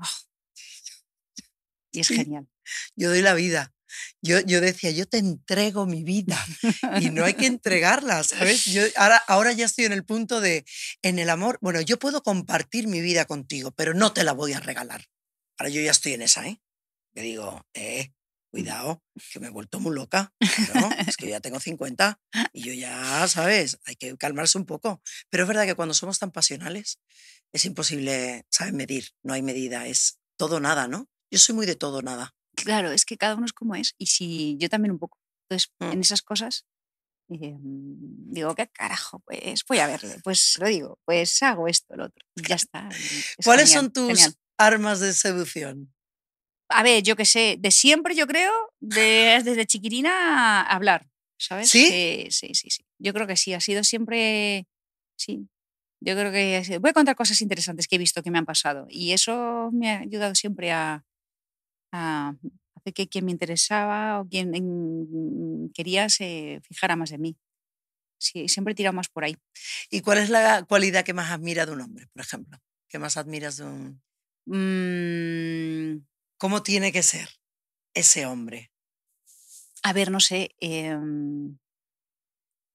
Y 1.91 1.99
es 1.99 2.07
genial. 2.07 2.47
Yo 2.95 3.09
doy 3.09 3.21
la 3.21 3.33
vida. 3.33 3.73
Yo, 4.21 4.39
yo 4.39 4.61
decía, 4.61 4.91
yo 4.91 5.05
te 5.05 5.17
entrego 5.17 5.85
mi 5.85 6.03
vida 6.03 6.37
y 7.01 7.09
no 7.09 7.25
hay 7.25 7.33
que 7.33 7.47
entregarla, 7.47 8.23
¿sabes? 8.23 8.65
Yo 8.65 8.81
ahora, 8.95 9.17
ahora 9.27 9.51
ya 9.51 9.65
estoy 9.65 9.85
en 9.85 9.91
el 9.91 10.05
punto 10.05 10.39
de, 10.39 10.63
en 11.01 11.19
el 11.19 11.29
amor, 11.29 11.57
bueno, 11.61 11.81
yo 11.81 11.99
puedo 11.99 12.23
compartir 12.23 12.87
mi 12.87 13.01
vida 13.01 13.25
contigo, 13.25 13.71
pero 13.71 13.93
no 13.93 14.13
te 14.13 14.23
la 14.23 14.31
voy 14.31 14.53
a 14.53 14.59
regalar. 14.59 15.05
Ahora 15.57 15.69
yo 15.69 15.81
ya 15.81 15.91
estoy 15.91 16.13
en 16.13 16.21
esa, 16.21 16.47
¿eh? 16.47 16.61
Que 17.13 17.21
digo, 17.21 17.65
eh, 17.73 18.13
cuidado, 18.51 19.01
que 19.31 19.39
me 19.39 19.47
he 19.47 19.49
vuelto 19.49 19.79
muy 19.79 19.95
loca. 19.95 20.33
Claro, 20.71 20.89
es 21.07 21.17
que 21.17 21.25
yo 21.25 21.31
ya 21.31 21.39
tengo 21.41 21.59
50 21.59 22.19
y 22.53 22.61
yo 22.63 22.73
ya, 22.73 23.27
¿sabes? 23.27 23.79
Hay 23.85 23.95
que 23.95 24.15
calmarse 24.17 24.57
un 24.57 24.65
poco. 24.65 25.01
Pero 25.29 25.43
es 25.43 25.47
verdad 25.47 25.65
que 25.65 25.75
cuando 25.75 25.93
somos 25.93 26.19
tan 26.19 26.31
pasionales 26.31 26.99
es 27.53 27.65
imposible, 27.65 28.45
¿sabes? 28.49 28.73
Medir, 28.73 29.09
no 29.23 29.33
hay 29.33 29.41
medida, 29.41 29.87
es 29.87 30.19
todo 30.37 30.59
nada, 30.59 30.87
¿no? 30.87 31.09
Yo 31.31 31.39
soy 31.39 31.55
muy 31.55 31.65
de 31.65 31.75
todo 31.75 32.01
nada. 32.01 32.35
Claro, 32.55 32.91
es 32.91 33.05
que 33.05 33.17
cada 33.17 33.35
uno 33.35 33.45
es 33.45 33.53
como 33.53 33.75
es. 33.75 33.95
Y 33.97 34.07
si 34.07 34.57
yo 34.59 34.69
también 34.69 34.91
un 34.91 34.99
poco. 34.99 35.17
Entonces, 35.49 35.71
Mm. 35.79 35.91
en 35.93 36.01
esas 36.01 36.21
cosas, 36.21 36.65
eh, 37.29 37.55
digo, 37.59 38.53
¿qué 38.55 38.67
carajo? 38.67 39.19
Pues 39.25 39.63
voy 39.67 39.79
a 39.79 39.87
verle. 39.87 40.19
Pues 40.23 40.57
lo 40.59 40.67
digo, 40.67 40.99
pues 41.05 41.41
hago 41.43 41.67
esto, 41.67 41.95
lo 41.95 42.05
otro. 42.05 42.25
Ya 42.35 42.55
está. 42.55 42.89
es 42.89 43.35
¿Cuáles 43.45 43.69
genial, 43.69 43.83
son 43.85 43.93
tus 43.93 44.07
genial. 44.07 44.35
armas 44.57 44.99
de 44.99 45.13
seducción? 45.13 45.93
A 46.73 46.83
ver, 46.83 47.03
yo 47.03 47.15
qué 47.15 47.25
sé, 47.25 47.57
de 47.59 47.71
siempre 47.71 48.15
yo 48.15 48.27
creo, 48.27 48.51
de- 48.79 49.41
desde 49.43 49.65
chiquirina 49.65 50.61
a 50.61 50.75
hablar, 50.75 51.07
¿sabes? 51.37 51.69
¿Sí? 51.69 51.85
Sí, 51.85 52.27
sí, 52.31 52.53
sí, 52.55 52.69
sí. 52.69 52.83
Yo 52.99 53.13
creo 53.13 53.27
que 53.27 53.35
sí, 53.37 53.53
ha 53.53 53.59
sido 53.59 53.83
siempre, 53.83 54.67
sí. 55.17 55.47
Yo 56.03 56.15
creo 56.15 56.31
que 56.31 56.63
sido- 56.63 56.79
voy 56.79 56.89
a 56.91 56.93
contar 56.93 57.15
cosas 57.15 57.41
interesantes 57.41 57.87
que 57.87 57.95
he 57.95 57.99
visto 57.99 58.23
que 58.23 58.31
me 58.31 58.39
han 58.39 58.45
pasado 58.45 58.87
y 58.89 59.11
eso 59.11 59.69
me 59.71 59.91
ha 59.91 59.99
ayudado 59.99 60.33
siempre 60.35 60.71
a, 60.71 61.03
a 61.91 62.35
hacer 62.75 62.93
que 62.93 63.07
quien 63.07 63.25
me 63.25 63.31
interesaba 63.31 64.19
o 64.21 64.27
quien 64.27 64.49
mm, 64.51 65.71
quería 65.73 66.09
se 66.09 66.61
fijara 66.63 66.95
más 66.95 67.11
en 67.11 67.21
mí. 67.21 67.37
Sí, 68.19 68.47
siempre 68.49 68.73
he 68.73 68.75
tirado 68.75 68.93
más 68.93 69.09
por 69.09 69.23
ahí. 69.23 69.35
¿Y 69.89 70.01
cuál 70.01 70.19
es 70.19 70.29
la 70.29 70.63
cualidad 70.63 71.03
que 71.03 71.13
más 71.13 71.31
admira 71.31 71.65
de 71.65 71.71
un 71.73 71.81
hombre, 71.81 72.07
por 72.13 72.21
ejemplo? 72.23 72.59
¿Qué 72.89 72.99
más 72.99 73.17
admiras 73.17 73.57
de 73.57 73.65
un... 73.65 74.01
Mm, 74.45 76.05
¿Cómo 76.41 76.63
tiene 76.63 76.91
que 76.91 77.03
ser 77.03 77.29
ese 77.93 78.25
hombre? 78.25 78.71
A 79.83 79.93
ver, 79.93 80.09
no 80.09 80.19
sé. 80.19 80.55
em, 80.59 81.59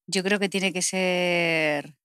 yo 0.07 0.23
creo 0.23 0.39
que 0.39 0.49
tiene 0.49 0.73
que 0.73 0.83
ser. 0.83 1.97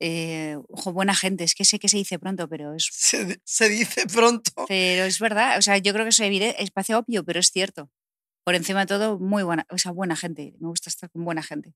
eh, 0.00 0.56
ojo, 0.70 0.94
buena 0.94 1.14
gente. 1.14 1.44
Es 1.44 1.54
que 1.54 1.66
sé 1.66 1.78
que 1.78 1.90
se 1.90 1.98
dice 1.98 2.18
pronto, 2.18 2.48
pero 2.48 2.72
es, 2.74 2.88
Se, 2.90 3.26
di- 3.26 3.40
se 3.44 3.68
dice 3.68 4.06
pronto. 4.06 4.64
pero 4.66 5.04
es 5.04 5.18
verdad. 5.18 5.58
O 5.58 5.62
sea, 5.62 5.76
yo 5.76 5.92
creo 5.92 6.06
que 6.06 6.08
eso 6.08 6.24
es 6.24 6.70
parece 6.70 6.94
obvio, 6.94 7.22
pero 7.22 7.38
es 7.40 7.50
cierto. 7.50 7.90
Por 8.42 8.54
encima 8.54 8.80
de 8.80 8.86
todo, 8.86 9.18
muy 9.18 9.42
buena, 9.42 9.66
o 9.68 9.76
sea, 9.76 9.92
buena 9.92 10.16
gente. 10.16 10.54
Me 10.58 10.68
gusta 10.68 10.88
estar 10.88 11.10
con 11.10 11.22
buena 11.22 11.42
gente 11.42 11.74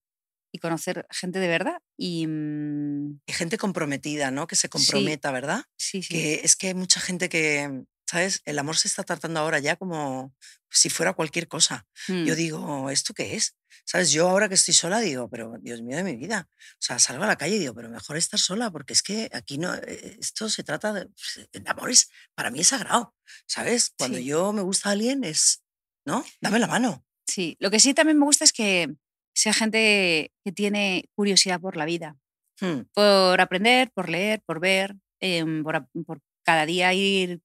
y 0.52 0.58
conocer 0.58 1.06
gente 1.10 1.38
de 1.38 1.48
verdad. 1.48 1.82
Y 1.98 2.26
mm, 2.26 3.20
gente 3.28 3.58
comprometida, 3.58 4.30
¿no? 4.30 4.46
Que 4.46 4.56
se 4.56 4.68
Sí. 4.68 4.70
comprometa, 4.70 5.32
¿verdad? 5.32 5.64
sí, 5.76 6.02
sí. 6.02 6.14
Que 6.14 6.34
es 6.44 6.56
que 6.56 6.68
hay 6.68 6.74
mucha 6.74 6.98
gente 7.00 7.28
que, 7.28 7.84
¿sabes? 8.10 8.42
El 8.44 8.58
amor 8.58 8.76
se 8.76 8.88
está 8.88 9.04
tratando 9.04 9.38
ahora 9.38 9.60
ya 9.60 9.76
como 9.76 10.34
si 10.68 10.90
fuera 10.90 11.12
cualquier 11.12 11.46
cosa. 11.46 11.86
Yo 12.08 12.34
mm, 12.34 12.36
digo, 12.36 12.90
¿esto 12.90 13.14
qué 13.14 13.36
es? 13.36 13.54
¿Sabes? 13.84 14.10
Yo 14.10 14.28
ahora 14.28 14.48
que 14.48 14.56
estoy 14.56 14.74
sola 14.74 14.98
digo, 15.00 15.28
pero 15.30 15.54
Dios 15.60 15.80
mío 15.82 15.96
de 15.96 16.02
mi 16.02 16.16
vida. 16.16 16.48
O 16.74 16.76
sea, 16.80 16.98
salgo 16.98 17.22
a 17.22 17.26
la 17.28 17.36
calle 17.36 17.54
y 17.56 17.58
digo, 17.60 17.72
pero 17.74 17.88
mejor 17.88 18.16
estar 18.16 18.40
sola 18.40 18.70
porque 18.72 18.94
es 18.94 19.02
que 19.02 19.30
aquí 19.32 19.58
no, 19.58 19.72
eh, 19.74 20.16
esto 20.20 20.48
se 20.50 20.64
trata 20.64 20.92
de, 20.92 21.06
pues, 21.06 21.48
el 21.52 21.62
amor 21.68 21.90
es, 21.90 22.10
para 22.34 22.50
mí 22.50 22.60
es 22.60 22.68
sagrado, 22.68 23.14
¿sabes? 23.46 23.92
Cuando 23.96 24.18
Sí. 24.18 24.24
yo 24.24 24.52
me 24.52 24.62
gusta 24.62 24.88
a 24.88 24.92
alguien 24.92 25.22
es, 25.22 25.62
¿no? 26.04 26.24
Dame 26.40 26.58
la 26.58 26.66
mano. 26.66 27.04
sí. 27.28 27.56
Lo 27.60 27.70
que 27.70 27.78
sí 27.78 27.94
también 27.94 28.18
me 28.18 28.24
gusta 28.26 28.44
es 28.44 28.52
que 28.52 28.92
sea 29.34 29.52
gente 29.52 30.32
que 30.44 30.52
tiene 30.52 31.08
curiosidad 31.14 31.60
por 31.60 31.76
la 31.76 31.84
vida. 31.84 32.16
Hmm, 32.60 32.80
por 32.92 33.40
aprender, 33.40 33.90
por 33.92 34.08
leer, 34.08 34.42
por 34.44 34.58
ver, 34.60 34.96
em, 35.20 35.62
por, 35.62 35.88
por 36.04 36.20
cada 36.44 36.66
día 36.66 36.92
ir 36.92 37.40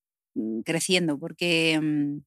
creciendo, 0.64 1.20
porque 1.20 1.80
mm, 1.82 2.18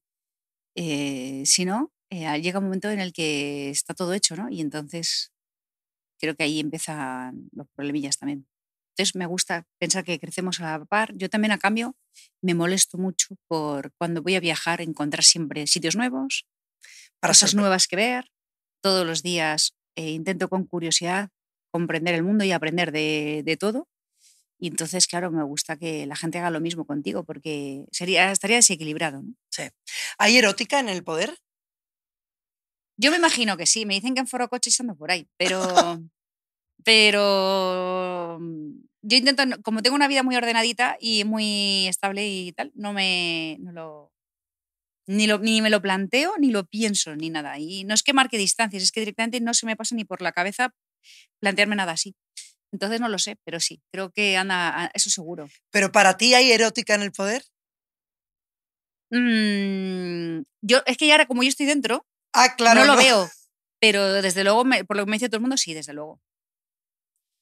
eh, 0.76 1.42
si 1.44 1.64
no, 1.64 1.92
eh, 2.10 2.40
llega 2.40 2.58
un 2.58 2.66
momento 2.66 2.90
en 2.90 3.00
el 3.00 3.12
que 3.12 3.70
está 3.70 3.94
todo 3.94 4.14
hecho, 4.14 4.36
¿no? 4.36 4.48
Y 4.50 4.60
entonces 4.60 5.32
creo 6.20 6.34
que 6.36 6.44
ahí 6.44 6.60
empiezan 6.60 7.48
los 7.52 7.68
problemillas 7.74 8.18
también. 8.18 8.46
Entonces 8.92 9.14
me 9.14 9.26
gusta 9.26 9.64
pensar 9.78 10.04
que 10.04 10.18
crecemos 10.18 10.60
a 10.60 10.78
la 10.78 10.84
par. 10.84 11.14
Yo 11.16 11.28
también, 11.30 11.52
a 11.52 11.58
cambio, 11.58 11.96
me 12.42 12.54
molesto 12.54 12.98
mucho 12.98 13.36
por 13.48 13.92
cuando 13.98 14.22
voy 14.22 14.34
a 14.34 14.40
viajar 14.40 14.80
encontrar 14.80 15.24
siempre 15.24 15.66
sitios 15.66 15.96
nuevos, 15.96 16.46
Para 17.20 17.32
cosas 17.32 17.54
nuevas 17.54 17.86
que 17.88 17.96
ver. 17.96 18.30
Todos 18.82 19.06
los 19.06 19.22
días 19.22 19.74
eh, 19.96 20.10
intento 20.10 20.48
con 20.48 20.64
curiosidad 20.66 21.30
comprender 21.72 22.14
el 22.14 22.22
mundo 22.24 22.44
y 22.44 22.52
aprender 22.52 22.92
de, 22.92 23.42
de 23.44 23.56
todo. 23.56 23.88
Y 24.58 24.68
entonces, 24.68 25.06
claro, 25.06 25.30
me 25.30 25.44
gusta 25.44 25.76
que 25.76 26.06
la 26.06 26.16
gente 26.16 26.38
haga 26.38 26.50
lo 26.50 26.60
mismo 26.60 26.84
contigo 26.84 27.24
porque 27.24 27.84
sería, 27.92 28.32
estaría 28.32 28.56
desequilibrado. 28.56 29.22
¿no? 29.22 29.34
¿Hay 30.18 30.36
erótica 30.36 30.80
en 30.80 30.88
el 30.88 31.04
poder? 31.04 31.38
Yo 32.96 33.10
me 33.10 33.18
imagino 33.18 33.56
que 33.56 33.66
sí. 33.66 33.86
Me 33.86 33.94
dicen 33.94 34.14
que 34.14 34.20
en 34.20 34.26
Foro 34.26 34.48
Coches 34.48 34.80
ando 34.80 34.96
por 34.96 35.10
ahí, 35.10 35.28
pero... 35.36 35.60
pero 36.84 38.38
mm, 38.40 38.88
yo 39.02 39.16
intento, 39.16 39.42
como 39.62 39.82
tengo 39.82 39.96
una 39.96 40.08
vida 40.08 40.22
muy 40.22 40.36
ordenadita 40.36 40.96
y 41.00 41.24
muy 41.24 41.86
estable 41.86 42.28
y 42.28 42.52
tal, 42.52 42.72
no 42.74 42.92
me 42.92 43.56
no 43.60 43.72
lo, 43.72 44.12
ni, 45.06 45.26
lo, 45.26 45.38
ni 45.38 45.62
me 45.62 45.70
lo 45.70 45.80
planteo, 45.80 46.34
ni 46.38 46.50
lo 46.50 46.66
pienso, 46.66 47.16
ni 47.16 47.30
nada. 47.30 47.58
Y 47.58 47.84
no 47.84 47.94
es 47.94 48.02
que 48.02 48.12
marque 48.12 48.38
distancias, 48.38 48.82
es 48.82 48.92
que 48.92 49.00
directamente 49.00 49.40
no 49.40 49.54
se 49.54 49.66
me 49.66 49.76
pasa 49.76 49.94
ni 49.94 50.04
por 50.04 50.20
la 50.20 50.32
cabeza 50.32 50.74
plantearme 51.40 51.76
nada 51.76 51.92
así. 51.92 52.14
Entonces 52.72 53.00
no 53.00 53.08
lo 53.08 53.18
sé, 53.18 53.36
pero 53.44 53.60
sí, 53.60 53.80
creo 53.92 54.10
que 54.10 54.36
anda, 54.36 54.84
a- 54.84 54.90
eso 54.94 55.08
seguro. 55.10 55.48
¿Pero 55.70 55.90
para 55.90 56.16
ti 56.16 56.34
hay 56.34 56.52
erótica 56.52 56.94
en 56.94 57.02
el 57.02 57.12
poder? 57.12 57.42
Mm, 59.10 60.42
yo, 60.62 60.82
es 60.86 60.96
que 60.96 61.06
ya 61.06 61.14
ahora 61.14 61.26
como 61.26 61.42
yo 61.42 61.48
estoy 61.48 61.66
dentro, 61.66 62.06
Ah, 62.34 62.54
claro. 62.56 62.80
no 62.80 62.86
lo 62.86 62.96
veo, 62.96 63.28
pero 63.80 64.12
desde 64.20 64.44
luego, 64.44 64.64
me- 64.64 64.84
por 64.84 64.96
lo 64.96 65.04
que 65.04 65.10
me 65.10 65.16
dice 65.16 65.28
todo 65.28 65.36
el 65.38 65.42
mundo, 65.42 65.56
sí, 65.56 65.72
desde 65.74 65.94
luego. 65.94 66.20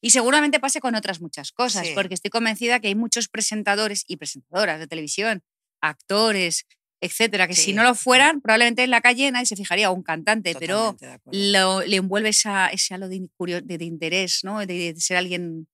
Y 0.01 0.11
seguramente 0.11 0.61
pase 0.61 0.81
con 0.81 0.95
otras 0.95 1.21
muchas 1.21 1.51
cosas, 1.53 1.89
Sí. 1.89 1.93
porque 1.95 2.15
estoy 2.15 2.31
convencida 2.31 2.79
que 2.81 2.89
hay 2.89 2.95
muchos 2.95 3.29
presentadores 3.29 4.05
y 4.07 4.17
presentadoras 4.17 4.79
de 4.79 4.87
televisión, 4.87 5.43
actores, 5.83 6.67
etcétera, 7.01 7.47
que 7.47 7.55
Sí, 7.55 7.63
si 7.63 7.73
no 7.73 7.83
lo 7.83 7.95
fueran, 7.95 8.41
probablemente 8.41 8.83
en 8.85 8.91
la 8.91 9.01
calle 9.01 9.31
nadie 9.31 9.47
se 9.47 9.57
fijaría, 9.57 9.91
o 9.91 9.95
un 9.95 10.03
cantante, 10.03 10.55
pero 10.59 10.97
lo- 11.31 11.83
le 11.83 11.97
envuelve 11.97 12.31
esa, 12.31 12.69
ese 12.69 12.95
halo 12.95 13.09
de, 13.09 13.29
de- 13.63 13.79
de 13.79 13.85
interés, 13.85 14.41
¿no? 14.45 14.61
de, 14.61 14.95
de 14.95 15.01
ser 15.01 15.17
alguien 15.17 15.69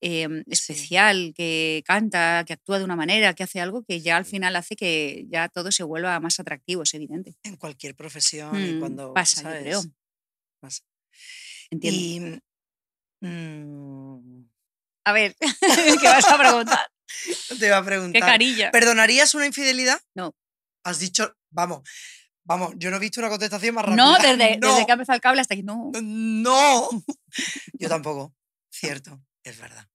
em, 0.00 0.44
especial, 0.46 1.32
que 1.34 1.82
canta, 1.84 2.44
que 2.46 2.52
actúa 2.52 2.78
de 2.78 2.84
una 2.84 2.94
manera, 2.96 3.34
que 3.34 3.42
hace 3.42 3.60
algo 3.60 3.82
que 3.82 4.00
ya 4.00 4.16
al 4.16 4.24
final 4.24 4.54
hace 4.56 4.76
que 4.76 5.24
ya 5.28 5.48
todo 5.48 5.72
se 5.72 5.82
vuelva 5.82 6.20
más 6.20 6.38
atractivo, 6.38 6.82
es 6.84 6.94
evidente. 6.94 7.34
En 7.42 7.56
cualquier 7.56 7.96
profesión 7.96 8.54
y 8.64 8.74
Mm, 8.74 8.78
cuando. 8.78 9.12
pasa, 9.14 9.42
¿sabes? 9.42 9.58
yo 9.58 9.64
creo. 9.64 9.82
Pasa. 10.60 10.84
Entiendo. 11.70 12.00
Y. 12.00 12.20
mm, 13.26 14.44
A 15.04 15.12
ver, 15.12 15.34
¿qué 16.00 16.06
vas 16.08 16.28
a 16.28 16.38
preguntar? 16.38 16.86
te 17.58 17.66
iba 17.66 17.78
a 17.78 17.80
¿Qué 17.82 17.86
preguntar. 17.88 18.20
carilla? 18.20 18.70
¿Perdonarías 18.70 19.34
una 19.34 19.46
infidelidad? 19.46 19.98
No. 20.14 20.34
Has 20.88 20.98
dicho. 20.98 21.36
Vamos. 21.50 21.88
Vamos, 22.44 22.72
yo 22.78 22.90
no 22.90 22.96
he 22.96 23.00
visto 23.00 23.20
una 23.20 23.28
contestación 23.28 23.74
más 23.74 23.84
rápida. 23.84 24.02
No, 24.02 24.14
desde, 24.14 24.56
no, 24.60 24.72
desde 24.72 24.86
que 24.86 24.92
ha 24.92 24.94
empezado 24.94 25.16
el 25.16 25.20
cable 25.20 25.42
hasta 25.42 25.52
aquí, 25.52 25.62
no. 25.62 25.90
No. 26.02 26.88
Yo 27.78 27.88
tampoco. 27.90 28.34
Cierto, 28.72 29.22
es 29.44 29.58
verdad. 29.58 29.86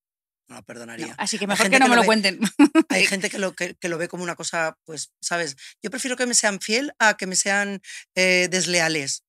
No 0.48 0.56
la 0.56 0.62
no. 0.62 0.66
perdonaría. 0.66 1.16
Así 1.18 1.40
que 1.40 1.48
mejor 1.48 1.72
que 1.72 1.80
no 1.80 1.86
que 1.86 1.90
me 1.90 1.96
lo 1.96 2.02
lo 2.04 2.06
cuenten. 2.06 2.40
Hay 2.90 3.08
gente 3.08 3.32
que 3.32 3.40
lo, 3.40 3.56
que, 3.56 3.74
que 3.76 3.90
lo 3.90 3.98
ve 3.98 4.08
como 4.08 4.22
una 4.22 4.36
cosa, 4.36 4.78
pues, 4.86 5.12
¿sabes? 5.20 5.56
Yo 5.82 5.90
prefiero 5.90 6.16
que 6.16 6.28
me 6.28 6.36
sean 6.36 6.60
fiel 6.60 6.94
a 7.00 7.18
que 7.18 7.26
me 7.26 7.36
sean 7.36 7.82
eh, 8.14 8.48
desleales. 8.52 9.24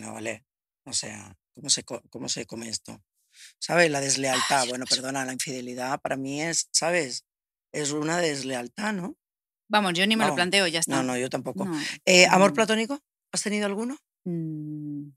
No, 0.00 0.14
vale. 0.14 0.46
O 0.86 0.94
sea, 0.94 1.36
¿cómo 1.54 1.68
se, 1.68 1.84
¿cómo 1.84 2.28
se 2.30 2.46
come 2.46 2.70
esto? 2.70 3.04
¿Sabes? 3.58 3.90
La 3.90 4.00
deslealtad. 4.00 4.64
yo 4.64 4.70
Bueno, 4.70 4.86
no 4.88 4.96
perdona, 4.96 5.26
la 5.26 5.34
infidelidad 5.34 6.00
para 6.00 6.16
mí 6.16 6.42
es, 6.42 6.68
¿sabes? 6.72 7.26
Es 7.70 7.90
una 7.90 8.16
deslealtad, 8.16 8.94
¿no? 8.94 9.18
Vamos, 9.72 9.94
yo 9.94 10.06
ni 10.06 10.16
me 10.16 10.24
lo 10.24 10.30
No. 10.30 10.34
planteo, 10.34 10.66
ya 10.66 10.80
está. 10.80 10.96
No, 10.96 11.02
no, 11.02 11.16
yo 11.16 11.30
tampoco. 11.30 11.64
No. 11.64 11.80
Eh, 12.04 12.26
¿Amor 12.26 12.50
Mm. 12.50 12.54
platónico? 12.54 13.00
¿Has 13.32 13.42
tenido 13.42 13.64
alguno? 13.64 13.96
Mm, 14.24 15.08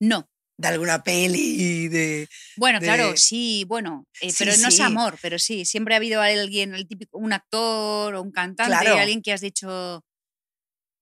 No. 0.00 0.28
De 0.58 0.68
alguna 0.68 1.02
peli, 1.02 1.88
de... 1.88 2.28
Bueno, 2.56 2.78
claro, 2.78 3.16
sí, 3.16 3.64
bueno, 3.66 4.04
eh, 4.20 4.30
Sí, 4.30 4.36
pero 4.44 4.56
no 4.58 4.68
es 4.68 4.80
amor, 4.80 5.18
pero 5.22 5.38
sí, 5.38 5.64
siempre 5.64 5.94
ha 5.94 5.96
habido 5.96 6.20
alguien, 6.20 6.74
el 6.74 6.86
típico, 6.86 7.16
un 7.18 7.32
actor 7.32 8.14
o 8.14 8.22
un 8.22 8.30
cantante, 8.30 8.70
Claro. 8.76 8.98
alguien 8.98 9.22
que 9.22 9.32
has 9.32 9.40
dicho. 9.40 10.04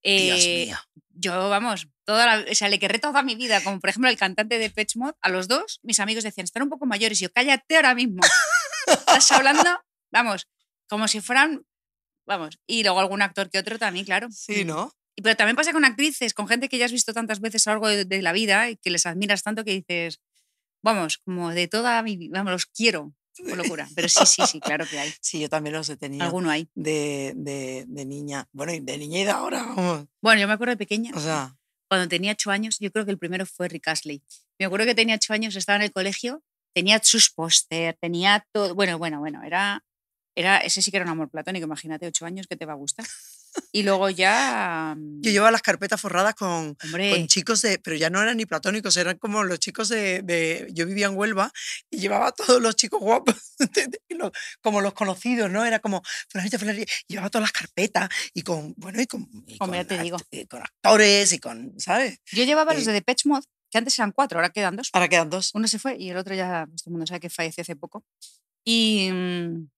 Dios 0.03 0.41
eh, 0.47 0.65
mío. 0.67 0.79
Yo, 1.11 1.51
vamos, 1.51 1.89
toda 2.05 2.25
la, 2.27 2.51
o 2.51 2.55
sea, 2.55 2.69
le 2.69 2.79
querré 2.79 2.99
toda 3.01 3.23
mi 3.23 3.35
vida, 3.35 3.61
como 3.63 3.81
por 3.81 3.91
ejemplo 3.91 4.09
el 4.09 4.17
cantante 4.17 4.59
de 4.59 4.71
Pitch 4.71 4.97
Mod, 4.97 5.13
a 5.21 5.29
los 5.29 5.49
dos, 5.49 5.81
mis 5.83 5.99
amigos 6.01 6.25
decían, 6.25 6.45
están 6.45 6.63
un 6.63 6.71
poco 6.71 6.87
mayores, 6.87 7.21
y 7.21 7.25
yo, 7.25 7.33
cállate 7.33 7.77
ahora 7.77 7.95
mismo. 7.95 8.21
Estás 8.87 9.31
hablando, 9.33 9.69
vamos, 10.13 10.47
como 10.89 11.07
si 11.09 11.21
fueran, 11.21 11.67
vamos, 12.31 12.59
y 12.67 12.83
luego 12.85 13.01
algún 13.01 13.21
actor 13.23 13.51
que 13.51 13.59
otro 13.59 13.79
también, 13.79 14.05
claro. 14.07 14.29
Sí. 14.31 14.65
¿no? 14.65 14.93
Y- 15.17 15.23
Pero 15.23 15.37
también 15.37 15.57
pasa 15.57 15.73
con 15.73 15.85
actrices, 15.85 16.33
con 16.33 16.47
gente 16.49 16.69
que 16.69 16.79
ya 16.79 16.85
has 16.87 16.93
visto 16.93 17.13
tantas 17.13 17.41
veces 17.41 17.67
a 17.67 17.71
lo 17.71 17.75
largo 17.75 17.89
de, 17.89 18.05
de 18.05 18.23
la 18.23 18.33
vida 18.33 18.71
y 18.71 18.77
que 18.77 18.91
les 18.91 19.05
admiras 19.05 19.43
tanto 19.43 19.65
que 19.65 19.73
dices, 19.73 20.21
vamos, 20.83 21.19
como 21.19 21.51
de 21.51 21.67
toda 21.69 22.01
mi 22.03 22.17
vida, 22.17 22.39
vamos, 22.39 22.53
los 22.53 22.67
quiero, 22.67 23.13
por 23.37 23.57
locura. 23.57 23.89
Pero 23.95 24.09
sí, 24.09 24.25
sí, 24.27 24.43
sí, 24.47 24.61
claro 24.61 24.87
que 24.87 24.99
hay. 24.99 25.13
Sí, 25.21 25.41
yo 25.41 25.49
también 25.49 25.75
los 25.75 25.89
he 25.89 25.97
tenido. 25.97 26.25
Alguno 26.25 26.51
hay. 26.51 26.69
De, 26.75 27.33
de, 27.37 27.85
de 27.89 28.05
niña. 28.07 28.49
Bueno, 28.53 28.73
y 28.73 28.81
de 28.81 28.97
niña 28.99 29.19
y 29.21 29.25
de 29.25 29.31
ahora, 29.31 29.63
vamos. 29.65 30.07
Bueno, 30.23 30.41
yo 30.41 30.47
me 30.47 30.55
acuerdo 30.55 30.71
de 30.73 30.77
pequeña, 30.79 31.13
O 31.15 31.21
sea, 31.21 31.57
cuando 31.89 32.09
tenía 32.09 32.33
ocho 32.33 32.51
años, 32.53 32.79
yo 32.79 32.91
creo 32.93 33.05
que 33.05 33.11
el 33.11 33.19
primero 33.19 33.45
fue 33.47 33.69
Rick 33.69 33.89
Astley. 33.89 34.23
Me 34.59 34.67
acuerdo 34.67 34.87
que 34.87 34.95
tenía 34.95 35.17
ocho 35.17 35.33
años, 35.33 35.57
estaba 35.57 35.77
en 35.77 35.83
el 35.83 35.93
colegio, 35.93 36.43
tenía 36.73 37.01
sus 37.03 37.31
póster, 37.31 37.97
tenía 38.01 38.47
todo. 38.53 38.75
Bueno, 38.77 38.97
bueno, 38.99 39.19
bueno, 39.19 39.43
era, 39.43 39.83
era. 40.41 40.59
Ese 40.59 40.83
sí 40.83 40.91
que 40.91 40.97
era 40.99 41.05
un 41.07 41.13
amor 41.13 41.29
platónico, 41.31 41.67
imagínate, 41.67 42.07
ocho 42.07 42.27
años 42.27 42.47
que 42.49 42.57
te 42.57 42.67
va 42.67 42.73
a 42.73 42.77
gustar. 42.77 43.07
Y 43.73 43.83
luego 43.83 44.09
ya. 44.11 44.95
mm, 44.97 45.23
yo 45.23 45.31
llevaba 45.33 45.51
las 45.51 45.63
carpetas 45.63 46.01
forradas 46.01 46.35
con, 46.35 46.75
con 46.75 47.27
chicos 47.27 47.63
de, 47.63 47.79
pero 47.79 47.97
ya 47.97 48.09
no 48.09 48.23
eran 48.23 48.37
ni 48.37 48.47
platónicos, 48.47 48.97
eran 48.97 49.19
como 49.19 49.43
los 49.43 49.59
chicos 49.59 49.89
de, 49.89 50.23
de- 50.23 50.69
yo 50.73 50.87
vivía 50.87 51.07
en 51.07 51.17
Huelva 51.17 51.51
y 51.91 51.99
llevaba 51.99 52.29
a 52.29 52.33
todos 52.33 52.63
los 52.63 52.77
chicos 52.77 53.01
guapos, 53.01 53.35
de- 53.59 53.87
de- 53.89 54.01
los- 54.17 54.31
como 54.61 54.81
los 54.81 54.93
conocidos, 54.95 55.51
¿no? 55.51 55.65
Era 55.65 55.81
como, 55.81 56.03
llevaba 57.09 57.31
todas 57.31 57.43
las 57.43 57.53
carpetas 57.53 58.09
y 58.35 58.43
con, 58.43 58.75
bueno, 58.77 59.01
y 59.01 59.07
con, 59.07 59.29
y 59.47 59.59
con 59.59 59.71
te 59.87 59.99
digo. 59.99 60.17
act- 60.19 60.49
con 60.49 60.63
actores 60.63 61.33
y 61.33 61.39
con, 61.39 61.75
¿sabes? 61.79 62.19
yo 62.33 62.45
llevaba 62.45 62.73
los 62.75 62.85
eh, 62.85 62.87
de 62.87 62.93
Depeche 62.95 63.29
Mode, 63.29 63.47
que 63.71 63.79
antes 63.79 63.99
eran 63.99 64.13
cuatro, 64.13 64.39
ahora 64.39 64.51
quedan 64.51 64.77
dos. 64.77 64.91
Ahora 64.93 65.09
quedan 65.09 65.31
dos. 65.31 65.51
Uno 65.55 65.69
se 65.69 65.79
fue 65.79 65.97
y 65.99 66.11
el 66.11 66.17
otro 66.17 66.35
ya, 66.35 66.67
todo 66.67 66.85
el 66.87 66.91
mundo 66.93 67.07
sabe 67.07 67.21
que 67.21 67.31
falleció 67.31 67.63
hace 67.63 67.77
poco. 67.77 68.05
Y, 68.65 69.11
mm, 69.13 69.69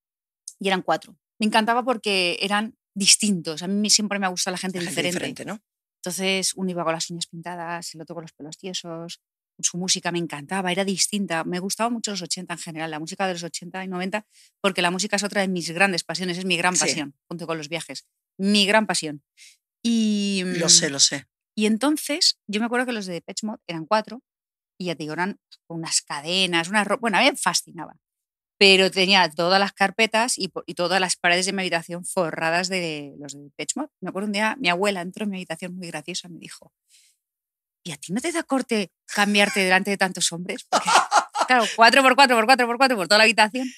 y 0.62 0.68
eran 0.68 0.82
cuatro. 0.82 1.16
Me 1.40 1.46
encantaba 1.46 1.82
porque 1.84 2.38
eran 2.40 2.76
distintos. 2.94 3.62
A 3.62 3.68
mí 3.68 3.90
siempre 3.90 4.18
me 4.18 4.26
ha 4.26 4.28
gustado 4.28 4.52
la 4.52 4.58
gente, 4.58 4.78
La 4.78 4.84
gente 4.84 5.02
diferente. 5.02 5.42
diferente, 5.42 5.44
¿no? 5.44 5.60
Entonces, 6.00 6.52
uno 6.56 6.70
iba 6.70 6.84
con 6.84 6.92
las 6.92 7.10
uñas 7.10 7.26
pintadas, 7.26 7.94
el 7.94 8.00
otro 8.00 8.14
con 8.14 8.22
los 8.22 8.32
pelos 8.32 8.56
tiesos. 8.58 9.20
Su 9.58 9.76
música 9.78 10.10
me 10.12 10.18
encantaba, 10.18 10.72
era 10.72 10.84
distinta. 10.84 11.44
Me 11.44 11.58
gustaba 11.60 11.90
mucho 11.90 12.10
los 12.12 12.22
80 12.22 12.54
en 12.54 12.58
general, 12.60 12.90
la 12.90 12.98
música 12.98 13.26
de 13.26 13.34
los 13.34 13.42
80 13.42 13.84
y 13.84 13.88
90, 13.88 14.26
porque 14.60 14.82
la 14.82 14.90
música 14.90 15.16
es 15.16 15.22
otra 15.24 15.40
de 15.42 15.48
mis 15.48 15.70
grandes 15.70 16.04
pasiones, 16.04 16.38
es 16.38 16.44
mi 16.44 16.56
gran 16.56 16.74
Sí. 16.74 16.80
pasión, 16.80 17.14
junto 17.28 17.46
con 17.46 17.58
los 17.58 17.68
viajes. 17.68 18.06
Mi 18.38 18.64
gran 18.66 18.86
pasión. 18.86 19.22
Y, 19.84 20.42
Lo 20.58 20.66
mm, 20.66 20.70
sé, 20.70 20.90
lo 20.90 20.98
sé. 21.00 21.26
y 21.56 21.66
entonces, 21.66 22.38
yo 22.46 22.60
me 22.60 22.66
acuerdo 22.66 22.86
que 22.86 22.92
los 22.92 23.06
de 23.06 23.14
Depeche 23.14 23.46
Mode 23.46 23.60
eran 23.66 23.84
cuatro, 23.86 24.22
y 24.78 24.86
ya 24.86 24.94
te 24.94 25.02
digo, 25.04 25.12
eran 25.12 25.38
unas 25.68 26.02
cadenas, 26.02 26.68
unas 26.68 26.86
Bueno, 27.00 27.18
a 27.18 27.20
mí 27.20 27.30
me 27.30 27.36
fascinaba. 27.36 27.96
Pero 28.62 28.92
tenía 28.92 29.28
todas 29.28 29.58
las 29.58 29.72
carpetas 29.72 30.38
y, 30.38 30.48
y 30.66 30.74
todas 30.74 31.00
las 31.00 31.16
paredes 31.16 31.46
de 31.46 31.52
mi 31.52 31.62
habitación 31.62 32.04
forradas 32.04 32.68
de 32.68 33.12
los 33.18 33.32
de 33.32 33.66
Mode. 33.74 33.88
Me 34.00 34.10
acuerdo 34.10 34.26
un 34.28 34.32
día, 34.32 34.54
mi 34.60 34.68
abuela 34.68 35.00
entró 35.00 35.24
en 35.24 35.30
mi 35.30 35.38
habitación 35.38 35.74
muy 35.74 35.88
graciosa, 35.88 36.28
me 36.28 36.38
dijo, 36.38 36.72
¿y 37.82 37.90
a 37.90 37.96
ti 37.96 38.12
no 38.12 38.20
te 38.20 38.30
da 38.30 38.44
corte 38.44 38.92
cambiarte 39.06 39.64
delante 39.64 39.90
de 39.90 39.96
tantos 39.96 40.30
hombres? 40.30 40.62
Porque, 40.62 40.88
claro, 41.48 41.64
cuatro 41.74 42.02
por 42.02 42.14
cuatro 42.14 42.36
por 42.36 42.44
cuatro 42.46 42.68
por 42.68 42.76
cuatro 42.76 42.96
por 42.98 43.08
toda 43.08 43.18
la 43.18 43.24
habitación. 43.24 43.68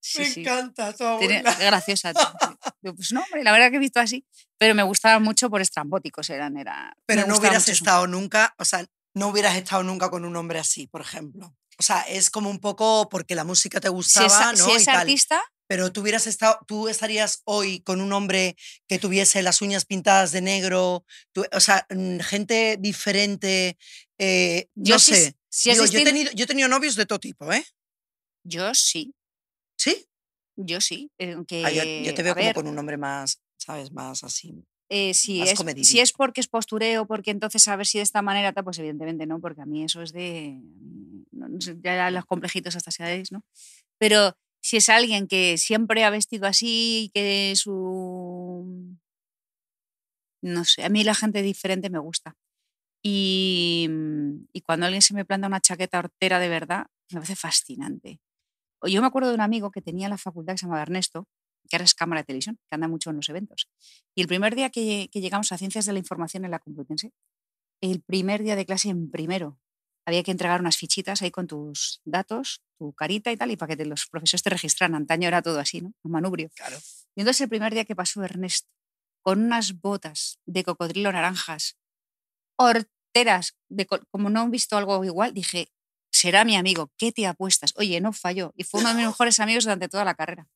Sí, 0.00 0.18
Me 0.18 0.24
sí. 0.24 0.40
encanta 0.40 0.92
tu 0.94 1.04
abuela. 1.04 1.50
es 1.52 1.58
graciosa. 1.60 2.12
pues 2.82 3.12
no, 3.12 3.22
hombre, 3.22 3.44
la 3.44 3.52
verdad 3.52 3.70
que 3.70 3.76
he 3.76 3.78
visto 3.78 4.00
así, 4.00 4.26
pero 4.58 4.74
me 4.74 4.82
gustaban 4.82 5.22
mucho 5.22 5.48
por 5.48 5.60
estrambóticos, 5.60 6.28
eran, 6.30 6.56
era. 6.56 6.92
Pero 7.06 7.24
no 7.28 7.38
hubieras 7.38 7.68
estado 7.68 8.08
nunca, 8.08 8.52
o 8.58 8.64
sea, 8.64 8.84
no 9.14 9.28
hubieras 9.28 9.54
estado 9.54 9.84
nunca 9.84 10.10
con 10.10 10.24
un 10.24 10.34
hombre 10.34 10.58
así, 10.58 10.88
por 10.88 11.02
ejemplo. 11.02 11.54
O 11.78 11.82
sea, 11.82 12.02
es 12.02 12.28
como 12.30 12.50
un 12.50 12.58
poco 12.58 13.08
porque 13.08 13.34
la 13.34 13.44
música 13.44 13.80
te 13.80 13.88
Si 13.88 13.92
gustaba, 13.94 14.26
es, 14.26 14.32
a- 14.34 14.52
¿no? 14.52 14.64
si 14.66 14.70
Y 14.72 14.74
es 14.76 14.84
tal. 14.84 14.96
artista, 14.96 15.42
Pero 15.70 15.92
tú 15.92 16.00
hubieras 16.00 16.26
estado, 16.26 16.58
tú 16.66 16.88
estarías 16.88 17.42
hoy 17.44 17.80
con 17.82 18.00
un 18.00 18.10
hombre 18.14 18.56
que 18.88 18.98
tuviese 18.98 19.42
las 19.42 19.60
uñas 19.60 19.84
pintadas 19.84 20.32
de 20.32 20.40
negro, 20.40 21.04
tú- 21.32 21.44
o 21.52 21.60
sea, 21.60 21.86
mm, 21.90 22.20
gente 22.20 22.78
diferente, 22.80 23.76
eh, 24.18 24.68
yo 24.74 24.94
no 24.94 24.98
sí- 24.98 25.14
sé. 25.14 25.36
si 25.50 25.68
es 25.70 25.76
Digo, 25.76 25.84
yo, 25.90 25.98
he 26.00 26.04
tenido, 26.04 26.32
yo 26.32 26.44
he 26.44 26.46
tenido 26.46 26.68
novios 26.68 26.96
de 26.96 27.04
todo 27.04 27.18
tipo, 27.18 27.52
¿eh? 27.52 27.64
yo 28.44 28.72
sí, 28.74 29.14
Sí. 29.76 30.08
yo 30.56 30.80
sí. 30.80 31.10
Aunque, 31.20 31.62
Ah, 31.64 31.70
yo, 31.70 31.82
yo 31.84 32.14
te 32.14 32.22
veo 32.22 32.32
a 32.32 32.34
como 32.34 32.46
ver, 32.46 32.54
con 32.54 32.66
un 32.66 32.78
hombre 32.78 32.96
más, 32.96 33.38
¿sabes? 33.58 33.92
Más 33.92 34.24
así. 34.24 34.64
Eh, 34.90 35.12
si, 35.12 35.42
es, 35.42 35.58
si 35.82 36.00
es 36.00 36.12
porque 36.12 36.40
es 36.40 36.48
postureo, 36.48 37.06
porque 37.06 37.30
entonces 37.30 37.68
a 37.68 37.76
ver 37.76 37.86
si 37.86 37.98
de 37.98 38.04
esta 38.04 38.22
manera, 38.22 38.52
tal, 38.52 38.64
pues 38.64 38.78
evidentemente 38.78 39.26
no, 39.26 39.40
porque 39.40 39.60
a 39.60 39.66
mí 39.66 39.84
eso 39.84 40.00
es 40.02 40.12
de. 40.12 40.60
Ya 41.82 42.10
los 42.10 42.24
complejitos 42.24 42.74
hasta 42.74 42.90
seáis, 42.90 43.30
¿no? 43.30 43.44
Pero 43.98 44.36
si 44.60 44.78
es 44.78 44.88
alguien 44.88 45.28
que 45.28 45.58
siempre 45.58 46.04
ha 46.04 46.10
vestido 46.10 46.46
así, 46.46 47.10
que 47.14 47.52
su... 47.56 48.96
No 50.42 50.64
sé, 50.64 50.84
a 50.84 50.88
mí 50.88 51.04
la 51.04 51.14
gente 51.14 51.42
diferente 51.42 51.90
me 51.90 51.98
gusta. 51.98 52.36
Y, 53.02 53.86
mm, 53.90 54.46
y 54.52 54.60
cuando 54.62 54.86
alguien 54.86 55.02
se 55.02 55.14
me 55.14 55.24
planta 55.24 55.46
una 55.46 55.60
chaqueta 55.60 55.98
hortera 55.98 56.38
de 56.38 56.48
verdad, 56.48 56.86
me 57.10 57.20
parece 57.20 57.36
fascinante. 57.36 58.20
Yo 58.86 59.00
me 59.00 59.06
acuerdo 59.08 59.30
de 59.30 59.34
un 59.34 59.40
amigo 59.40 59.70
que 59.70 59.82
tenía 59.82 60.06
en 60.06 60.10
la 60.10 60.18
facultad 60.18 60.54
que 60.54 60.58
se 60.58 60.66
llamaba 60.66 60.82
Ernesto, 60.82 61.26
que 61.68 61.76
ahora 61.76 61.84
es 61.84 61.94
cámara 61.94 62.22
de 62.22 62.26
televisión, 62.26 62.56
que 62.68 62.74
anda 62.74 62.88
mucho 62.88 63.10
en 63.10 63.16
los 63.16 63.28
eventos. 63.28 63.68
Y 64.14 64.22
el 64.22 64.28
primer 64.28 64.54
día 64.54 64.70
que, 64.70 65.08
que 65.12 65.20
llegamos 65.20 65.52
a 65.52 65.58
Ciencias 65.58 65.86
de 65.86 65.92
la 65.92 65.98
Información 65.98 66.44
en 66.44 66.50
la 66.50 66.58
Complutense, 66.58 67.12
el 67.80 68.00
primer 68.02 68.42
día 68.42 68.56
de 68.56 68.66
clase 68.66 68.88
en 68.88 69.10
primero, 69.10 69.58
había 70.06 70.22
que 70.22 70.30
entregar 70.30 70.60
unas 70.60 70.76
fichitas 70.78 71.20
ahí 71.22 71.30
con 71.30 71.46
tus 71.46 72.00
datos, 72.04 72.62
tu 72.78 72.92
carita 72.94 73.30
y 73.30 73.36
tal, 73.36 73.50
y 73.50 73.56
para 73.56 73.70
que 73.70 73.76
te- 73.76 73.84
los 73.86 74.06
profesores 74.06 74.42
te 74.42 74.50
registraran. 74.50 74.94
Antaño 74.94 75.28
era 75.28 75.42
todo 75.42 75.60
así, 75.60 75.80
¿no? 75.82 75.92
Un 76.02 76.12
manubrio. 76.12 76.48
Claro. 76.54 76.78
Y 77.14 77.20
entonces 77.20 77.42
el 77.42 77.48
primer 77.50 77.74
día 77.74 77.84
que 77.84 77.94
pasó 77.94 78.22
Ernesto, 78.24 78.68
con 79.22 79.42
unas 79.44 79.80
botas 79.80 80.38
de 80.46 80.64
cocodrilo 80.64 81.12
naranjas, 81.12 81.76
horteras, 82.56 83.56
de 83.68 83.86
co- 83.86 84.00
como 84.10 84.30
no 84.30 84.44
he 84.46 84.48
visto 84.50 84.76
algo 84.76 85.04
igual, 85.04 85.34
dije, 85.34 85.68
será 86.10 86.44
mi 86.44 86.56
amigo, 86.56 86.90
¿qué 86.96 87.12
te 87.12 87.26
apuestas? 87.26 87.72
Oye, 87.76 88.00
no 88.00 88.12
falló. 88.12 88.52
Y 88.56 88.64
fue 88.64 88.80
uno 88.80 88.90
de 88.90 88.94
mis 88.96 89.06
mejores 89.08 89.40
amigos 89.40 89.64
durante 89.64 89.88
toda 89.88 90.04
la 90.04 90.14
carrera. 90.14 90.46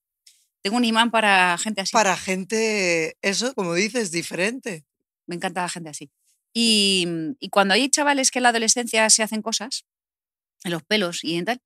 Tengo 0.63 0.77
un 0.77 0.85
imán 0.85 1.11
para 1.11 1.59
gente 1.59 1.81
así. 1.81 1.93
Para 1.93 2.17
gente, 2.17 3.17
eso, 3.21 3.55
como 3.55 3.75
dices, 3.75 4.11
diferente. 4.13 4.85
Me 5.27 5.35
encanta 5.35 5.63
la 5.63 5.69
gente 5.69 5.91
así. 5.91 6.11
Y, 6.55 7.07
y 7.41 7.49
cuando 7.49 7.75
hay 7.75 7.89
chavales 7.89 8.31
que 8.31 8.39
en 8.39 8.45
la 8.45 8.51
adolescencia 8.51 9.09
se 9.11 9.23
hacen 9.23 9.43
cosas, 9.43 9.85
en 10.65 10.73
los 10.73 10.83
pelos 10.83 11.25
y 11.25 11.37
en 11.37 11.45
tal, 11.47 11.61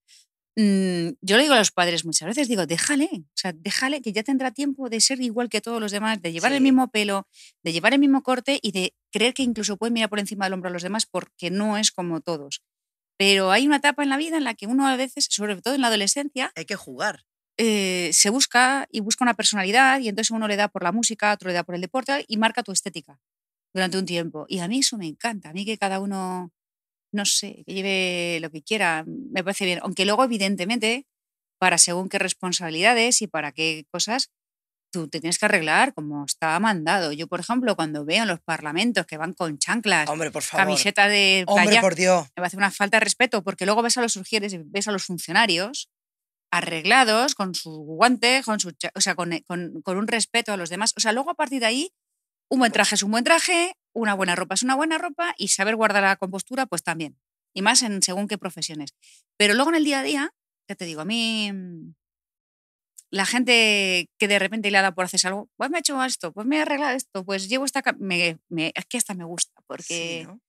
mm, 0.56 1.16
yo 1.20 1.36
le 1.36 1.42
digo 1.42 1.54
a 1.54 1.58
los 1.58 1.72
padres 1.72 2.04
muchas 2.04 2.28
veces, 2.28 2.48
digo, 2.48 2.66
déjale, 2.66 3.08
o 3.12 3.24
sea, 3.34 3.52
déjale 3.52 4.00
que 4.00 4.12
ya 4.12 4.22
tendrá 4.22 4.52
tiempo 4.52 4.88
de 4.88 5.00
ser 5.00 5.20
igual 5.20 5.48
que 5.48 5.60
todos 5.60 5.80
los 5.80 5.92
demás, 5.92 6.22
de 6.22 6.32
llevar 6.32 6.52
el 6.52 6.60
mismo 6.62 6.88
pelo, 6.88 7.26
de 7.62 7.72
llevar 7.72 7.92
el 7.92 8.00
mismo 8.00 8.22
corte 8.22 8.58
y 8.62 8.72
de 8.72 8.94
creer 9.12 9.34
que 9.34 9.42
incluso 9.42 9.76
puede 9.76 9.92
mirar 9.92 10.08
por 10.08 10.20
encima 10.20 10.46
del 10.46 10.54
hombro 10.54 10.70
a 10.70 10.72
los 10.72 10.82
demás 10.82 11.06
porque 11.06 11.50
no 11.50 11.76
es 11.76 11.90
como 11.92 12.20
todos. 12.20 12.62
Pero 13.18 13.50
hay 13.50 13.66
una 13.66 13.76
etapa 13.76 14.02
en 14.02 14.10
la 14.10 14.16
vida 14.18 14.36
en 14.36 14.44
la 14.44 14.54
que 14.54 14.66
uno 14.66 14.86
a 14.86 14.96
veces, 14.96 15.26
sobre 15.30 15.60
todo 15.62 15.74
en 15.74 15.80
la 15.80 15.88
adolescencia, 15.88 16.52
Hay 16.54 16.66
que 16.66 16.76
jugar. 16.76 17.24
Eh, 17.58 18.10
se 18.12 18.30
busca 18.30 18.86
y 18.90 19.00
busca 19.00 19.24
una 19.24 19.34
personalidad 19.34 20.00
y 20.00 20.08
entonces 20.08 20.30
uno 20.30 20.46
le 20.48 20.56
da 20.56 20.68
por 20.68 20.82
la 20.82 20.92
música, 20.92 21.32
otro 21.32 21.48
le 21.48 21.54
da 21.54 21.64
por 21.64 21.74
el 21.74 21.80
deporte 21.80 22.24
y 22.28 22.36
marca 22.36 22.62
tu 22.62 22.72
estética 22.72 23.18
durante 23.72 23.98
un 23.98 24.06
tiempo. 24.06 24.46
Y 24.48 24.58
a 24.58 24.68
mí 24.68 24.80
eso 24.80 24.98
me 24.98 25.06
encanta, 25.06 25.50
a 25.50 25.52
mí 25.52 25.64
que 25.64 25.78
cada 25.78 26.00
uno, 26.00 26.52
no 27.12 27.24
sé, 27.24 27.62
que 27.66 27.74
lleve 27.74 28.38
lo 28.40 28.50
que 28.50 28.62
quiera, 28.62 29.04
me 29.06 29.42
parece 29.42 29.64
bien. 29.64 29.80
Aunque 29.82 30.04
luego, 30.04 30.24
evidentemente, 30.24 31.06
para 31.58 31.78
según 31.78 32.08
qué 32.08 32.18
responsabilidades 32.18 33.22
y 33.22 33.26
para 33.26 33.52
qué 33.52 33.86
cosas, 33.90 34.30
tú 34.92 35.08
te 35.08 35.20
tienes 35.20 35.38
que 35.38 35.46
arreglar 35.46 35.94
como 35.94 36.24
está 36.24 36.58
mandado. 36.60 37.12
Yo, 37.12 37.26
por 37.26 37.40
ejemplo, 37.40 37.74
cuando 37.76 38.04
veo 38.04 38.22
en 38.22 38.28
los 38.28 38.40
parlamentos 38.40 39.06
que 39.06 39.16
van 39.16 39.32
con 39.32 39.58
chanclas, 39.58 40.08
Hombre, 40.08 40.30
por 40.30 40.42
favor. 40.42 40.66
camiseta 40.66 41.08
de 41.08 41.44
Hombre, 41.46 41.66
playa, 41.66 41.80
por 41.80 41.94
Dios. 41.94 42.24
me 42.36 42.42
parece 42.42 42.56
una 42.56 42.70
falta 42.70 42.98
de 42.98 43.04
respeto, 43.04 43.42
porque 43.42 43.66
luego 43.66 43.82
ves 43.82 43.96
a 43.96 44.02
los 44.02 44.12
surgieres 44.12 44.54
ves 44.70 44.88
a 44.88 44.92
los 44.92 45.04
funcionarios 45.04 45.90
arreglados, 46.58 47.34
con 47.34 47.54
su 47.54 47.70
guante, 47.70 48.42
con 48.44 48.60
su, 48.60 48.72
o 48.94 49.00
sea, 49.00 49.14
con, 49.14 49.38
con- 49.46 49.82
con 49.82 49.96
un 49.98 50.06
respeto 50.08 50.52
a 50.52 50.56
los 50.56 50.70
demás. 50.70 50.92
O 50.96 51.00
sea, 51.00 51.12
luego 51.12 51.30
a 51.30 51.34
partir 51.34 51.60
de 51.60 51.66
ahí, 51.66 51.92
un 52.50 52.58
buen 52.60 52.72
traje 52.72 52.94
es 52.94 53.02
un 53.02 53.10
buen 53.10 53.24
traje, 53.24 53.74
una 53.92 54.14
buena 54.14 54.34
ropa 54.36 54.54
es 54.54 54.62
una 54.62 54.74
buena 54.76 54.98
ropa 54.98 55.34
y 55.38 55.48
saber 55.48 55.76
guardar 55.76 56.02
la 56.02 56.16
compostura, 56.16 56.66
pues 56.66 56.82
también. 56.82 57.18
Y 57.54 57.62
más 57.62 57.82
en 57.82 58.02
según 58.02 58.28
qué 58.28 58.38
profesiones. 58.38 58.90
Pero 59.36 59.54
luego 59.54 59.70
en 59.70 59.76
el 59.76 59.84
día 59.84 60.00
a 60.00 60.02
día, 60.02 60.30
ya 60.68 60.74
te 60.76 60.84
digo, 60.84 61.00
a 61.00 61.04
mí 61.04 61.50
mm, 61.52 61.94
la 63.10 63.24
gente 63.26 64.10
que 64.18 64.28
de 64.28 64.38
repente 64.38 64.70
le 64.70 64.78
ha 64.78 64.82
dado 64.82 64.94
por 64.94 65.04
hacer 65.04 65.20
algo, 65.24 65.48
pues 65.56 65.70
me 65.70 65.78
he 65.78 65.80
hecho 65.80 66.02
esto, 66.04 66.32
pues 66.32 66.46
me 66.46 66.56
he 66.58 66.62
arreglado 66.62 66.96
esto, 66.96 67.24
pues 67.24 67.48
llevo 67.48 67.64
esta... 67.64 67.82
Me, 67.98 68.38
me- 68.48 68.72
es 68.74 68.84
que 68.86 68.98
hasta 68.98 69.14
me 69.14 69.24
gusta, 69.24 69.52
Sí, 69.56 69.64
porque... 69.66 70.24
¿no? 70.26 70.40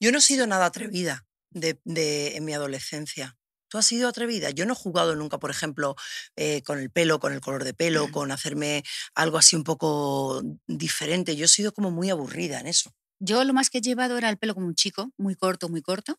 Yo 0.00 0.10
no 0.12 0.18
he 0.18 0.20
sido 0.22 0.46
nada 0.46 0.66
atrevida 0.66 1.24
de, 1.50 1.80
de- 1.84 2.36
en 2.36 2.44
mi 2.44 2.52
adolescencia. 2.52 3.36
¿Tú 3.72 3.78
has 3.78 3.86
sido 3.86 4.06
atrevida? 4.06 4.50
Yo 4.50 4.66
no 4.66 4.74
he 4.74 4.76
jugado 4.76 5.16
nunca, 5.16 5.38
por 5.38 5.50
ejemplo, 5.50 5.96
eh, 6.36 6.60
con 6.62 6.78
el 6.78 6.90
pelo, 6.90 7.20
con 7.20 7.32
el 7.32 7.40
color 7.40 7.64
de 7.64 7.72
pelo, 7.72 8.12
con 8.12 8.30
hacerme 8.30 8.84
algo 9.14 9.38
así 9.38 9.56
un 9.56 9.64
poco 9.64 10.42
diferente. 10.66 11.36
Yo 11.36 11.46
he 11.46 11.48
sido 11.48 11.72
como 11.72 11.90
muy 11.90 12.10
aburrida 12.10 12.60
en 12.60 12.66
eso. 12.66 12.90
Yo 13.18 13.42
lo 13.44 13.54
más 13.54 13.70
que 13.70 13.78
he 13.78 13.80
llevado 13.80 14.18
era 14.18 14.28
el 14.28 14.36
pelo 14.36 14.54
como 14.54 14.66
un 14.66 14.74
chico, 14.74 15.10
muy 15.16 15.36
corto, 15.36 15.70
muy 15.70 15.80
corto, 15.80 16.16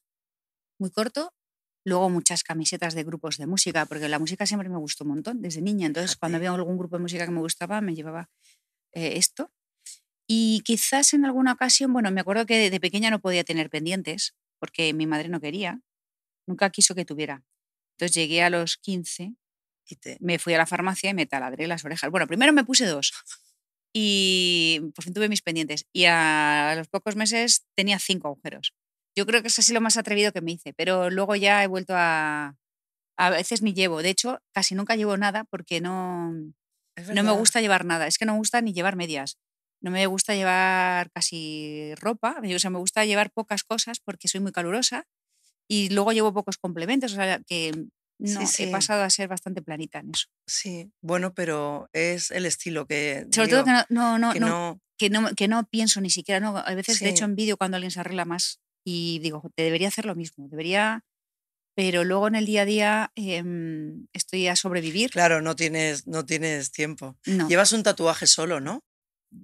muy 0.80 0.90
corto. 0.90 1.32
Luego 1.86 2.10
muchas 2.10 2.42
camisetas 2.42 2.96
de 2.96 3.04
grupos 3.04 3.38
de 3.38 3.46
música, 3.46 3.86
porque 3.86 4.10
la 4.10 4.18
música 4.18 4.48
siempre 4.48 4.68
me 4.68 4.80
gustó 4.80 5.04
un 5.04 5.12
montón 5.12 5.40
desde 5.44 5.62
niña. 5.62 5.86
Entonces, 5.86 6.16
cuando 6.16 6.40
Fíjate. 6.40 6.48
había 6.48 6.58
algún 6.58 6.80
grupo 6.80 6.96
de 6.98 7.04
música 7.04 7.26
que 7.26 7.32
me 7.32 7.42
gustaba, 7.42 7.82
me 7.82 7.94
llevaba 7.94 8.32
eh, 8.94 9.18
esto. 9.18 9.52
Y 10.28 10.62
quizás 10.66 11.14
en 11.14 11.24
alguna 11.24 11.54
ocasión, 11.54 11.94
bueno, 11.94 12.10
me 12.10 12.22
acuerdo 12.22 12.48
que 12.48 12.58
de, 12.58 12.70
de 12.72 12.80
pequeña 12.80 13.12
no 13.12 13.20
podía 13.20 13.44
tener 13.44 13.70
pendientes, 13.70 14.34
porque 14.60 14.92
mi 14.96 15.06
madre 15.06 15.30
no 15.30 15.40
quería, 15.40 15.82
nunca 16.48 16.70
quiso 16.70 16.96
que 16.96 17.06
tuviera. 17.06 17.44
Entonces 17.96 18.16
llegué 18.16 18.44
a 18.44 18.50
los 18.50 18.78
15 18.78 19.36
Y 19.86 19.96
te, 19.98 20.18
me 20.22 20.40
fui 20.40 20.54
a 20.54 20.58
la 20.58 20.66
farmacia 20.66 21.10
y 21.12 21.14
me 21.14 21.26
taladré 21.26 21.68
las 21.68 21.86
orejas. 21.86 22.10
Bueno, 22.10 22.28
primero 22.28 22.54
me 22.54 22.64
puse 22.64 22.86
dos 22.86 23.14
y 23.94 24.82
por 24.96 25.04
fin 25.06 25.14
tuve 25.14 25.30
mis 25.30 25.42
pendientes. 25.42 25.86
Y 25.94 26.06
a 26.06 26.74
los 26.76 26.88
pocos 26.88 27.16
meses 27.16 27.66
tenía 27.76 28.00
cinco 28.00 28.28
agujeros. 28.30 28.74
Yo 29.16 29.26
creo 29.28 29.42
que 29.42 29.50
es 29.50 29.60
así 29.60 29.74
lo 29.74 29.82
más 29.82 29.98
atrevido 29.98 30.32
que 30.34 30.42
me 30.42 30.54
hice, 30.54 30.74
pero 30.74 31.10
luego 31.12 31.36
ya 31.36 31.64
he 31.64 31.68
vuelto 31.68 31.94
a... 31.96 32.58
A 33.16 33.30
veces 33.30 33.62
ni 33.62 33.74
llevo, 33.74 34.02
de 34.02 34.10
hecho, 34.10 34.40
casi 34.54 34.74
nunca 34.74 34.96
llevo 34.96 35.18
nada 35.18 35.44
porque 35.44 35.82
no, 35.82 36.34
no 36.34 37.24
me 37.24 37.32
gusta 37.32 37.62
llevar 37.62 37.86
nada. 37.86 38.08
Es 38.08 38.18
que 38.18 38.26
no 38.26 38.34
me 38.34 38.40
gusta 38.40 38.60
ni 38.62 38.74
llevar 38.74 38.96
medias. 38.96 39.38
No 39.82 39.92
me 39.92 40.08
gusta 40.08 40.34
llevar 40.34 41.12
casi 41.12 41.94
ropa, 41.96 42.42
o 42.42 42.60
sea, 42.60 42.72
me 42.72 42.80
gusta 42.80 43.06
llevar 43.06 43.32
pocas 43.32 43.64
cosas 43.64 44.00
porque 44.00 44.28
soy 44.28 44.42
muy 44.42 44.52
calurosa 44.52 45.06
y 45.68 45.90
luego 45.90 46.12
llevo 46.12 46.34
pocos 46.34 46.58
complementos, 46.58 47.12
o 47.14 47.16
sea, 47.16 47.40
que 47.40 47.72
no, 48.20 48.48
sí. 48.48 48.64
he 48.64 48.68
pasado 48.72 49.04
a 49.04 49.10
ser 49.10 49.28
bastante 49.28 49.62
planita 49.62 50.00
en 50.00 50.12
eso. 50.12 50.28
Sí, 50.48 50.92
bueno, 51.02 51.34
pero 51.34 51.90
es 51.94 52.32
el 52.32 52.46
estilo 52.46 52.86
que. 52.86 53.26
Sobre 53.32 53.48
digo, 53.48 53.64
todo 53.64 53.66
que 53.66 53.72
no, 53.72 53.86
no, 53.90 54.20
no, 54.20 54.34
que 54.34 54.40
no- 54.40 54.48
no- 54.48 54.80
que 54.98 55.10
no, 55.10 55.34
que 55.36 55.48
no 55.48 55.66
pienso 55.68 56.00
ni 56.02 56.10
siquiera, 56.10 56.40
no, 56.40 56.56
a 56.58 56.76
veces 56.76 57.00
de 57.00 57.10
hecho 57.10 57.26
envidio 57.26 57.58
cuando 57.58 57.76
alguien 57.78 57.92
se 57.92 58.00
arregla 58.00 58.26
más 58.26 58.60
y 58.86 59.20
digo, 59.20 59.50
te 59.56 59.64
debería 59.64 59.88
hacer 59.88 60.06
lo 60.06 60.16
mismo, 60.16 60.48
debería, 60.48 61.04
pero 61.76 62.04
luego 62.04 62.28
en 62.28 62.36
el 62.36 62.46
día 62.46 62.62
a 62.62 62.66
día 62.66 63.12
em, 63.16 64.06
estoy 64.14 64.48
a 64.48 64.56
sobrevivir. 64.56 65.10
Claro, 65.10 65.42
no 65.42 65.56
tienes, 65.56 66.06
no 66.08 66.26
tienes 66.26 66.72
tiempo. 66.72 67.18
No, 67.26 67.48
Llevas 67.50 67.72
un 67.74 67.82
tatuaje 67.84 68.28
solo, 68.28 68.60
¿no? 68.60 68.82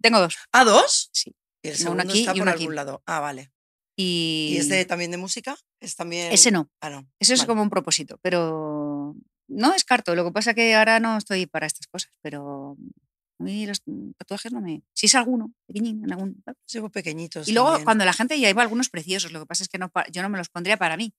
tengo 0.02 0.20
dos, 0.20 0.38
¿Ah, 0.52 0.64
dos? 0.64 1.10
sí. 1.12 1.34
Y 1.64 1.70
el 1.70 1.88
uno 1.90 2.04
aquí 2.04 2.20
está 2.20 2.32
y 2.32 2.36
por 2.36 2.42
uno 2.44 2.52
aquí. 2.52 2.62
algún 2.64 2.76
lado. 2.76 3.02
Ah, 3.08 3.20
vale. 3.20 3.52
Y, 3.98 4.52
¿Y 4.54 4.58
es 4.58 4.70
de, 4.70 4.86
también 4.86 5.10
de 5.12 5.18
música? 5.18 5.58
Es 5.80 5.96
también. 5.96 6.32
ese 6.32 6.52
no, 6.52 6.70
Ah, 6.82 6.90
no. 6.90 7.08
eso 7.20 7.34
es 7.34 7.40
vale. 7.40 7.48
como 7.48 7.62
un 7.62 7.70
propósito, 7.70 8.18
pero 8.22 9.16
no 9.48 9.72
descarto, 9.72 10.14
lo 10.16 10.26
que 10.26 10.32
pasa 10.32 10.54
que 10.54 10.76
ahora 10.76 11.00
no 11.00 11.18
estoy 11.18 11.46
para 11.46 11.66
estas 11.68 11.88
cosas, 11.88 12.12
pero 12.22 12.76
a 13.40 13.44
mí 13.44 13.66
los 13.66 13.82
tatuajes 14.18 14.52
no 14.52 14.60
me... 14.62 14.82
Si 14.94 15.06
es 15.08 15.16
alguno, 15.16 15.54
pequeñín, 15.66 16.04
en 16.04 16.12
algún... 16.12 16.44
Llevo 16.72 16.90
pequeñitos. 16.90 17.48
Y 17.48 17.54
luego 17.54 17.70
también. 17.70 17.86
cuando 17.86 18.06
la 18.06 18.14
gente 18.14 18.38
ya 18.40 18.50
iba 18.50 18.62
algunos 18.62 18.90
preciosos, 18.90 19.32
lo 19.32 19.40
que 19.40 19.46
pasa 19.46 19.64
es 19.64 19.70
que 19.70 19.78
no, 19.78 19.92
yo 20.12 20.22
no 20.22 20.30
me 20.30 20.38
los 20.38 20.50
pondría 20.50 20.76
para 20.78 20.98
mí, 20.98 21.14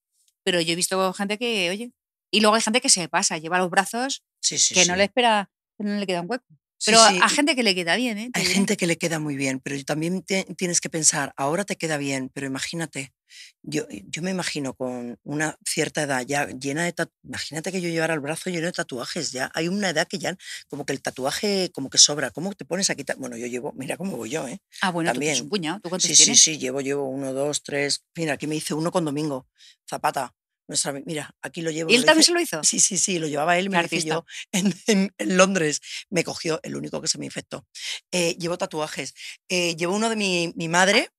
pero 0.44 0.60
yo 0.60 0.72
he 0.72 0.76
visto 0.76 1.12
gente 1.14 1.38
que, 1.38 1.70
oye, 1.70 1.92
y 2.30 2.40
luego 2.40 2.54
hay 2.56 2.62
gente 2.62 2.80
que 2.80 2.88
se 2.90 3.08
pasa, 3.08 3.38
lleva 3.38 3.58
los 3.58 3.70
brazos 3.70 4.22
Sí, 4.42 4.58
sí, 4.58 4.74
que 4.74 4.84
no 4.86 4.92
sí. 4.94 4.98
le 4.98 5.04
espera, 5.04 5.50
que 5.78 5.84
no 5.84 5.96
le 5.98 6.06
queda 6.06 6.20
un 6.20 6.30
hueco. 6.30 6.44
Pero 6.86 6.98
a 7.00 7.28
gente 7.28 7.54
que 7.56 7.62
le 7.62 7.74
queda 7.74 7.94
bien, 7.96 8.16
¿eh? 8.16 8.30
Hay 8.32 8.42
diré. 8.42 8.54
gente 8.54 8.76
que 8.78 8.86
le 8.86 8.96
queda 8.96 9.18
muy 9.18 9.36
bien, 9.36 9.60
pero 9.60 9.82
también 9.84 10.22
te- 10.22 10.44
tienes 10.56 10.80
que 10.80 10.88
pensar, 10.88 11.34
ahora 11.36 11.64
te 11.64 11.76
queda 11.76 11.98
bien, 11.98 12.30
pero 12.32 12.46
imagínate, 12.46 13.12
yo, 13.62 13.86
yo 13.90 14.22
me 14.22 14.30
imagino 14.30 14.74
con 14.74 15.18
una 15.22 15.56
cierta 15.64 16.02
edad 16.02 16.24
ya 16.26 16.46
llena 16.48 16.84
de 16.84 16.92
tatuajes, 16.92 17.20
imagínate 17.24 17.72
que 17.72 17.80
yo 17.80 17.88
llevara 17.88 18.14
el 18.14 18.20
brazo 18.20 18.50
lleno 18.50 18.66
de 18.66 18.72
tatuajes, 18.72 19.32
ya 19.32 19.50
hay 19.54 19.68
una 19.68 19.90
edad 19.90 20.06
que 20.08 20.18
ya 20.18 20.36
como 20.68 20.84
que 20.86 20.92
el 20.92 21.02
tatuaje 21.02 21.70
como 21.72 21.90
que 21.90 21.98
sobra, 21.98 22.30
¿cómo 22.30 22.52
te 22.54 22.64
pones 22.64 22.90
a 22.90 22.94
quitar? 22.94 23.16
Bueno, 23.16 23.36
yo 23.36 23.46
llevo, 23.46 23.72
mira 23.76 23.96
cómo 23.96 24.16
voy 24.16 24.30
yo, 24.30 24.46
¿eh? 24.48 24.60
Ah, 24.80 24.90
bueno, 24.90 25.10
tú 25.10 25.14
también. 25.14 25.42
un 25.42 25.48
puñado. 25.48 25.80
¿Tú 25.80 25.88
cuántos 25.88 26.08
Sí, 26.08 26.16
sí, 26.16 26.22
tienes? 26.24 26.42
sí, 26.42 26.58
llevo, 26.58 26.80
llevo 26.80 27.08
uno, 27.08 27.32
dos, 27.32 27.62
tres, 27.62 28.04
mira, 28.16 28.34
aquí 28.34 28.46
me 28.46 28.56
hice 28.56 28.74
uno 28.74 28.90
con 28.90 29.04
Domingo, 29.04 29.48
Zapata, 29.88 30.34
nuestra, 30.68 30.92
mira, 30.92 31.34
aquí 31.42 31.62
lo 31.62 31.70
llevo. 31.72 31.90
¿Y 31.90 31.96
él 31.96 32.04
también 32.04 32.24
se 32.24 32.32
lo 32.32 32.40
hizo? 32.40 32.62
Sí, 32.62 32.78
sí, 32.78 32.96
sí, 32.96 33.18
lo 33.18 33.26
llevaba 33.26 33.58
él, 33.58 33.70
me 33.70 33.76
lo 33.78 33.84
hice 33.86 33.96
artista. 33.96 34.14
yo 34.14 34.24
en, 34.52 34.72
en- 34.86 35.12
en 35.18 35.36
Londres. 35.36 35.80
Me 36.10 36.22
cogió 36.22 36.60
el 36.62 36.76
único 36.76 37.00
que 37.02 37.08
se 37.08 37.18
me 37.18 37.24
infectó. 37.26 37.66
Eh, 38.12 38.36
llevo 38.38 38.56
tatuajes. 38.56 39.14
Eh, 39.48 39.74
llevo 39.74 39.96
uno 39.96 40.08
de 40.08 40.14
mi, 40.14 40.52
mi 40.54 40.68
madre, 40.68 41.10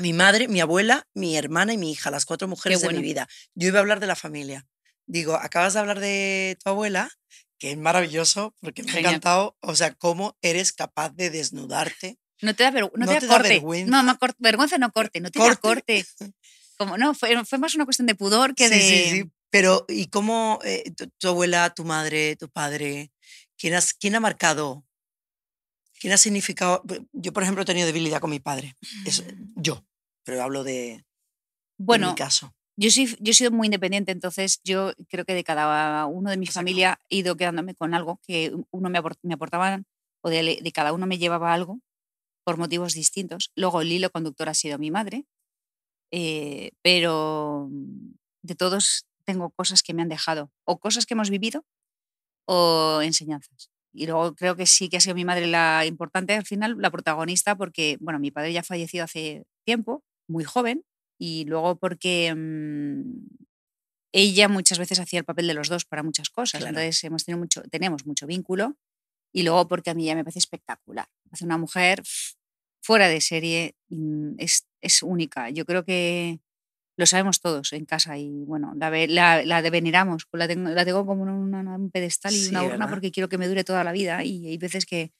mi 0.00 0.12
madre, 0.12 0.48
mi 0.48 0.60
abuela, 0.60 1.06
mi 1.14 1.36
hermana 1.36 1.72
y 1.72 1.78
mi 1.78 1.92
hija, 1.92 2.10
las 2.10 2.24
cuatro 2.24 2.48
mujeres 2.48 2.80
de 2.80 2.88
mi 2.92 3.02
vida. 3.02 3.28
Yo 3.54 3.68
iba 3.68 3.78
a 3.78 3.82
hablar 3.82 4.00
de 4.00 4.06
la 4.06 4.16
familia. 4.16 4.66
Digo, 5.06 5.34
acabas 5.34 5.74
de 5.74 5.80
hablar 5.80 6.00
de 6.00 6.56
tu 6.62 6.70
abuela, 6.70 7.10
que 7.58 7.72
es 7.72 7.76
maravilloso, 7.78 8.54
porque 8.60 8.82
me 8.82 8.90
ha 8.90 8.94
Genial. 8.94 9.14
encantado, 9.14 9.56
o 9.60 9.74
sea, 9.76 9.92
cómo 9.94 10.36
eres 10.42 10.72
capaz 10.72 11.10
de 11.10 11.30
desnudarte. 11.30 12.18
No 12.42 12.54
te 12.54 12.62
da, 12.64 12.70
vergü- 12.72 12.92
no 12.94 13.04
No 13.04 13.06
te 13.06 13.14
da 13.14 13.20
te 13.20 13.26
da 13.26 13.34
corte. 13.34 13.48
vergüenza. 13.50 14.02
No, 14.02 14.18
vergüenza 14.38 14.78
no 14.78 14.90
corte, 14.92 15.20
no 15.20 15.30
te 15.30 15.38
da 15.38 15.44
Corte. 15.44 15.60
corte. 15.60 16.06
Como, 16.78 16.96
no, 16.96 17.12
fue, 17.14 17.44
fue 17.44 17.58
más 17.58 17.74
una 17.74 17.84
cuestión 17.84 18.06
de 18.06 18.14
pudor 18.14 18.54
que 18.54 18.68
Sí, 18.68 18.74
de... 18.74 18.80
sí, 19.10 19.18
sí. 19.22 19.30
Pero, 19.50 19.84
¿y 19.88 20.06
cómo 20.06 20.60
eh, 20.64 20.92
tu, 20.96 21.08
tu 21.18 21.28
abuela, 21.28 21.74
tu 21.74 21.84
madre, 21.84 22.36
tu 22.36 22.48
padre, 22.48 23.10
quién, 23.58 23.74
has- 23.74 23.92
quién 23.94 24.14
ha 24.14 24.20
marcado? 24.20 24.86
¿Quién 26.00 26.12
ha 26.14 26.16
significado? 26.16 26.82
Yo, 27.12 27.32
por 27.32 27.42
ejemplo, 27.42 27.62
he 27.62 27.66
tenido 27.66 27.86
debilidad 27.86 28.20
con 28.20 28.30
mi 28.30 28.40
padre. 28.40 28.74
Es, 29.04 29.22
yo, 29.56 29.84
pero 30.24 30.42
hablo 30.42 30.64
de, 30.64 31.04
de 31.86 31.86
Bueno, 31.86 32.08
mi 32.08 32.14
caso. 32.14 32.54
yo, 32.76 32.90
sí, 32.90 33.16
yo 33.20 33.30
he 33.32 33.34
sido 33.34 33.50
muy 33.50 33.66
independiente, 33.68 34.12
entonces 34.12 34.60
yo 34.64 34.92
creo 35.08 35.24
que 35.24 35.34
de 35.34 35.44
cada 35.44 36.06
uno 36.06 36.30
de 36.30 36.36
mi 36.36 36.46
familia 36.46 37.00
he 37.10 37.18
ido 37.18 37.36
quedándome 37.36 37.74
con 37.74 37.94
algo 37.94 38.20
que 38.26 38.52
uno 38.70 38.90
me, 38.90 38.98
aport- 39.00 39.18
me 39.22 39.34
aportaban 39.34 39.86
o 40.22 40.30
de, 40.30 40.60
de 40.62 40.72
cada 40.72 40.92
uno 40.92 41.06
me 41.06 41.18
llevaba 41.18 41.54
algo 41.54 41.80
por 42.44 42.58
motivos 42.58 42.94
distintos. 42.94 43.52
Luego 43.56 43.82
el 43.82 43.92
hilo 43.92 44.10
conductor 44.10 44.48
ha 44.50 44.54
sido 44.54 44.78
mi 44.78 44.90
madre, 44.90 45.26
eh, 46.12 46.72
pero 46.82 47.68
mm, 47.70 48.12
de 48.42 48.54
todos 48.56 49.06
tengo 49.24 49.50
cosas 49.50 49.82
que 49.82 49.94
me 49.94 50.02
han 50.02 50.08
dejado, 50.08 50.52
o 50.64 50.78
cosas 50.80 51.06
que 51.06 51.14
hemos 51.14 51.30
vivido, 51.30 51.64
o 52.46 53.00
enseñanzas. 53.02 53.70
Y 53.92 54.06
luego 54.06 54.34
creo 54.34 54.56
que 54.56 54.66
sí 54.66 54.88
que 54.88 54.96
ha 54.98 55.00
sido 55.00 55.14
mi 55.16 55.24
madre 55.24 55.46
la 55.46 55.84
importante, 55.86 56.34
al 56.34 56.46
final, 56.46 56.76
la 56.78 56.90
protagonista, 56.90 57.56
porque, 57.56 57.96
bueno, 58.00 58.18
mi 58.20 58.30
padre 58.30 58.52
ya 58.52 58.62
falleció 58.62 59.04
hace 59.04 59.44
tiempo, 59.64 60.04
muy 60.30 60.44
joven, 60.44 60.84
y 61.18 61.44
luego 61.44 61.76
porque 61.78 62.34
mm, 62.34 63.02
ella 64.12 64.48
muchas 64.48 64.78
veces 64.78 64.98
hacía 64.98 65.18
el 65.20 65.24
papel 65.24 65.46
de 65.46 65.54
los 65.54 65.68
dos 65.68 65.84
para 65.84 66.02
muchas 66.02 66.30
cosas. 66.30 66.60
Claro. 66.62 66.78
Entonces 66.78 67.04
hemos 67.04 67.24
tenido 67.24 67.38
mucho, 67.38 67.62
tenemos 67.70 68.06
mucho 68.06 68.26
vínculo. 68.26 68.76
Y 69.32 69.44
luego 69.44 69.68
porque 69.68 69.90
a 69.90 69.94
mí 69.94 70.04
ella 70.04 70.16
me 70.16 70.24
parece 70.24 70.40
espectacular. 70.40 71.06
Es 71.30 71.42
una 71.42 71.56
mujer 71.56 72.02
fuera 72.82 73.06
de 73.06 73.20
serie, 73.20 73.76
mm, 73.88 74.32
es, 74.38 74.66
es 74.80 75.02
única. 75.04 75.50
Yo 75.50 75.64
creo 75.64 75.84
que 75.84 76.40
lo 76.96 77.06
sabemos 77.06 77.40
todos 77.40 77.72
en 77.72 77.84
casa 77.84 78.18
y 78.18 78.44
bueno, 78.44 78.72
la, 78.76 78.90
la, 79.06 79.44
la 79.44 79.70
veneramos, 79.70 80.26
la 80.32 80.48
tengo, 80.48 80.68
la 80.70 80.84
tengo 80.84 81.06
como 81.06 81.22
una- 81.22 81.76
un 81.76 81.90
pedestal 81.92 82.32
y 82.34 82.38
Sí, 82.38 82.48
una 82.50 82.64
urna 82.64 82.76
¿verdad? 82.78 82.90
porque 82.90 83.12
quiero 83.12 83.28
que 83.28 83.38
me 83.38 83.46
dure 83.46 83.62
toda 83.62 83.84
la 83.84 83.92
vida 83.92 84.24
y 84.24 84.48
hay 84.48 84.58
veces 84.58 84.84
que, 84.84 85.12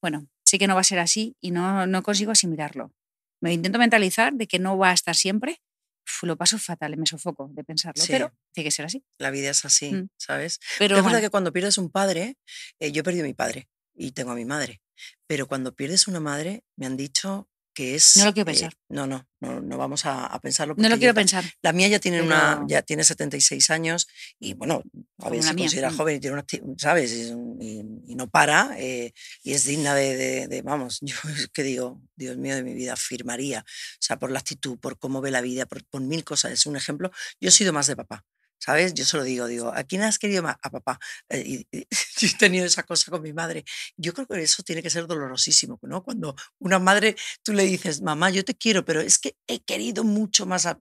bueno, 0.00 0.26
sé 0.42 0.58
que 0.58 0.66
no 0.66 0.74
va 0.74 0.80
a 0.80 0.84
ser 0.84 0.98
así 0.98 1.36
y 1.40 1.50
no, 1.50 1.86
no 1.86 2.02
consigo 2.02 2.32
asimilarlo. 2.32 2.92
Me 3.40 3.52
intento 3.52 3.78
mentalizar 3.78 4.32
de 4.34 4.46
que 4.46 4.58
no 4.58 4.76
va 4.78 4.90
a 4.90 4.92
estar 4.94 5.14
siempre, 5.16 5.62
uf, 6.06 6.22
lo 6.24 6.36
paso 6.36 6.58
fatal, 6.58 6.96
me 6.96 7.06
sofoco 7.06 7.48
de 7.52 7.64
pensarlo, 7.64 8.02
Sí. 8.02 8.12
pero 8.12 8.32
tiene 8.52 8.66
que 8.68 8.70
ser 8.72 8.84
así. 8.86 9.04
La 9.18 9.30
vida 9.30 9.50
es 9.50 9.64
así, 9.64 9.92
Mm. 9.92 10.08
¿sabes? 10.18 10.58
Pero 10.78 10.96
es 10.98 11.04
verdad 11.04 11.20
que 11.20 11.30
cuando 11.30 11.52
pierdes 11.52 11.78
un 11.78 11.90
padre, 11.90 12.36
eh, 12.78 12.92
yo 12.92 13.00
he 13.00 13.04
perdido 13.04 13.24
a 13.24 13.28
mi 13.28 13.34
padre 13.34 13.68
y 13.94 14.12
tengo 14.12 14.30
a 14.32 14.34
mi 14.34 14.44
madre, 14.44 14.82
pero 15.26 15.46
cuando 15.46 15.74
pierdes 15.74 16.06
una 16.08 16.20
madre, 16.20 16.64
me 16.76 16.86
han 16.86 16.96
dicho 16.96 17.48
que 17.74 17.94
es... 17.94 18.16
no 18.16 18.24
lo 18.26 18.32
quiero 18.34 18.50
eh, 18.50 18.54
pensar. 18.54 18.74
no, 18.88 19.06
no, 19.06 19.26
no, 19.40 19.60
no 19.60 19.78
vamos 19.78 20.04
a, 20.06 20.26
a 20.26 20.40
pensarlo. 20.40 20.74
No 20.76 20.88
lo 20.88 20.98
quiero 20.98 21.14
pensar. 21.14 21.44
La 21.62 21.72
mía 21.72 21.88
ya 21.88 21.98
tiene, 21.98 22.20
una, 22.22 22.62
ya 22.66 22.82
tiene 22.82 23.04
76 23.04 23.70
años 23.70 24.06
y 24.38 24.54
bueno, 24.54 24.82
a 25.18 25.30
ver, 25.30 25.42
se 25.42 25.54
mía, 25.54 25.64
considera 25.64 25.90
mm. 25.90 25.96
joven 25.96 26.16
y 26.16 26.20
tiene 26.20 26.34
una, 26.34 26.44
¿sabes? 26.78 27.12
Y, 27.12 27.32
y- 27.60 27.84
y 28.08 28.14
no 28.16 28.28
para 28.28 28.74
eh, 28.78 29.12
y 29.42 29.52
es 29.52 29.64
digna 29.64 29.94
de, 29.94 30.16
de- 30.16 30.48
de- 30.48 30.62
vamos, 30.62 30.98
yo 31.02 31.14
es 31.36 31.48
que 31.48 31.62
digo, 31.62 32.00
Dios 32.16 32.36
mío 32.36 32.54
de 32.56 32.62
mi 32.62 32.74
vida, 32.74 32.96
firmaría, 32.96 33.60
o 33.60 33.98
sea, 34.02 34.18
por 34.18 34.30
la 34.30 34.38
actitud, 34.40 34.78
por 34.78 34.98
cómo 34.98 35.20
ve 35.20 35.30
la 35.30 35.40
vida, 35.40 35.66
por, 35.66 35.84
por 35.86 36.02
mil 36.02 36.24
cosas, 36.24 36.52
es 36.52 36.66
un 36.66 36.76
ejemplo. 36.76 37.10
Yo 37.40 37.48
he 37.48 37.52
sido 37.52 37.72
más 37.72 37.86
de 37.86 37.96
papá. 37.96 38.24
¿Sabes? 38.60 38.92
Yo 38.94 39.04
se 39.06 39.16
lo 39.16 39.24
digo, 39.24 39.46
digo, 39.46 39.72
¿a 39.74 39.84
quién 39.84 40.02
has 40.02 40.18
querido 40.18 40.42
más? 40.42 40.56
A 40.62 40.70
papá. 40.70 40.98
Eh, 41.30 41.42
y, 41.46 41.76
y- 41.78 41.86
yo 42.20 42.28
he 42.28 42.38
tenido 42.38 42.66
esa 42.66 42.82
cosa 42.84 43.10
con 43.10 43.22
mi 43.22 43.32
madre. 43.32 43.64
Yo 43.96 44.12
creo 44.12 44.26
que 44.26 44.40
eso 44.42 44.62
tiene 44.62 44.82
que 44.82 44.90
ser 44.90 45.06
dolorosísimo, 45.06 45.78
¿no? 45.82 46.02
Cuando 46.04 46.36
una 46.58 46.78
madre, 46.78 47.16
tú 47.42 47.52
le 47.54 47.64
dices, 47.64 48.02
mamá, 48.02 48.30
yo 48.30 48.44
te 48.44 48.54
quiero, 48.54 48.84
pero 48.84 49.00
es 49.00 49.18
que 49.18 49.36
he 49.46 49.60
querido 49.60 50.04
mucho 50.04 50.44
más 50.46 50.66
a... 50.66 50.78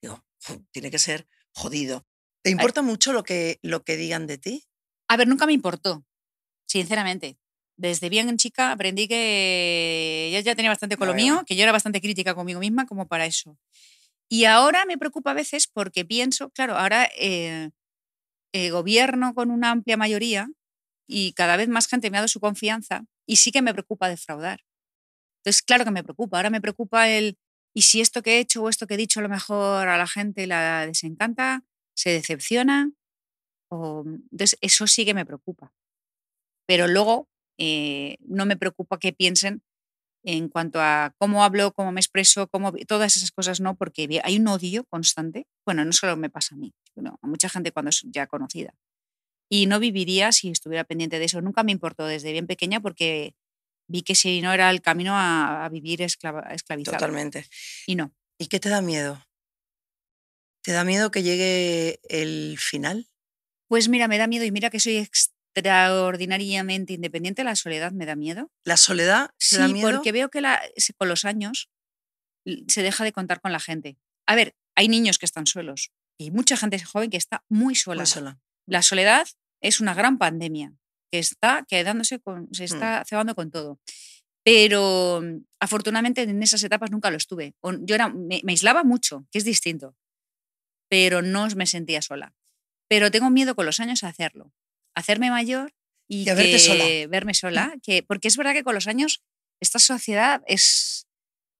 Digo, 0.00 0.24
"Jo, 0.46 0.62
tiene 0.72 0.90
que 0.90 0.98
ser 1.00 1.26
jodido. 1.52 2.06
¿Te 2.42 2.50
importa 2.50 2.80
mucho 2.82 3.12
lo 3.12 3.24
que, 3.24 3.58
lo 3.62 3.82
que 3.82 3.96
digan 3.96 4.26
de 4.28 4.38
ti? 4.38 4.64
A 5.08 5.16
ver, 5.16 5.26
nunca 5.26 5.46
me 5.46 5.52
importó, 5.52 6.04
sinceramente. 6.66 7.38
Desde 7.76 8.08
bien 8.08 8.36
chica 8.38 8.72
aprendí 8.72 9.06
que 9.08 10.30
yo 10.32 10.40
ya 10.40 10.54
tenía 10.56 10.70
bastante 10.70 10.96
con 10.96 11.08
lo 11.08 11.14
mío, 11.14 11.42
que 11.46 11.56
yo 11.56 11.62
era 11.62 11.72
bastante 11.72 12.00
crítica 12.00 12.34
conmigo 12.34 12.60
misma 12.60 12.86
como 12.86 13.06
para 13.06 13.26
eso. 13.26 13.58
Y 14.28 14.44
ahora 14.44 14.84
me 14.86 14.98
preocupa 14.98 15.30
a 15.30 15.34
veces 15.34 15.68
porque 15.68 16.04
pienso, 16.04 16.50
claro, 16.50 16.76
ahora 16.76 17.08
eh, 17.18 17.70
eh, 18.52 18.70
gobierno 18.70 19.34
con 19.34 19.50
una 19.50 19.70
amplia 19.70 19.96
mayoría 19.96 20.48
y 21.08 21.32
cada 21.34 21.56
vez 21.56 21.68
más 21.68 21.88
gente 21.88 22.10
me 22.10 22.18
ha 22.18 22.20
dado 22.20 22.28
su 22.28 22.40
confianza 22.40 23.04
y 23.26 23.36
sí 23.36 23.52
que 23.52 23.62
me 23.62 23.72
preocupa 23.72 24.08
defraudar. 24.08 24.60
Entonces, 25.40 25.62
claro 25.62 25.84
que 25.84 25.92
me 25.92 26.02
preocupa. 26.02 26.38
Ahora 26.38 26.50
me 26.50 26.60
preocupa 26.60 27.08
el, 27.08 27.38
¿y 27.74 27.82
si 27.82 28.00
esto 28.00 28.22
que 28.22 28.36
he 28.36 28.40
hecho 28.40 28.62
o 28.62 28.68
esto 28.68 28.86
que 28.86 28.94
he 28.94 28.96
dicho 28.96 29.20
a 29.20 29.22
lo 29.22 29.28
mejor 29.28 29.88
a 29.88 29.96
la 29.96 30.06
gente 30.08 30.46
la 30.46 30.86
desencanta, 30.86 31.64
se 31.94 32.10
decepciona? 32.10 32.92
O, 33.70 34.04
entonces, 34.06 34.58
eso 34.60 34.86
sí 34.86 35.04
que 35.04 35.14
me 35.14 35.26
preocupa. 35.26 35.72
Pero 36.66 36.88
luego 36.88 37.28
eh, 37.58 38.16
no 38.20 38.46
me 38.46 38.56
preocupa 38.56 38.98
que 38.98 39.12
piensen 39.12 39.62
en 40.26 40.48
cuanto 40.48 40.80
a 40.80 41.14
cómo 41.18 41.44
hablo, 41.44 41.72
cómo 41.72 41.92
me 41.92 42.00
expreso, 42.00 42.48
cómo, 42.48 42.72
todas 42.88 43.16
esas 43.16 43.30
cosas 43.30 43.60
no, 43.60 43.76
porque 43.76 44.20
hay 44.24 44.38
un 44.38 44.48
odio 44.48 44.84
constante. 44.84 45.46
Bueno, 45.64 45.84
no 45.84 45.92
solo 45.92 46.16
me 46.16 46.28
pasa 46.28 46.56
a 46.56 46.58
mí, 46.58 46.74
sino 46.92 47.16
a 47.22 47.26
mucha 47.28 47.48
gente 47.48 47.70
cuando 47.70 47.90
es 47.90 48.02
ya 48.10 48.26
conocida. 48.26 48.74
Y 49.48 49.66
no 49.66 49.78
viviría 49.78 50.32
si 50.32 50.50
estuviera 50.50 50.82
pendiente 50.82 51.20
de 51.20 51.26
eso. 51.26 51.40
Nunca 51.40 51.62
me 51.62 51.70
importó 51.70 52.06
desde 52.06 52.32
bien 52.32 52.48
pequeña 52.48 52.80
porque 52.80 53.36
vi 53.86 54.02
que 54.02 54.16
si 54.16 54.40
no 54.40 54.52
era 54.52 54.68
el 54.70 54.82
camino 54.82 55.14
a, 55.14 55.64
a 55.64 55.68
vivir 55.68 56.02
esclava, 56.02 56.40
esclavizada. 56.52 56.98
Totalmente. 56.98 57.46
Y 57.86 57.94
no. 57.94 58.12
¿Y 58.36 58.48
qué 58.48 58.58
te 58.58 58.68
da 58.68 58.82
miedo? 58.82 59.24
¿Te 60.64 60.72
da 60.72 60.82
miedo 60.82 61.12
que 61.12 61.22
llegue 61.22 62.00
el 62.08 62.58
final? 62.58 63.06
Pues 63.68 63.88
mira, 63.88 64.08
me 64.08 64.18
da 64.18 64.26
miedo 64.26 64.44
y 64.44 64.50
mira 64.50 64.70
que 64.70 64.80
soy 64.80 64.96
extraordinariamente 65.56 66.92
independiente, 66.92 67.44
la 67.44 67.56
soledad 67.56 67.92
me 67.92 68.06
da 68.06 68.16
miedo. 68.16 68.50
¿La 68.64 68.76
soledad 68.76 69.30
Sí, 69.38 69.56
da 69.56 69.68
miedo? 69.68 69.90
porque 69.90 70.12
veo 70.12 70.28
que 70.30 70.40
la- 70.40 70.60
con 70.96 71.08
los 71.08 71.24
años 71.24 71.70
se 72.68 72.82
deja 72.82 73.04
de 73.04 73.12
contar 73.12 73.40
con 73.40 73.52
la 73.52 73.60
gente. 73.60 73.96
A 74.26 74.34
ver, 74.34 74.54
hay 74.76 74.88
niños 74.88 75.18
que 75.18 75.26
están 75.26 75.46
solos 75.46 75.90
y 76.18 76.30
mucha 76.30 76.56
gente 76.56 76.82
joven 76.84 77.10
que 77.10 77.16
está 77.16 77.44
muy 77.48 77.74
sola. 77.74 78.00
Muy 78.02 78.06
sola. 78.06 78.38
La 78.66 78.82
soledad 78.82 79.26
es 79.62 79.80
una 79.80 79.94
gran 79.94 80.18
pandemia 80.18 80.72
que 81.10 81.18
está 81.18 81.64
quedándose 81.68 82.20
con, 82.20 82.42
Mm. 82.44 82.48
se 82.54 82.64
está 82.64 83.04
cebando 83.08 83.34
con 83.34 83.50
todo. 83.50 83.80
Pero 84.44 85.20
mm, 85.22 85.44
afortunadamente 85.60 86.22
en 86.22 86.42
esas 86.42 86.62
etapas 86.62 86.90
nunca 86.90 87.10
lo 87.10 87.16
estuve. 87.16 87.54
Yo 87.80 87.94
era, 87.94 88.08
me, 88.08 88.40
me 88.44 88.52
aislaba 88.52 88.84
mucho, 88.84 89.26
que 89.32 89.38
es 89.38 89.44
distinto, 89.44 89.96
pero 90.88 91.22
no 91.22 91.48
me 91.56 91.66
sentía 91.66 92.02
sola. 92.02 92.32
Pero 92.88 93.10
tengo 93.10 93.30
miedo 93.30 93.56
con 93.56 93.66
los 93.66 93.80
años 93.80 94.04
a 94.04 94.08
hacerlo, 94.08 94.52
hacerme 94.96 95.30
mayor 95.30 95.72
y, 96.08 96.28
a 96.28 96.34
verte 96.34 96.58
sola. 96.58 96.84
que- 96.84 97.06
verme 97.08 97.34
sola, 97.34 97.74
que, 97.82 98.02
porque 98.02 98.28
es 98.28 98.36
verdad 98.36 98.52
que 98.54 98.64
con 98.64 98.74
los 98.74 98.86
años 98.88 99.22
esta 99.60 99.78
sociedad 99.78 100.42
es, 100.46 101.06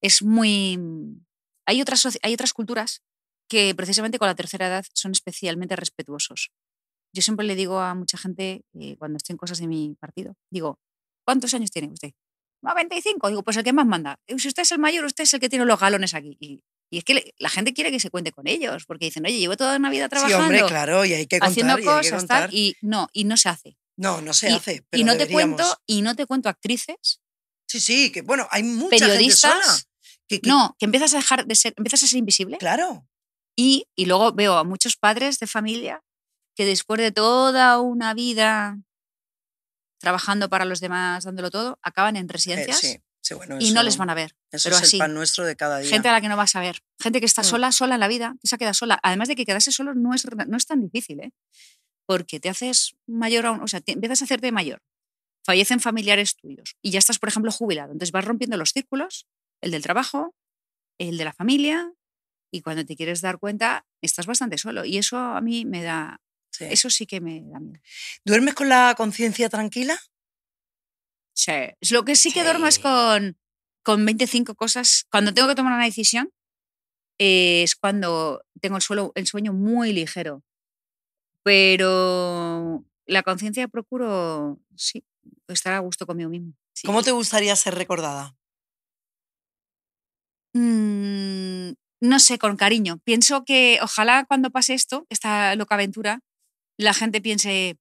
es 0.01 0.21
muy... 0.23 0.77
Hay 1.65 1.81
otras, 1.81 2.17
hay 2.21 2.33
otras 2.33 2.53
culturas 2.53 3.01
que 3.49 3.73
precisamente 3.75 4.19
con 4.19 4.27
la 4.27 4.35
tercera 4.35 4.67
edad 4.67 4.85
son 4.93 5.11
especialmente 5.11 5.75
respetuosos. 5.75 6.51
Yo 7.15 7.21
siempre 7.21 7.45
le 7.45 7.55
digo 7.55 7.79
a 7.79 7.95
mucha 7.95 8.17
gente, 8.17 8.63
eh, 8.79 8.95
cuando 8.97 9.17
estoy 9.17 9.33
en 9.33 9.37
cosas 9.37 9.59
de 9.59 9.67
mi 9.67 9.95
partido, 9.99 10.35
digo, 10.51 10.79
¿cuántos 11.25 11.53
años 11.53 11.71
tiene 11.71 11.87
usted? 11.89 12.11
"Ah, 12.63 12.73
25. 12.73 13.29
Digo, 13.29 13.43
pues 13.43 13.55
el 13.57 13.63
que 13.63 13.73
más 13.73 13.85
manda. 13.85 14.19
"Eh, 14.27 14.37
Si 14.39 14.47
usted 14.47 14.63
es 14.63 14.71
el 14.71 14.79
mayor, 14.79 15.05
usted 15.05 15.23
es 15.23 15.33
el 15.33 15.39
que 15.39 15.49
tiene 15.49 15.65
los 15.65 15.79
galones 15.79 16.13
aquí. 16.13 16.37
Y, 16.39 16.61
y 16.89 16.99
es 16.99 17.03
que 17.03 17.33
la 17.37 17.49
gente 17.49 17.73
quiere 17.73 17.91
que 17.91 17.99
se 17.99 18.09
cuente 18.09 18.31
con 18.31 18.47
ellos, 18.47 18.85
porque 18.85 19.05
dicen, 19.05 19.25
oye, 19.25 19.37
llevo 19.39 19.57
toda 19.57 19.75
una 19.77 19.89
vida 19.89 20.05
Sí, 20.05 20.09
trabajando, 20.11 20.43
hombre, 20.45 20.63
claro, 20.65 21.05
y 21.05 21.13
hay 21.13 21.27
que 21.27 21.39
contar. 21.39 21.51
haciendo 21.51 21.73
y 21.73 21.75
hay 21.75 21.81
que 21.81 21.85
cosas, 21.85 22.27
tal, 22.27 22.41
contar. 22.43 22.49
y 22.53 22.75
no, 22.81 23.07
y 23.13 23.23
no 23.25 23.35
se 23.37 23.49
hace. 23.49 23.77
No, 23.97 24.21
no 24.21 24.33
se 24.33 24.49
y, 24.49 24.53
hace. 24.53 24.85
Pero 24.89 25.01
y 25.01 25.03
no 25.03 25.17
te 25.17 25.27
cuento, 25.27 25.77
y 25.85 26.01
no 26.01 26.15
te 26.15 26.25
cuento 26.25 26.49
actrices, 26.49 27.21
Sí, 27.69 27.81
sí, 27.81 28.11
que 28.11 28.21
bueno, 28.21 28.47
hay 28.51 28.63
mucha 28.63 28.89
gente 28.97 28.97
sola. 28.99 29.13
periodistas, 29.13 29.89
que- 30.27 30.39
que- 30.39 30.47
no, 30.49 30.75
que 30.79 30.85
empiezas 30.85 31.13
a 31.13 31.17
dejar 31.17 31.45
de 31.45 31.55
ser, 31.55 31.73
empiezas 31.75 32.03
a 32.03 32.07
ser 32.07 32.19
invisible. 32.19 32.57
Claro. 32.57 33.05
Y, 33.57 33.87
y 33.95 34.05
luego 34.05 34.31
veo 34.31 34.55
a 34.57 34.63
muchos 34.63 34.95
padres 34.95 35.39
de 35.39 35.47
familia 35.47 36.01
que 36.55 36.65
después 36.65 36.99
de 37.01 37.11
toda 37.11 37.79
una 37.81 38.13
vida 38.13 38.77
trabajando 39.99 40.47
para 40.49 40.63
los 40.65 40.79
demás, 40.79 41.23
dándolo 41.25 41.49
todo, 41.49 41.79
acaban 41.81 42.15
en 42.15 42.25
eh, 42.25 42.29
residencias 42.31 42.79
sí, 42.79 42.99
sí, 43.21 43.33
bueno, 43.33 43.57
y 43.59 43.71
no 43.71 43.83
les 43.83 43.97
van 43.97 44.09
a 44.09 44.13
ver. 44.13 44.35
Eso 44.51 44.69
pero 44.69 44.77
es 44.77 44.83
así. 44.83 44.95
el 44.97 44.99
pan 44.99 45.13
nuestro 45.13 45.45
de 45.45 45.55
cada 45.55 45.79
día. 45.79 45.89
Gente 45.89 46.07
a 46.09 46.11
la 46.13 46.21
que 46.21 46.29
no 46.29 46.37
vas 46.37 46.55
a 46.55 46.61
ver. 46.61 46.79
Gente 46.99 47.19
que 47.19 47.25
está 47.25 47.41
Mm. 47.41 47.45
sola, 47.45 47.71
sola 47.71 47.95
en 47.95 47.99
la 47.99 48.07
vida, 48.07 48.35
que 48.41 48.47
se 48.47 48.55
ha 48.55 48.57
quedado 48.57 48.73
sola. 48.73 48.99
Además 49.03 49.27
de 49.27 49.35
que 49.35 49.45
quedarse 49.45 49.71
solo 49.71 49.93
no 49.93 50.13
es, 50.13 50.25
no 50.47 50.57
es 50.57 50.65
tan 50.65 50.81
difícil, 50.81 51.19
¿eh? 51.19 51.31
Porque 52.05 52.39
te 52.39 52.49
haces 52.49 52.95
mayor, 53.05 53.45
aún- 53.45 53.61
o 53.61 53.67
sea, 53.67 53.81
te- 53.81 53.91
empiezas 53.93 54.21
a 54.21 54.25
hacerte 54.25 54.51
mayor. 54.51 54.81
Fallecen 55.45 55.79
familiares 55.79 56.35
tuyos 56.35 56.75
y 56.81 56.91
ya 56.91 56.99
estás, 56.99 57.19
por 57.19 57.29
ejemplo, 57.29 57.51
jubilado. 57.51 57.91
Entonces 57.91 58.11
vas 58.11 58.25
rompiendo 58.25 58.57
los 58.57 58.71
círculos, 58.71 59.27
el 59.61 59.71
del 59.71 59.81
trabajo, 59.81 60.35
el 60.99 61.17
de 61.17 61.25
la 61.25 61.33
familia, 61.33 61.91
y 62.51 62.61
cuando 62.61 62.85
te 62.85 62.95
quieres 62.95 63.21
dar 63.21 63.39
cuenta, 63.39 63.85
estás 64.01 64.25
bastante 64.25 64.57
solo. 64.57 64.85
Y 64.85 64.97
eso 64.97 65.17
a 65.17 65.41
mí 65.41 65.65
me 65.65 65.83
da, 65.83 66.21
Sí. 66.51 66.65
eso 66.65 66.89
sí 66.89 67.05
que 67.05 67.19
me 67.21 67.41
da 67.43 67.59
miedo. 67.59 67.79
¿Duermes 68.25 68.55
con 68.55 68.69
la 68.69 68.93
conciencia 68.97 69.49
tranquila? 69.49 69.99
Sí. 71.37 71.51
Es 71.79 71.91
Lo 71.91 72.03
que 72.03 72.15
sí 72.15 72.31
que 72.31 72.43
duermo 72.43 72.65
es 72.65 72.75
Sí. 72.75 72.81
con, 72.81 73.37
con 73.83 74.03
25 74.05 74.55
cosas. 74.55 75.05
Cuando 75.11 75.33
tengo 75.33 75.47
que 75.47 75.55
tomar 75.55 75.73
una 75.73 75.85
decisión, 75.85 76.31
eh, 77.19 77.61
es 77.63 77.75
cuando 77.75 78.41
tengo 78.59 78.77
el, 78.77 78.81
suelo, 78.81 79.11
el 79.15 79.27
sueño 79.27 79.53
muy 79.53 79.93
ligero. 79.93 80.43
Pero 81.43 82.83
la 83.05 83.23
conciencia 83.23 83.67
procuro, 83.67 84.59
sí, 84.75 85.03
estar 85.47 85.73
a 85.73 85.79
gusto 85.79 86.05
conmigo 86.07 86.29
mismo. 86.29 86.53
sí. 86.73 86.87
¿Cómo 86.87 87.03
te 87.03 87.11
gustaría 87.11 87.55
ser 87.55 87.75
recordada? 87.75 88.35
Mm, 90.53 91.73
no 92.01 92.19
sé, 92.19 92.37
con 92.39 92.57
cariño. 92.57 92.99
Pienso 93.03 93.45
que 93.45 93.79
ojalá 93.81 94.25
cuando 94.25 94.49
pase 94.51 94.73
esto, 94.73 95.05
esta 95.09 95.55
loca 95.55 95.75
aventura, 95.75 96.19
la 96.77 96.93
gente 96.93 97.21
piense 97.21 97.77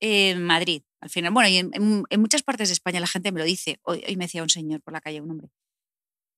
en 0.00 0.42
Madrid. 0.44 0.82
Al 1.00 1.10
final, 1.10 1.32
bueno, 1.32 1.48
y 1.48 1.56
en, 1.58 1.70
en- 1.74 2.04
en 2.08 2.20
muchas 2.20 2.42
partes 2.42 2.68
de 2.68 2.72
España 2.74 3.00
la 3.00 3.06
gente 3.06 3.32
me 3.32 3.40
lo 3.40 3.46
dice. 3.46 3.78
Hoy, 3.82 4.02
hoy 4.06 4.16
me 4.16 4.24
decía 4.24 4.42
un 4.42 4.48
señor 4.50 4.80
por 4.82 4.92
la 4.92 5.00
calle, 5.00 5.20
un 5.20 5.30
hombre, 5.30 5.48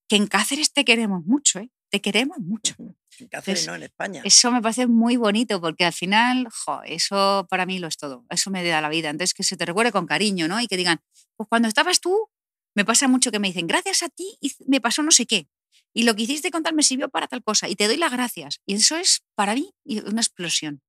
que 0.07 0.15
en 0.15 0.27
Cáceres 0.27 0.73
te 0.73 0.83
queremos 0.85 1.25
mucho, 1.25 1.59
¿eh? 1.59 1.69
Te 1.91 2.01
queremos 2.01 2.37
mucho. 2.39 2.75
En 3.19 3.27
Cáceres, 3.29 3.61
Es- 3.61 3.67
no, 3.67 3.75
en 3.75 3.83
España. 3.83 4.21
Eso 4.23 4.51
me 4.51 4.61
parece 4.61 4.85
muy 4.87 5.17
bonito 5.17 5.59
porque 5.59 5.85
al 5.85 5.93
final, 5.93 6.47
jo, 6.65 6.81
eso 6.85 7.47
para 7.49 7.65
mí 7.65 7.79
lo 7.79 7.87
es 7.87 7.97
todo. 7.97 8.25
Eso 8.29 8.51
me 8.51 8.63
da 8.67 8.79
la 8.81 8.89
vida. 8.89 9.09
Entonces, 9.09 9.33
que 9.33 9.43
se 9.43 9.57
te 9.57 9.65
recuerde 9.65 9.91
con 9.91 10.05
cariño, 10.05 10.47
¿no? 10.47 10.59
Y 10.61 10.67
que 10.67 10.77
digan, 10.77 10.99
pues 11.35 11.47
cuando 11.49 11.67
estabas 11.67 11.99
tú, 11.99 12.29
me 12.75 12.85
pasa 12.85 13.07
mucho 13.07 13.31
que 13.31 13.39
me 13.39 13.47
dicen, 13.47 13.65
gracias 13.65 14.03
a 14.03 14.09
ti 14.09 14.37
me 14.67 14.79
pasó 14.81 15.01
no 15.03 15.11
sé 15.11 15.25
qué. 15.25 15.47
Y 15.93 16.03
lo 16.03 16.15
que 16.15 16.23
hiciste 16.23 16.51
con 16.51 16.61
tal 16.61 16.75
me 16.75 16.83
sirvió 16.83 17.09
para 17.09 17.27
tal 17.27 17.43
cosa. 17.43 17.67
Y 17.67 17.75
te 17.75 17.87
doy 17.87 17.97
las 17.97 18.11
gracias. 18.11 18.61
Y 18.67 18.75
eso 18.75 18.95
es 18.97 19.23
para 19.35 19.55
mí 19.55 19.71
una 19.85 20.21
explosión. 20.21 20.81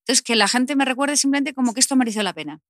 Entonces, 0.00 0.22
que 0.22 0.36
la 0.36 0.46
gente 0.46 0.76
me 0.76 0.84
recuerde 0.84 1.16
simplemente 1.16 1.52
como 1.54 1.74
que 1.74 1.80
esto 1.80 1.96
mereció 1.96 2.22
la 2.22 2.32
pena. 2.32 2.60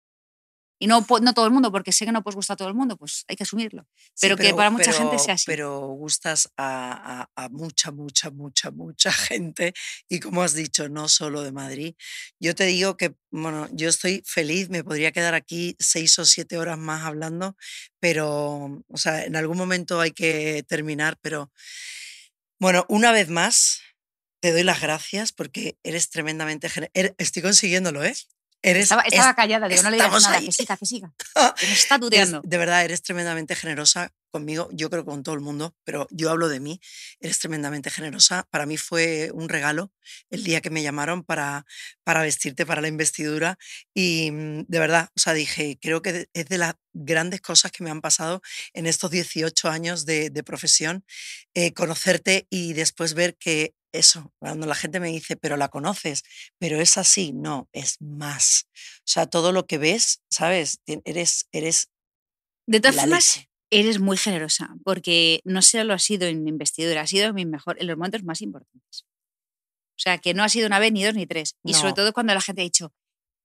Y 0.78 0.86
no, 0.88 1.06
no 1.22 1.32
todo 1.34 1.46
el 1.46 1.52
mundo, 1.52 1.72
porque 1.72 1.90
sé 1.92 2.04
que 2.04 2.12
no 2.12 2.22
pues 2.22 2.36
gusta 2.36 2.52
a 2.52 2.56
todo 2.56 2.68
el 2.68 2.74
mundo, 2.74 2.96
pues 2.98 3.24
hay 3.28 3.36
que 3.36 3.44
asumirlo. 3.44 3.86
Sí, 4.14 4.26
pero 4.26 4.36
que 4.36 4.52
para 4.54 4.70
mucha 4.70 4.92
gente 4.92 5.18
sea 5.18 5.34
así. 5.34 5.44
Pero 5.46 5.80
gustas 5.80 6.50
a, 6.56 7.22
a- 7.34 7.44
a 7.44 7.48
mucha, 7.48 7.90
mucha, 7.92 8.30
mucha, 8.30 8.70
mucha 8.70 9.10
gente. 9.12 9.72
Y 10.08 10.20
como 10.20 10.42
has 10.42 10.52
dicho, 10.54 10.88
no 10.90 11.08
solo 11.08 11.42
de 11.42 11.52
Madrid. 11.52 11.94
Yo 12.38 12.54
te 12.54 12.64
digo 12.64 12.96
que, 12.96 13.14
bueno, 13.30 13.68
yo 13.72 13.88
estoy 13.88 14.22
feliz, 14.26 14.68
me 14.68 14.84
podría 14.84 15.12
quedar 15.12 15.34
aquí 15.34 15.76
seis 15.78 16.18
o 16.18 16.24
siete 16.26 16.58
horas 16.58 16.76
más 16.78 17.04
hablando, 17.04 17.56
pero, 17.98 18.82
o 18.88 18.96
sea, 18.98 19.24
en 19.24 19.36
algún 19.36 19.56
momento 19.56 20.00
hay 20.00 20.10
que 20.12 20.62
terminar, 20.68 21.18
pero, 21.22 21.50
bueno, 22.58 22.84
una 22.88 23.12
vez 23.12 23.28
más, 23.28 23.80
te 24.40 24.52
doy 24.52 24.62
las 24.62 24.80
gracias 24.80 25.32
porque 25.32 25.78
eres 25.82 26.10
tremendamente... 26.10 26.68
gener- 26.68 26.90
er- 26.94 27.14
Estoy 27.18 27.42
consiguiéndolo, 27.42 28.04
¿eh? 28.04 28.14
Eres, 28.68 28.82
Estaba, 28.84 29.02
estaba 29.02 29.30
es- 29.30 29.36
callada, 29.36 29.68
digo, 29.68 29.82
no 29.82 29.90
le 29.90 29.96
digas 29.96 30.22
nada, 30.24 30.36
ahí. 30.38 30.46
que 30.46 30.52
siga, 30.52 30.76
que 30.76 30.86
siga. 30.86 31.12
Que 31.58 31.66
nos 31.68 31.78
está 31.78 31.94
Es- 31.96 32.00
tuteando. 32.00 32.40
de 32.44 32.58
verdad, 32.58 32.84
eres 32.84 33.00
tremendamente 33.02 33.54
generosa 33.54 34.10
conmigo, 34.36 34.68
yo 34.72 34.90
creo 34.90 35.04
que 35.04 35.10
con 35.10 35.22
todo 35.22 35.34
el 35.34 35.40
mundo, 35.40 35.74
pero 35.84 36.06
yo 36.10 36.30
hablo 36.30 36.48
de 36.48 36.60
mí, 36.60 36.80
eres 37.20 37.38
tremendamente 37.38 37.90
generosa. 37.90 38.46
Para 38.50 38.66
mí 38.66 38.76
fue 38.76 39.30
un 39.32 39.48
regalo 39.48 39.92
el 40.30 40.44
día 40.44 40.60
que 40.60 40.70
me 40.70 40.82
llamaron 40.82 41.24
para, 41.24 41.64
para 42.04 42.22
vestirte 42.22 42.66
para 42.66 42.82
la 42.82 42.88
investidura 42.88 43.58
y 43.94 44.30
mm, 44.30 44.64
de 44.68 44.78
verdad, 44.78 45.08
o 45.16 45.20
sea, 45.20 45.32
dije, 45.32 45.78
creo 45.80 46.02
que 46.02 46.28
es 46.32 46.46
de 46.46 46.58
las 46.58 46.74
grandes 46.92 47.40
cosas 47.40 47.72
que 47.72 47.82
me 47.82 47.90
han 47.90 48.00
pasado 48.00 48.42
en 48.74 48.86
estos 48.86 49.10
18 49.10 49.68
años 49.68 50.04
de, 50.04 50.30
de 50.30 50.42
profesión, 50.42 51.04
eh, 51.54 51.72
conocerte 51.72 52.46
y 52.50 52.74
después 52.74 53.14
ver 53.14 53.36
que 53.36 53.74
eso, 53.96 54.32
cuando 54.38 54.66
la 54.66 54.74
gente 54.74 55.00
me 55.00 55.08
dice, 55.08 55.36
pero 55.36 55.56
la 55.56 55.68
conoces, 55.68 56.22
pero 56.58 56.80
es 56.80 56.96
así, 56.96 57.32
no, 57.32 57.68
es 57.72 57.96
más. 58.00 58.68
O 59.00 59.02
sea, 59.06 59.26
todo 59.26 59.52
lo 59.52 59.66
que 59.66 59.78
ves, 59.78 60.22
¿sabes? 60.30 60.80
Eres, 60.86 61.48
eres 61.52 61.88
De 62.66 62.80
todas 62.80 62.96
formas, 62.96 63.36
leche. 63.36 63.50
Eres 63.70 63.98
muy 64.00 64.16
generosa, 64.16 64.74
porque 64.84 65.40
no 65.44 65.60
solo 65.62 65.94
ha 65.94 65.98
sido 65.98 66.26
en 66.28 66.46
investidura, 66.46 67.00
ha 67.02 67.06
sido 67.06 67.26
en, 67.28 67.34
mi 67.34 67.46
mejor, 67.46 67.76
en 67.80 67.86
los 67.88 67.96
momentos 67.96 68.22
más 68.22 68.40
importantes. 68.42 69.04
O 69.04 69.98
sea, 69.98 70.18
que 70.18 70.34
no 70.34 70.44
ha 70.44 70.48
sido 70.48 70.66
una 70.66 70.78
vez, 70.78 70.92
ni 70.92 71.02
dos, 71.04 71.14
ni 71.14 71.26
tres. 71.26 71.56
Y 71.64 71.72
sobre 71.74 71.90
No. 71.90 71.94
todo 71.94 72.12
cuando 72.12 72.34
la 72.34 72.40
gente 72.40 72.60
ha 72.60 72.64
dicho, 72.64 72.92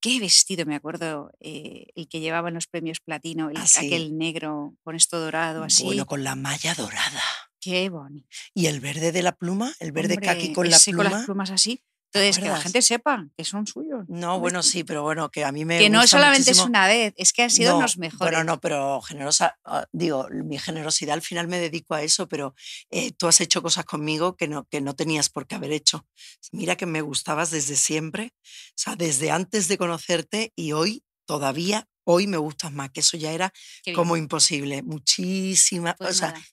qué 0.00 0.20
vestido, 0.20 0.66
me 0.66 0.74
acuerdo, 0.74 1.30
eh, 1.40 1.86
el 1.94 2.08
que 2.08 2.20
llevaba 2.20 2.48
en 2.48 2.54
los 2.54 2.66
premios 2.66 3.00
platino, 3.00 3.50
el, 3.50 3.56
Ah, 3.56 3.66
sí. 3.66 3.86
aquel 3.86 4.16
negro 4.18 4.74
con 4.82 4.94
esto 4.94 5.18
dorado 5.18 5.64
así. 5.64 5.84
Bueno, 5.84 6.06
con 6.06 6.22
la 6.24 6.34
malla 6.36 6.74
dorada. 6.74 7.22
Qué 7.60 7.88
bonito. 7.88 8.26
Y 8.54 8.66
el 8.66 8.80
verde 8.80 9.12
de 9.12 9.22
la 9.22 9.32
pluma, 9.32 9.72
el 9.78 9.92
verde 9.92 10.18
kaki 10.18 10.48
Hombre, 10.48 10.54
con 10.54 10.70
la 10.70 10.78
pluma. 10.78 11.02
con 11.04 11.12
las 11.12 11.24
plumas 11.24 11.50
así. 11.50 11.80
Entonces, 12.14 12.42
que 12.42 12.48
la 12.48 12.60
gente 12.60 12.82
sepa 12.82 13.26
que 13.36 13.44
son 13.44 13.66
suyos. 13.66 14.04
No, 14.08 14.38
bueno, 14.38 14.62
sí, 14.62 14.84
pero 14.84 15.02
bueno, 15.02 15.30
que 15.30 15.44
a 15.44 15.52
mí 15.52 15.64
me 15.64 15.78
Que 15.78 15.88
no 15.88 16.06
solamente 16.06 16.50
es 16.50 16.58
una 16.58 16.86
vez, 16.86 17.14
es 17.16 17.32
que 17.32 17.44
han 17.44 17.50
sido 17.50 17.74
No, 17.74 17.82
los 17.82 17.96
mejores. 17.96 18.18
Bueno, 18.18 18.44
no, 18.44 18.60
pero 18.60 19.00
generosa, 19.00 19.58
ah, 19.64 19.86
digo, 19.92 20.28
mi 20.30 20.58
generosidad 20.58 21.14
al 21.14 21.22
final 21.22 21.48
me 21.48 21.58
dedico 21.58 21.94
a 21.94 22.02
eso, 22.02 22.28
pero 22.28 22.54
eh, 22.90 23.12
tú 23.12 23.28
has 23.28 23.40
hecho 23.40 23.62
cosas 23.62 23.86
conmigo 23.86 24.36
que 24.36 24.46
no, 24.46 24.64
que 24.68 24.82
no 24.82 24.94
tenías 24.94 25.30
por 25.30 25.46
qué 25.46 25.54
haber 25.54 25.72
hecho. 25.72 26.06
Mira 26.50 26.76
que 26.76 26.84
me 26.84 27.00
gustabas 27.00 27.50
desde 27.50 27.76
siempre, 27.76 28.34
o 28.42 28.74
sea, 28.76 28.94
desde 28.94 29.30
antes 29.30 29.68
de 29.68 29.78
conocerte 29.78 30.52
y 30.54 30.72
hoy, 30.72 31.04
todavía, 31.24 31.88
hoy 32.04 32.26
me 32.26 32.36
gustas 32.36 32.72
más, 32.72 32.90
que 32.90 33.00
eso 33.00 33.16
ya 33.16 33.32
era 33.32 33.52
como 33.94 34.18
imposible. 34.18 34.82
Muchísima, 34.82 35.94
Pues 35.94 36.10
o 36.10 36.18
sea, 36.18 36.28
nada. 36.32 36.44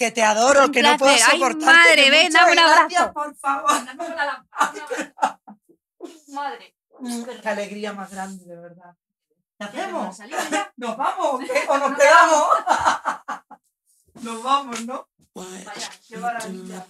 Que 0.00 0.10
te 0.10 0.22
adoro, 0.22 0.64
Un 0.64 0.72
que 0.72 0.82
no 0.82 0.96
puedo 0.96 1.14
soportarte. 1.18 1.66
madre, 1.66 2.10
ven, 2.10 2.32
dame 2.32 2.52
un 2.52 2.56
gracias, 2.56 3.02
abrazo. 3.02 3.12
por 3.12 3.36
favor. 3.36 3.70
Madre. 6.28 6.74
Qué 7.42 7.48
alegría 7.50 7.92
más 7.92 8.10
grande, 8.10 8.42
de 8.46 8.56
verdad. 8.56 8.94
¿Qué 9.58 9.64
hacemos? 9.64 10.18
¿Nos 10.78 10.96
vamos 10.96 11.34
o 11.34 11.38
qué? 11.38 11.52
¿O 11.68 11.76
nos 11.76 11.90
Nos 11.90 11.98
quedamos? 11.98 12.48
Nos 14.22 14.42
vamos, 14.42 14.86
¿no? 14.86 15.06
Vaya. 15.34 15.90
Qué 16.08 16.16
maravilla. 16.16 16.86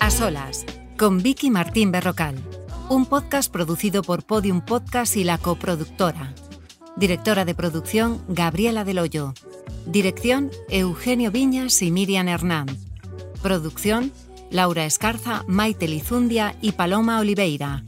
A 0.00 0.10
solas, 0.10 0.64
con 0.96 1.22
Vicky 1.22 1.50
Martín 1.50 1.92
Berrocal. 1.92 2.36
Un 2.88 3.06
podcast 3.06 3.52
producido 3.52 4.02
por 4.02 4.24
Podium 4.24 4.62
Podcast 4.62 5.16
y 5.16 5.24
la 5.24 5.36
coproductora. 5.36 6.34
Directora 6.96 7.44
de 7.44 7.54
producción 7.54 8.22
Gabriela 8.28 8.84
Del 8.84 8.98
Hoyo. 8.98 9.34
Dirección 9.86 10.50
Eugenio 10.70 11.30
Viñas 11.30 11.82
y 11.82 11.90
Miriam 11.90 12.28
Hernán. 12.28 12.66
Producción 13.42 14.12
Laura 14.50 14.86
Escarza, 14.86 15.44
Maite 15.46 15.86
Lizundia 15.86 16.56
y 16.62 16.72
Paloma 16.72 17.20
Oliveira. 17.20 17.84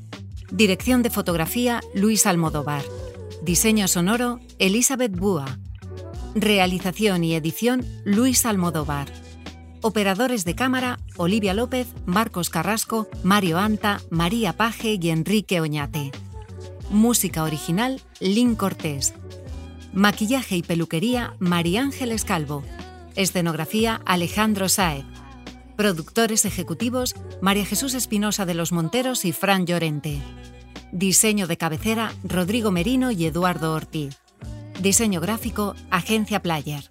Dirección 0.50 1.02
de 1.02 1.11
fotografía 1.11 1.80
Luis 1.94 2.26
Almodóvar. 2.26 2.82
Diseño 3.42 3.88
sonoro 3.88 4.40
Elizabeth 4.59 5.16
Búa. 5.16 5.59
Realización 6.34 7.24
y 7.24 7.34
edición 7.34 7.86
Luis 8.04 8.44
Almodóvar. 8.44 9.11
Operadores 9.80 10.44
de 10.44 10.56
cámara 10.56 10.98
Olivia 11.16 11.54
López, 11.54 11.86
Marcos 12.04 12.50
Carrasco, 12.50 13.06
Mario 13.22 13.58
Anta, 13.58 14.00
María 14.10 14.56
Paje 14.56 14.98
y 15.00 15.10
Enrique 15.10 15.60
Oñate. 15.60 16.10
Música 16.90 17.44
original 17.44 18.00
Lynn 18.18 18.56
Cortés. 18.56 19.14
Maquillaje 19.92 20.56
y 20.56 20.62
peluquería 20.62 21.34
María 21.38 21.82
Ángeles 21.82 22.24
Calvo. 22.24 22.64
Escenografía 23.14 24.00
Alejandro 24.04 24.68
Saez. 24.68 25.04
Productores 25.76 26.44
ejecutivos 26.44 27.14
María 27.40 27.64
Jesús 27.64 27.94
Espinosa 27.94 28.46
de 28.46 28.54
los 28.54 28.72
Monteros 28.72 29.24
y 29.24 29.32
Fran 29.32 29.64
Llorente. 29.64 30.20
Diseño 30.90 31.46
de 31.46 31.56
cabecera 31.56 32.12
Rodrigo 32.24 32.72
Merino 32.72 33.12
y 33.12 33.26
Eduardo 33.26 33.74
Ortiz. 33.74 34.18
Diseño 34.80 35.20
gráfico 35.20 35.76
Agencia 35.90 36.42
Player. 36.42 36.90